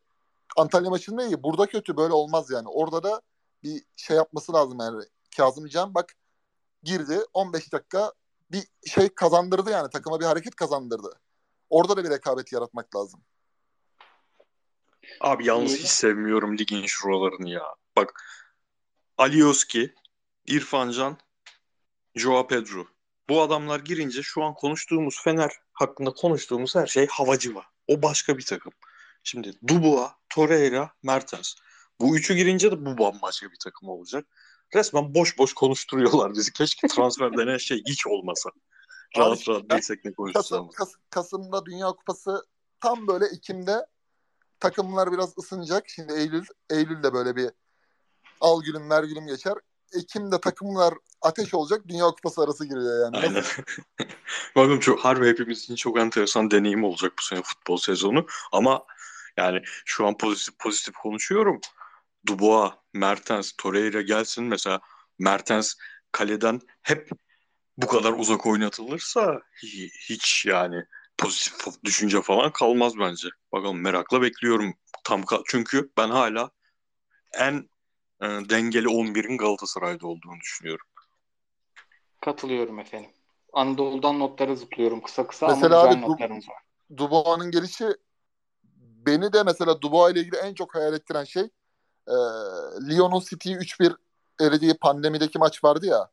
[0.60, 1.44] Antalya maçında iyi.
[1.44, 1.98] Burada kötü.
[1.98, 2.68] Böyle olmaz yani.
[2.68, 3.22] Orada da
[3.64, 5.04] bir şey yapması lazım yani.
[5.38, 6.14] Kazım Can bak
[6.84, 8.14] girdi 15 dakika
[8.52, 9.90] bir şey kazandırdı yani.
[9.90, 11.20] Takıma bir hareket kazandırdı.
[11.70, 13.22] Orada da bir rekabet yaratmak lazım.
[15.22, 17.64] Abi yalnız hiç sevmiyorum ligin şuralarını ya.
[17.96, 18.24] Bak
[19.18, 19.94] Alioski,
[20.48, 21.18] İrfan Can,
[22.16, 22.86] Joao Pedro.
[23.30, 27.64] Bu adamlar girince şu an konuştuğumuz Fener hakkında konuştuğumuz her şey havacıva.
[27.88, 28.72] O başka bir takım.
[29.30, 31.54] Şimdi Dubois, Torreira, Mertens.
[32.02, 34.26] Bu üçü girince de bu bambaşka bir takım olacak.
[34.76, 36.54] Resmen boş boş konuşturuyorlar bizi.
[36.54, 38.50] Keşke transfer denen şey hiç olmasa.
[39.18, 40.70] Rahat Abi, rahat değilsek ne Kasım.
[40.70, 42.46] Kas- Kasım'da Dünya Kupası
[42.80, 43.86] tam böyle Ekim'de
[44.60, 45.90] takımlar biraz ısınacak.
[45.90, 47.50] Şimdi Eylül Eylül'de böyle bir
[48.42, 49.54] al gülüm ver gülüm geçer.
[49.94, 51.82] Ekim'de takımlar ateş olacak.
[51.88, 53.18] Dünya Kupası arası giriyor yani.
[53.18, 53.44] Aynen.
[54.56, 58.26] Bakın çok harbi hepimiz için çok enteresan deneyim olacak bu sene futbol sezonu.
[58.52, 58.86] Ama
[59.40, 61.62] yani şu an pozitif pozitif konuşuyorum.
[62.28, 64.80] Dubois, Mertens, Torreira gelsin mesela
[65.20, 65.74] Mertens
[66.12, 67.10] kaleden hep
[67.78, 70.84] bu kadar uzak oynatılırsa hi- hiç yani
[71.18, 73.28] pozitif düşünce falan kalmaz bence.
[73.52, 74.74] Bakalım merakla bekliyorum.
[75.04, 76.52] Tam çünkü ben hala
[77.34, 77.70] en
[78.22, 80.86] e, dengeli 11'in Galatasaray'da olduğunu düşünüyorum.
[82.22, 83.10] Katılıyorum efendim.
[83.54, 86.64] Anadolu'dan notları zıplıyorum kısa kısa Mesela ama abi güzel bu- notlarımız var.
[86.98, 87.86] Dubois'ın gelişi
[89.10, 91.44] beni de mesela Dubois ile ilgili en çok hayal ettiren şey
[92.08, 92.16] e,
[92.90, 93.96] Lyon'un City'yi 3-1
[94.40, 96.10] elediği pandemideki maç vardı ya.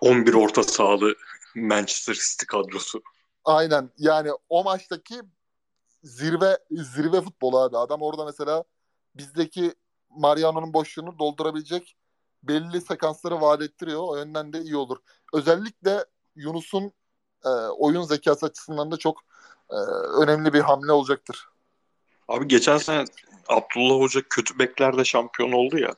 [0.00, 1.14] 11 orta sahalı
[1.56, 3.02] Manchester City kadrosu.
[3.44, 5.22] Aynen yani o maçtaki
[6.02, 7.78] zirve zirve futbolu abi.
[7.78, 8.64] Adam orada mesela
[9.14, 9.74] bizdeki
[10.10, 11.96] Mariano'nun boşluğunu doldurabilecek
[12.42, 14.00] belli sekansları vaat ettiriyor.
[14.02, 14.96] O yönden de iyi olur.
[15.34, 16.04] Özellikle
[16.36, 16.92] Yunus'un
[17.44, 17.48] e,
[17.78, 19.22] oyun zekası açısından da çok
[19.70, 19.76] e,
[20.22, 21.48] önemli bir hamle olacaktır.
[22.28, 23.04] Abi geçen sene
[23.48, 25.94] Abdullah Hoca kötü beklerde şampiyon oldu ya.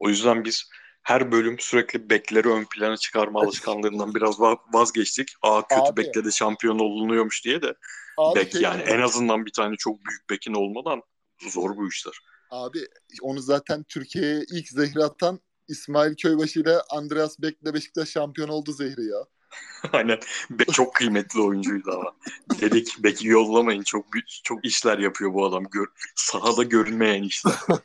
[0.00, 0.70] O yüzden biz
[1.02, 5.28] her bölüm sürekli bekleri ön plana çıkarma alışkanlığından biraz va- vazgeçtik.
[5.42, 5.96] Aa kötü Abi.
[5.96, 7.74] bekle de şampiyon olunuyormuş diye de
[8.18, 11.02] Abi bek şey- yani en azından bir tane çok büyük bekin olmadan
[11.50, 12.14] zor bu işler.
[12.50, 12.78] Abi
[13.22, 19.04] onu zaten Türkiye'ye ilk zehri atan İsmail Köybaşı ile Andreas Bek'le Beşiktaş şampiyon oldu zehri
[19.06, 19.24] ya.
[19.92, 20.18] Aynen.
[20.50, 22.12] Be- çok kıymetli oyuncuydu ama.
[22.60, 23.82] Dedik Bek'i yollamayın.
[23.82, 24.06] Çok
[24.44, 25.64] çok işler yapıyor bu adam.
[25.64, 27.54] Gör, sahada görünmeyen işler.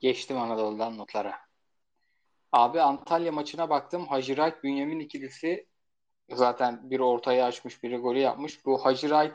[0.00, 1.38] Geçtim Anadolu'dan notlara.
[2.52, 4.06] Abi Antalya maçına baktım.
[4.06, 5.66] Hacı Wright Bünyamin ikilisi
[6.30, 8.66] zaten biri ortaya açmış, biri golü yapmış.
[8.66, 9.34] Bu Hacı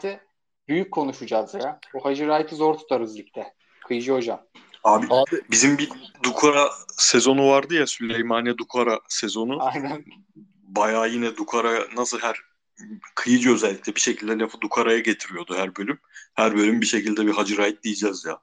[0.68, 1.80] büyük konuşacağız ya.
[1.94, 3.54] Bu Hacı zor tutarız ligde.
[3.88, 4.46] Kıyıcı hocam.
[4.84, 5.90] Abi Abi bizim bir
[6.24, 9.58] Dukara sezonu vardı ya Süleymaniye Dukara sezonu.
[9.62, 10.06] Aynen.
[10.64, 12.40] Bayağı yine Dukara nasıl her
[13.16, 16.00] kıyıcı özellikle bir şekilde lafı Dukara'ya getiriyordu her bölüm.
[16.34, 18.40] Her bölüm bir şekilde bir Hacı Wright diyeceğiz ya.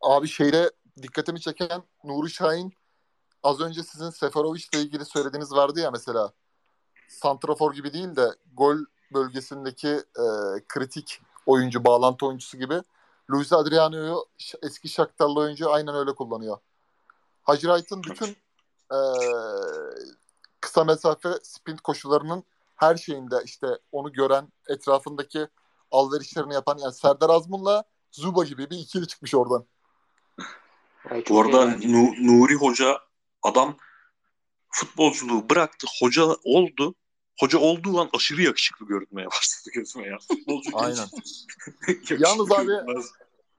[0.00, 0.70] Abi şeyde
[1.02, 2.72] dikkatimi çeken Nuri Şahin
[3.42, 6.32] az önce sizin Seferovic ile ilgili söylediğiniz vardı ya mesela.
[7.08, 8.76] Santrafor gibi değil de gol
[9.14, 10.24] bölgesindeki e,
[10.68, 12.82] kritik oyuncu, bağlantı oyuncusu gibi.
[13.30, 14.24] Luis Adriano'yu
[14.62, 16.58] eski Shakhtarlı oyuncu aynen öyle kullanıyor.
[17.42, 18.36] Hacı Wright'ın bütün
[18.92, 18.98] e,
[20.60, 22.44] kısa mesafe sprint koşularının
[22.76, 25.48] her şeyinde işte onu gören, etrafındaki
[25.90, 29.64] alverişlerini yapan yani Serdar Azmun'la Zuba gibi bir ikili çıkmış oradan.
[31.10, 31.66] Ay, Bu arada.
[31.66, 33.00] Nu- Nuri Hoca
[33.42, 33.76] adam
[34.70, 35.86] futbolculuğu bıraktı.
[36.00, 36.94] Hoca oldu.
[37.40, 40.18] Hoca olduğu an aşırı yakışıklı görünmeye başladı gözüme ya.
[40.28, 41.06] Futbolcu Aynen.
[42.18, 43.12] Yalnız abi- görünmez.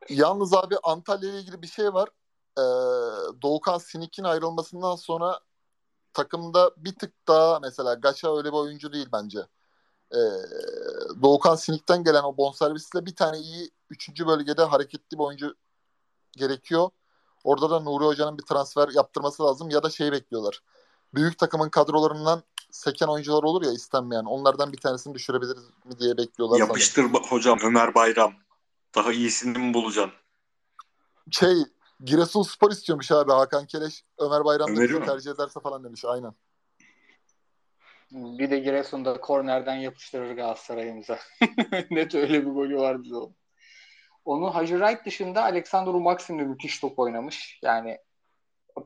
[0.09, 2.09] Yalnız abi Antalya ile ilgili bir şey var.
[2.57, 2.61] Ee,
[3.41, 5.39] Doğukan Sinik'in ayrılmasından sonra
[6.13, 9.39] takımda bir tık daha mesela Gaşa öyle bir oyuncu değil bence.
[10.13, 10.17] Ee,
[11.21, 14.25] Doğukan Sinik'ten gelen o bonservisle bir tane iyi 3.
[14.27, 15.55] bölgede hareketli bir oyuncu
[16.31, 16.89] gerekiyor.
[17.43, 20.61] Orada da Nuri Hoca'nın bir transfer yaptırması lazım ya da şey bekliyorlar.
[21.13, 24.23] Büyük takımın kadrolarından seken oyuncular olur ya istenmeyen.
[24.23, 26.57] Onlardan bir tanesini düşürebiliriz mi diye bekliyorlar.
[26.57, 26.69] sanırım.
[26.69, 28.33] Yapıştır ba- hocam Ömer Bayram.
[28.95, 30.13] Daha iyisini mi bulacaksın?
[31.31, 31.55] şey
[32.03, 34.41] Giresunspor istiyormuş abi Hakan Keleş Ömer
[34.99, 35.05] mi?
[35.05, 36.33] tercih ederse falan demiş aynen.
[38.11, 41.19] Bir de Giresun'da kornerden yapıştırır Galatasaray'ımıza.
[41.91, 43.33] Net öyle bir golü vardı o.
[44.25, 47.59] Onu Hacı Wright dışında Alexander Maxim de müthiş top oynamış.
[47.63, 47.97] Yani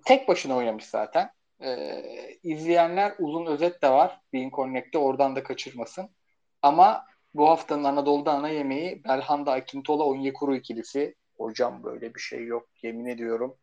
[0.05, 1.31] tek başına oynamış zaten.
[1.61, 4.21] Ee, izleyenler uzun özet de var.
[4.33, 6.09] Bean Connect'te oradan da kaçırmasın.
[6.61, 7.05] Ama
[7.35, 11.15] bu haftanın Anadolu'da ana yemeği Belhanda Akintola Onyekuru ikilisi.
[11.37, 12.67] Hocam böyle bir şey yok.
[12.81, 13.55] Yemin ediyorum.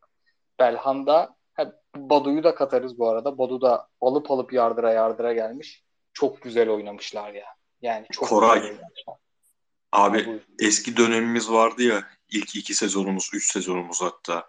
[0.58, 3.38] Belhanda ha, Badu'yu da katarız bu arada.
[3.38, 5.84] Badu da alıp alıp yardıra yardıra gelmiş.
[6.12, 7.46] Çok güzel oynamışlar ya.
[7.82, 8.60] Yani çok Koray.
[8.60, 9.16] güzel oynamışlar.
[9.92, 14.46] Abi eski dönemimiz vardı ya ilk iki sezonumuz, üç sezonumuz hatta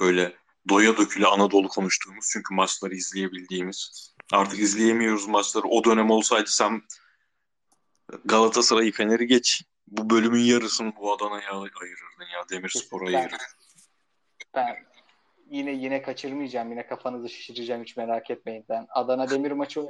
[0.00, 0.32] böyle
[0.68, 4.10] doya döküle Anadolu konuştuğumuz çünkü maçları izleyebildiğimiz.
[4.32, 5.68] Artık izleyemiyoruz maçları.
[5.68, 6.82] O dönem olsaydı sen
[8.24, 9.62] Galatasaray'ı Fener'i geç.
[9.88, 12.48] Bu bölümün yarısını bu Adana'ya ayırırdın ya.
[12.50, 13.38] Demirspor'a ayırırdın.
[14.54, 14.76] ben
[15.50, 16.70] yine yine kaçırmayacağım.
[16.70, 18.64] Yine kafanızı şişireceğim hiç merak etmeyin.
[18.68, 19.80] Ben Adana Demir maçı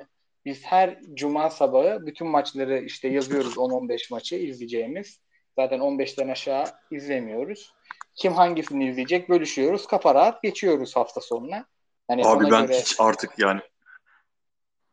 [0.45, 5.21] biz her cuma sabahı bütün maçları işte yazıyoruz 10-15 maçı izleyeceğimiz.
[5.57, 7.75] Zaten 15'ten aşağı izlemiyoruz.
[8.15, 9.87] Kim hangisini izleyecek bölüşüyoruz.
[9.87, 11.67] Kafa rahat geçiyoruz hafta sonuna.
[12.09, 13.61] Hani Abi ben göre hiç artık yani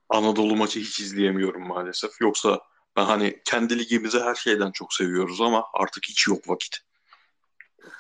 [0.10, 2.22] Anadolu maçı hiç izleyemiyorum maalesef.
[2.22, 2.60] Yoksa
[2.98, 6.78] ben hani kendi ligimizi her şeyden çok seviyoruz ama artık hiç yok vakit.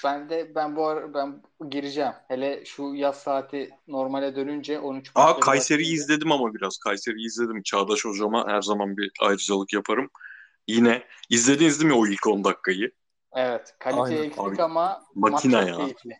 [0.03, 2.13] ben de ben bu ara ben gireceğim.
[2.27, 6.77] Hele şu yaz saati normale dönünce 13 Aa Kayseri'yi izledim ama biraz.
[6.77, 7.63] Kayseri'yi izledim.
[7.63, 10.09] Çağdaş hocama her zaman bir ayrıcalık yaparım.
[10.67, 12.91] Yine izlediniz değil mi o ilk 10 dakikayı?
[13.33, 13.75] Evet.
[13.79, 14.23] Kalite Aynen.
[14.23, 15.77] eksik Abi, ama maç makina ya.
[15.77, 16.19] keyifli.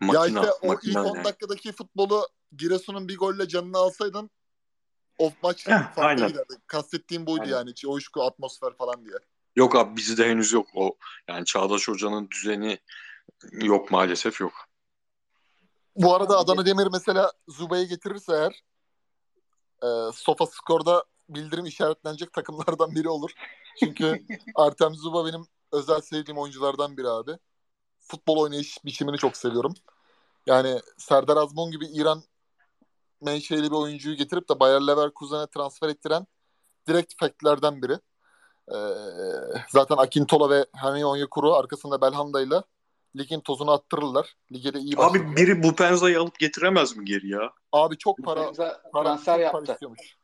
[0.00, 1.24] Makina, ya işte o ilk makina 10 yani.
[1.24, 4.30] dakikadaki futbolu Giresun'un bir golle canını alsaydın
[5.18, 6.28] o maç farklı aynen.
[6.28, 6.54] giderdi.
[6.66, 7.56] Kastettiğim buydu Aynen.
[7.56, 7.74] yani.
[7.74, 9.16] Coşku, atmosfer falan diye.
[9.56, 10.96] Yok abi bizde henüz yok o.
[11.28, 12.78] Yani Çağdaş hocanın düzeni
[13.52, 14.52] yok maalesef yok.
[15.96, 18.62] Bu arada Adana Demir mesela Zuba'yı getirirse eğer
[19.82, 23.30] e, Sofa Skor'da bildirim işaretlenecek takımlardan biri olur.
[23.80, 27.32] Çünkü Artem Zuba benim özel sevdiğim oyunculardan biri abi.
[27.98, 29.74] Futbol oynayış biçimini çok seviyorum.
[30.46, 32.22] Yani Serdar Azmon gibi İran
[33.20, 36.26] menşeli bir oyuncuyu getirip de Bayer Leverkusen'e transfer ettiren
[36.88, 37.98] direkt faktlerden biri.
[38.72, 38.76] Ee,
[39.68, 42.62] zaten Akintola ve Hani Onyekuru arkasında Belhanda ile
[43.16, 44.34] ligin tozunu attırırlar.
[44.52, 45.24] Lige de iyi başladılar.
[45.24, 47.52] Abi biri bu Penza'yı alıp getiremez mi geri ya?
[47.72, 48.52] Abi çok para,
[48.92, 49.64] para, transfer çok yaptı.
[49.64, 50.16] para istiyormuş.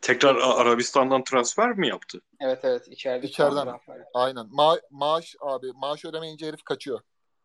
[0.00, 2.20] Tekrar Arabistan'dan transfer mi yaptı?
[2.40, 3.26] Evet evet içeride.
[3.26, 3.80] İçeriden.
[4.14, 4.44] Aynen.
[4.46, 7.00] Ma- maaş abi maaş ödemeyince herif kaçıyor.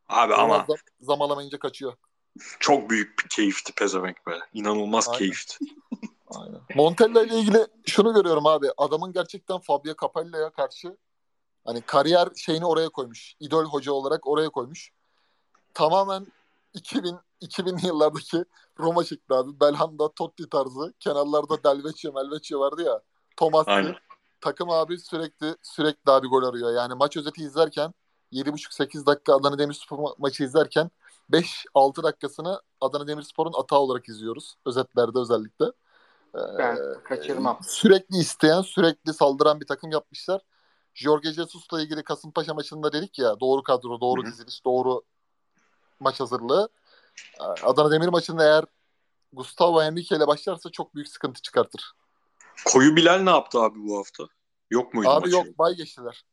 [0.10, 1.94] Abi ama Biraz da zam alamayınca kaçıyor.
[2.60, 4.40] Çok büyük bir keyifti pezevenk be.
[4.54, 5.18] İnanılmaz Aynen.
[5.20, 5.58] keyifti.
[6.28, 6.62] Aynen.
[6.76, 8.68] Montella ile ilgili şunu görüyorum abi.
[8.78, 10.98] Adamın gerçekten Fabio Capello'ya karşı
[11.66, 13.36] hani kariyer şeyini oraya koymuş.
[13.40, 14.92] İdol hoca olarak oraya koymuş.
[15.74, 16.28] Tamamen
[16.74, 18.46] 2000 2000'li yıllardaki
[18.80, 19.60] Roma çıktı abi.
[19.60, 20.94] Belhanda, Totti tarzı.
[21.00, 23.02] Kenarlarda Delvecchio, Melvecchio vardı ya.
[23.66, 23.96] Aynen.
[24.42, 26.74] Takım abi sürekli sürekli abi gol arıyor.
[26.74, 27.94] Yani maç özeti izlerken
[28.32, 30.92] 7,5-8 dakika Adana Demirspor ma- maçı izlerken
[31.32, 34.56] 5-6 dakikasını Adana Demirspor'un atağı olarak izliyoruz.
[34.66, 35.66] Özetlerde özellikle.
[36.36, 37.60] Ee, Ben kaçırmam.
[37.64, 40.42] sürekli isteyen, sürekli saldıran bir takım yapmışlar.
[40.94, 44.32] Jorge Jesus'la ilgili Kasımpaşa maçında dedik ya doğru kadro, doğru Hı hı.
[44.32, 45.02] diziliş, doğru
[46.00, 46.70] maç hazırlığı.
[47.42, 48.66] Ee, Adana Demir maçında eğer
[49.34, 51.92] Gustavo Henrique ile başlarsa çok büyük sıkıntı çıkartır.
[52.66, 54.24] Koyu Bilal ne yaptı abi bu hafta?
[54.72, 55.36] Yok muydu Abi maçı?
[55.36, 56.26] yok bay geçtiler.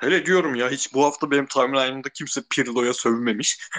[0.00, 3.58] Hele diyorum ya hiç bu hafta benim timeline'ımda kimse Pirlo'ya sövmemiş.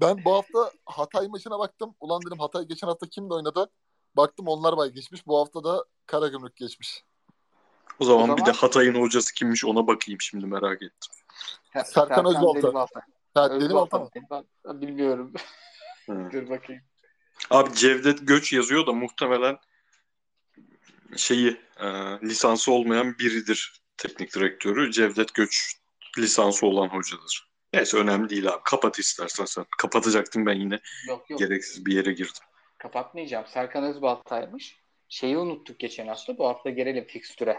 [0.00, 1.94] Ben bu hafta Hatay maçına baktım.
[2.00, 3.70] Ulan dedim Hatay geçen hafta kimle oynadı?
[4.16, 5.26] Baktım onlar bay geçmiş.
[5.26, 7.04] Bu hafta da Karagümrük geçmiş.
[7.98, 11.12] O zaman, O zaman- bir de Hatay'ın hocası kimmiş ona bakayım şimdi merak ettim.
[11.84, 12.62] Serkan Özbalta.
[12.62, 13.00] Delibalta.
[13.34, 14.10] Ha, Deli Özbalta Balta mı?
[14.14, 15.32] Delibalta, Bilmiyorum.
[16.06, 16.12] Hı.
[16.32, 16.82] Dur bakayım.
[17.50, 19.58] Abi Cevdet Göç yazıyor da muhtemelen
[21.16, 21.86] şeyi e,
[22.22, 24.92] lisansı olmayan biridir teknik direktörü.
[24.92, 25.76] Cevdet Göç
[26.18, 27.48] lisansı olan hocadır.
[27.74, 28.62] Neyse önemli değil abi.
[28.64, 29.64] Kapat istersen sen.
[29.78, 30.80] Kapatacaktım ben yine.
[31.08, 32.42] Yok yok Gereksiz bir yere girdim.
[32.78, 33.46] kapatmayacağım.
[33.46, 34.76] Serkan Özbaltay'mış.
[35.08, 36.38] Şeyi unuttuk geçen hafta.
[36.38, 37.58] Bu hafta gelelim fikstüre.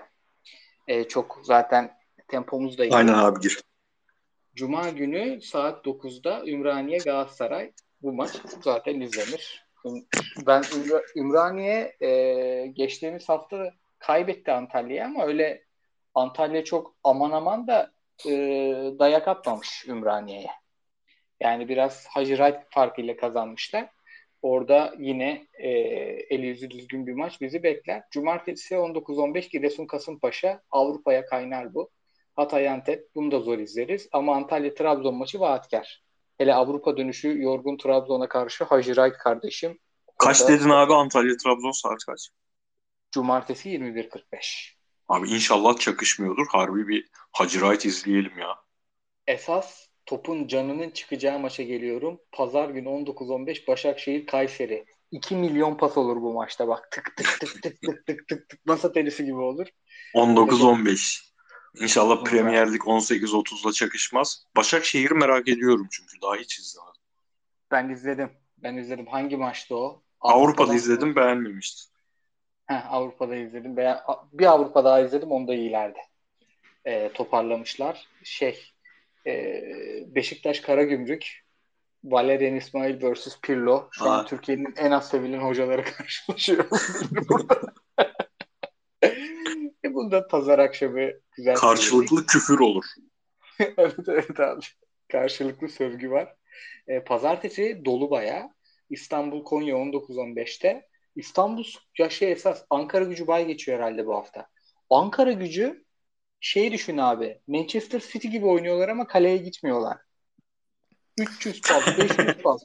[0.87, 1.97] Ee, çok zaten
[2.27, 2.93] tempomuz da iyi.
[2.93, 3.59] Aynen abi gir.
[4.55, 7.71] Cuma günü saat 9'da Ümraniye Galatasaray.
[8.01, 8.31] Bu maç
[8.63, 9.65] zaten izlenir.
[10.47, 15.63] Ben Ümra- Ümraniye e, geçtiğimiz hafta kaybetti Antalya'ya ama öyle
[16.15, 17.91] Antalya çok aman aman da
[18.27, 18.31] e,
[18.99, 20.49] dayak atmamış Ümraniye'ye.
[21.39, 23.89] Yani biraz Hacı Wright farkıyla kazanmışlar.
[24.41, 25.69] Orada yine e,
[26.29, 28.03] eli yüzü düzgün bir maç bizi bekler.
[28.11, 31.89] Cumartesi 19-15 Giresun Kasımpaşa Avrupa'ya kaynar bu.
[32.35, 34.09] Hatay Antep bunu da zor izleriz.
[34.11, 36.03] Ama Antalya Trabzon maçı vaatkar.
[36.37, 39.79] Hele Avrupa dönüşü yorgun Trabzon'a karşı Hacı Wright kardeşim.
[40.17, 42.29] Kaç Orada- dedin abi Antalya Trabzon saat kaç?
[43.11, 44.75] Cumartesi 21.45.
[45.09, 46.45] Abi inşallah çakışmıyordur.
[46.49, 48.55] Harbi bir Hacı Wright izleyelim ya.
[49.27, 52.19] Esas topun canının çıkacağı maça geliyorum.
[52.31, 54.85] Pazar günü 19-15 Başakşehir Kayseri.
[55.11, 56.91] 2 milyon pas olur bu maçta bak.
[56.91, 59.67] Tık tık tık tık tık tık tık tık masa tenisi gibi olur.
[60.15, 61.33] 19-15.
[61.81, 64.45] İnşallah Premier Lig 18-30'la çakışmaz.
[64.57, 66.93] Başakşehir'i merak ediyorum çünkü daha hiç izlemedim.
[67.71, 68.29] Ben izledim.
[68.57, 69.07] Ben izledim.
[69.07, 70.03] Hangi maçtı o?
[70.21, 71.92] Avrupa'da Avrupa'dan- izledim beğenmemiştim.
[72.67, 73.77] Heh, Avrupa'da izledim.
[73.77, 73.99] Beğen-
[74.33, 75.31] Bir Avrupa daha izledim.
[75.31, 75.99] Onda iyilerdi.
[76.85, 78.07] Ee, toparlamışlar.
[78.23, 78.71] Şey
[79.27, 79.63] e,
[80.15, 81.43] Beşiktaş Karagümrük
[82.03, 83.87] Valerian İsmail vs Pirlo.
[83.91, 84.25] Şu an Aa.
[84.25, 86.65] Türkiye'nin en az sevilen hocaları karşılaşıyor.
[87.29, 87.61] burada.
[89.85, 92.85] e, bunda pazar akşamı güzel Karşılıklı küfür olur.
[93.59, 94.61] evet evet abi.
[95.11, 96.35] Karşılıklı sövgü var.
[96.87, 98.49] E, pazartesi dolu bayağı.
[98.89, 100.87] İstanbul Konya 19-15'te.
[101.15, 101.63] İstanbul
[101.99, 104.47] ya şey esas Ankara gücü bay geçiyor herhalde bu hafta.
[104.89, 105.85] Ankara gücü
[106.39, 107.41] şey düşün abi.
[107.47, 109.97] Manchester City gibi oynuyorlar ama kaleye gitmiyorlar.
[111.19, 112.61] 300 pas, 500 pas.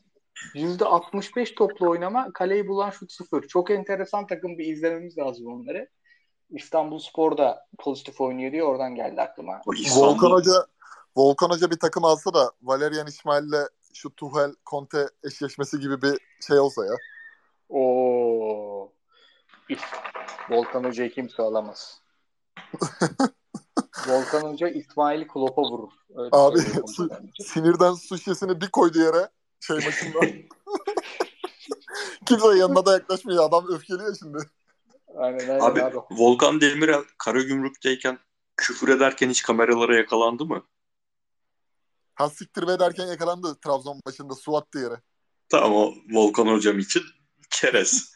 [0.55, 3.49] %65 toplu oynama, kaleyi bulan şut sıfır.
[3.49, 5.89] Çok enteresan takım bir izlememiz lazım onları.
[6.51, 9.61] İstanbul Spor da pozitif oynuyor diye oradan geldi aklıma.
[9.77, 10.67] İstanbul- Volkan Hoca
[11.17, 16.59] Volkan Hoca bir takım alsa da Valerian İsmail'le şu Tuhel Conte eşleşmesi gibi bir şey
[16.59, 16.93] olsa ya.
[17.69, 18.93] Oo.
[20.51, 22.03] Volkan Hoca'yı kimse alamaz.
[24.09, 25.93] Volkan Hoca İsmail Klop'a vurur.
[26.17, 27.09] Öyle Abi, su-.
[27.41, 29.29] Sinirden su şişesini bir koydu yere
[29.61, 30.19] şey maçında.
[32.27, 33.45] Kimse yanına da yaklaşmıyor.
[33.45, 34.39] Adam öfkeliyor şimdi.
[35.17, 35.97] Aynen aynen Abi, abi.
[36.11, 38.19] Volkan Demirel Karagümrük'teyken
[38.57, 40.63] küfür ederken hiç kameralara yakalandı mı?
[42.15, 45.01] Ha siktir be derken yakalandı Trabzon maçında su attı yere.
[45.49, 47.03] Tamam o Volkan hocam için
[47.51, 48.13] çerez.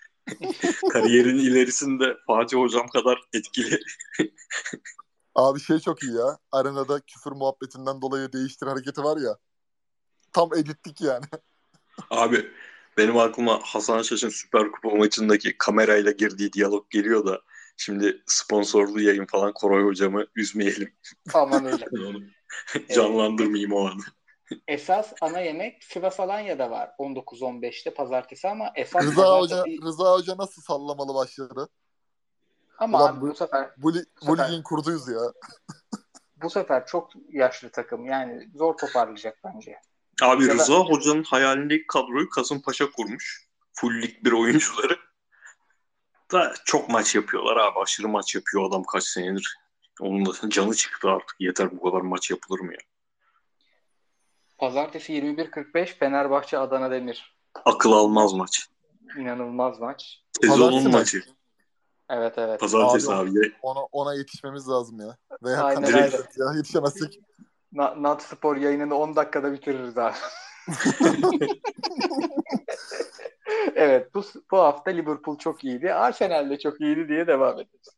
[0.93, 3.81] Kariyerin ilerisinde Fatih hocam kadar etkili.
[5.35, 6.39] Abi şey çok iyi ya.
[6.53, 9.39] Arenada küfür muhabbetinden dolayı değiştir hareketi var ya.
[10.33, 11.25] Tam edittik yani.
[12.11, 12.51] Abi
[12.97, 17.41] Benim aklıma Hasan Şaş'ın Süper Kupa maçındaki kamerayla girdiği diyalog geliyor da
[17.77, 20.95] şimdi sponsorlu yayın falan Koray hocamı üzmeyelim.
[21.35, 21.85] Aman öyle.
[22.09, 22.23] Onu
[22.95, 24.03] canlandırmayayım o anı.
[24.69, 29.39] Esas ana yemek Sivas Alanya'da var 19-15'te pazartesi ama esas Rıza.
[29.39, 31.69] Hoca, Rıza Hoca nasıl sallamalı başladı?
[32.79, 34.49] Ama Ulan abi bu- bu sefer Bu, li- bu Süper.
[34.53, 35.21] ligin kurduyuz ya.
[36.43, 39.77] bu sefer çok yaşlı takım yani zor toparlayacak bence.
[40.23, 43.49] Abi da- Rıza Hoca'nın hayalindeki kadroyu Kasımpaşa kurmuş.
[43.75, 44.97] Full lig bir oyuncuları.
[46.33, 47.79] Da çok maç yapıyorlar abi.
[47.81, 49.57] Aşırı maç yapıyor adam kaç senedir.
[50.01, 51.37] Onun da canı çıktı artık.
[51.41, 52.79] Yeter bu kadar maç yapılır mı ya?
[54.63, 57.37] Pazartesi 21.45 Fenerbahçe Adana Demir.
[57.65, 58.69] Akıl almaz maç.
[59.19, 60.23] İnanılmaz maç.
[60.41, 61.23] Sezonun Pazartesi maçı.
[62.11, 62.61] Evet evet.
[62.61, 63.53] Pazartesi Abi- abi.
[63.63, 65.17] Ona, ona yetişmemiz lazım ya.
[65.43, 66.17] Veya Aynen öyle.
[66.37, 67.21] ya yetişemezsek.
[67.73, 70.15] Na- Nat Spor yayınını 10 dakikada bitiririz abi.
[73.75, 75.95] evet bu, bu hafta Liverpool çok iyiydi.
[75.95, 77.89] Arsenal de çok iyiydi diye devam ederiz.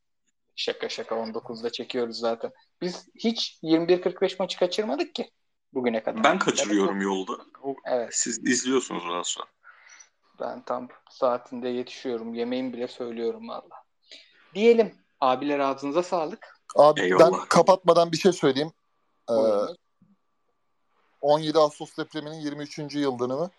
[0.57, 2.53] Şaka şaka 19'da çekiyoruz zaten.
[2.81, 5.31] Biz hiç 21-45 maçı kaçırmadık ki
[5.75, 6.25] bugüne kadar.
[6.25, 7.33] Ben kaçırıyorum yolda.
[7.63, 9.47] O- Evet Siz izliyorsunuz daha sonra.
[10.41, 12.35] ben tam saatinde yetişiyorum.
[12.35, 13.85] Yemeğimi bile söylüyorum valla.
[14.55, 16.59] Diyelim abiler ağzınıza sağlık.
[16.77, 17.33] Abi Eyvallah.
[17.41, 18.73] ben kapatmadan bir şey söyleyeyim.
[19.31, 19.77] Ee, Buyurunuz.
[21.21, 22.99] 17 Ağustos depreminin 23.
[22.99, 23.51] yıl dönümü.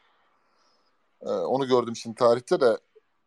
[1.21, 2.77] Ee, onu gördüm şimdi tarihte de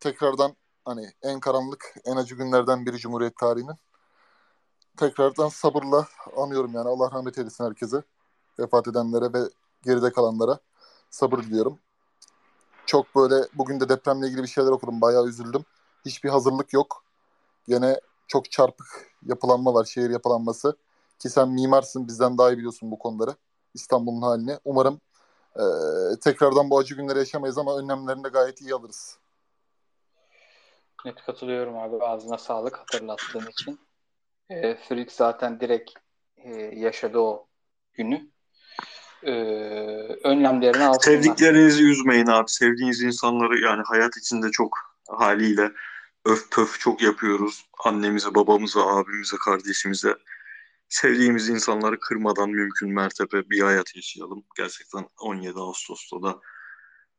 [0.01, 3.77] tekrardan hani en karanlık, en acı günlerden biri Cumhuriyet tarihinin.
[4.97, 6.89] Tekrardan sabırla anıyorum yani.
[6.89, 8.02] Allah rahmet eylesin herkese.
[8.59, 9.39] Vefat edenlere ve
[9.85, 10.59] geride kalanlara
[11.10, 11.78] sabır diliyorum.
[12.86, 15.01] Çok böyle bugün de depremle ilgili bir şeyler okudum.
[15.01, 15.64] Bayağı üzüldüm.
[16.05, 17.05] Hiçbir hazırlık yok.
[17.68, 18.86] Gene çok çarpık
[19.26, 19.85] yapılanma var.
[19.85, 20.76] Şehir yapılanması.
[21.18, 23.35] Ki sen mimarsın bizden daha iyi biliyorsun bu konuları.
[23.74, 24.59] İstanbul'un halini.
[24.64, 25.01] Umarım
[25.56, 25.64] e,
[26.20, 29.18] tekrardan bu acı günleri yaşamayız ama önlemlerini de gayet iyi alırız.
[31.05, 32.05] Net katılıyorum abi.
[32.05, 33.80] Ağzına sağlık hatırlattığın için.
[34.51, 35.90] E, Frik zaten direkt
[36.36, 37.47] e, yaşadı o
[37.93, 38.30] günü.
[39.23, 39.32] E,
[40.24, 41.16] önlemlerini alsınlar.
[41.16, 42.51] Sevdiklerinizi üzmeyin abi.
[42.51, 44.78] Sevdiğiniz insanları yani hayat içinde çok
[45.09, 45.73] haliyle
[46.24, 47.66] öf pöf çok yapıyoruz.
[47.85, 50.16] Annemize, babamıza, abimize, kardeşimize.
[50.89, 54.45] Sevdiğimiz insanları kırmadan mümkün mertebe bir hayat yaşayalım.
[54.57, 56.40] Gerçekten 17 Ağustos'ta da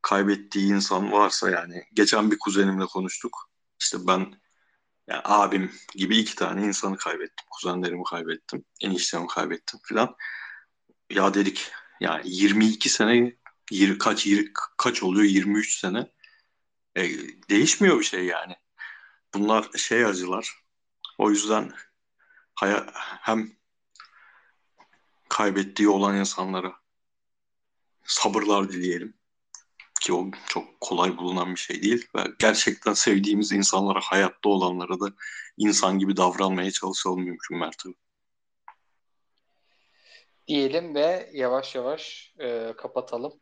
[0.01, 1.83] kaybettiği insan varsa yani.
[1.93, 3.49] Geçen bir kuzenimle konuştuk.
[3.79, 4.19] İşte ben
[5.07, 7.47] yani abim gibi iki tane insanı kaybettim.
[7.49, 8.65] Kuzenlerimi kaybettim.
[8.81, 10.15] Eniştemi kaybettim filan.
[11.09, 13.35] Ya dedik yani 22 sene
[13.71, 16.11] yir- kaç yir- kaç oluyor 23 sene.
[16.95, 17.09] E,
[17.49, 18.55] değişmiyor bir şey yani.
[19.33, 20.53] Bunlar şey acılar.
[21.17, 21.71] O yüzden
[22.55, 22.87] haya,
[23.21, 23.51] hem
[25.29, 26.75] kaybettiği olan insanlara
[28.05, 29.13] sabırlar dileyelim
[30.01, 35.13] ki o çok kolay bulunan bir şey değil ve gerçekten sevdiğimiz insanlara hayatta olanlara da
[35.57, 37.93] insan gibi davranmaya çalışalım mümkün mertebe.
[40.49, 43.33] Diyelim ve yavaş yavaş e, kapatalım.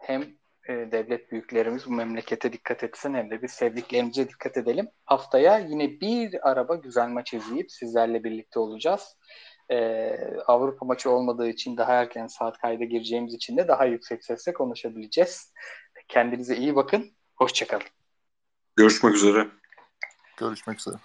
[0.00, 0.22] Hem
[0.68, 4.88] e, devlet büyüklerimiz bu memlekete dikkat etsin hem de biz sevdiklerimize dikkat edelim.
[5.04, 9.16] Haftaya yine bir araba güzel maç izleyip sizlerle birlikte olacağız.
[9.70, 10.10] E,
[10.46, 15.52] Avrupa maçı olmadığı için daha erken saat kayda gireceğimiz için de daha yüksek sesle konuşabileceğiz.
[16.08, 17.10] Kendinize iyi bakın.
[17.36, 17.86] Hoşçakalın.
[18.76, 19.46] Görüşmek üzere.
[20.36, 20.96] Görüşmek üzere.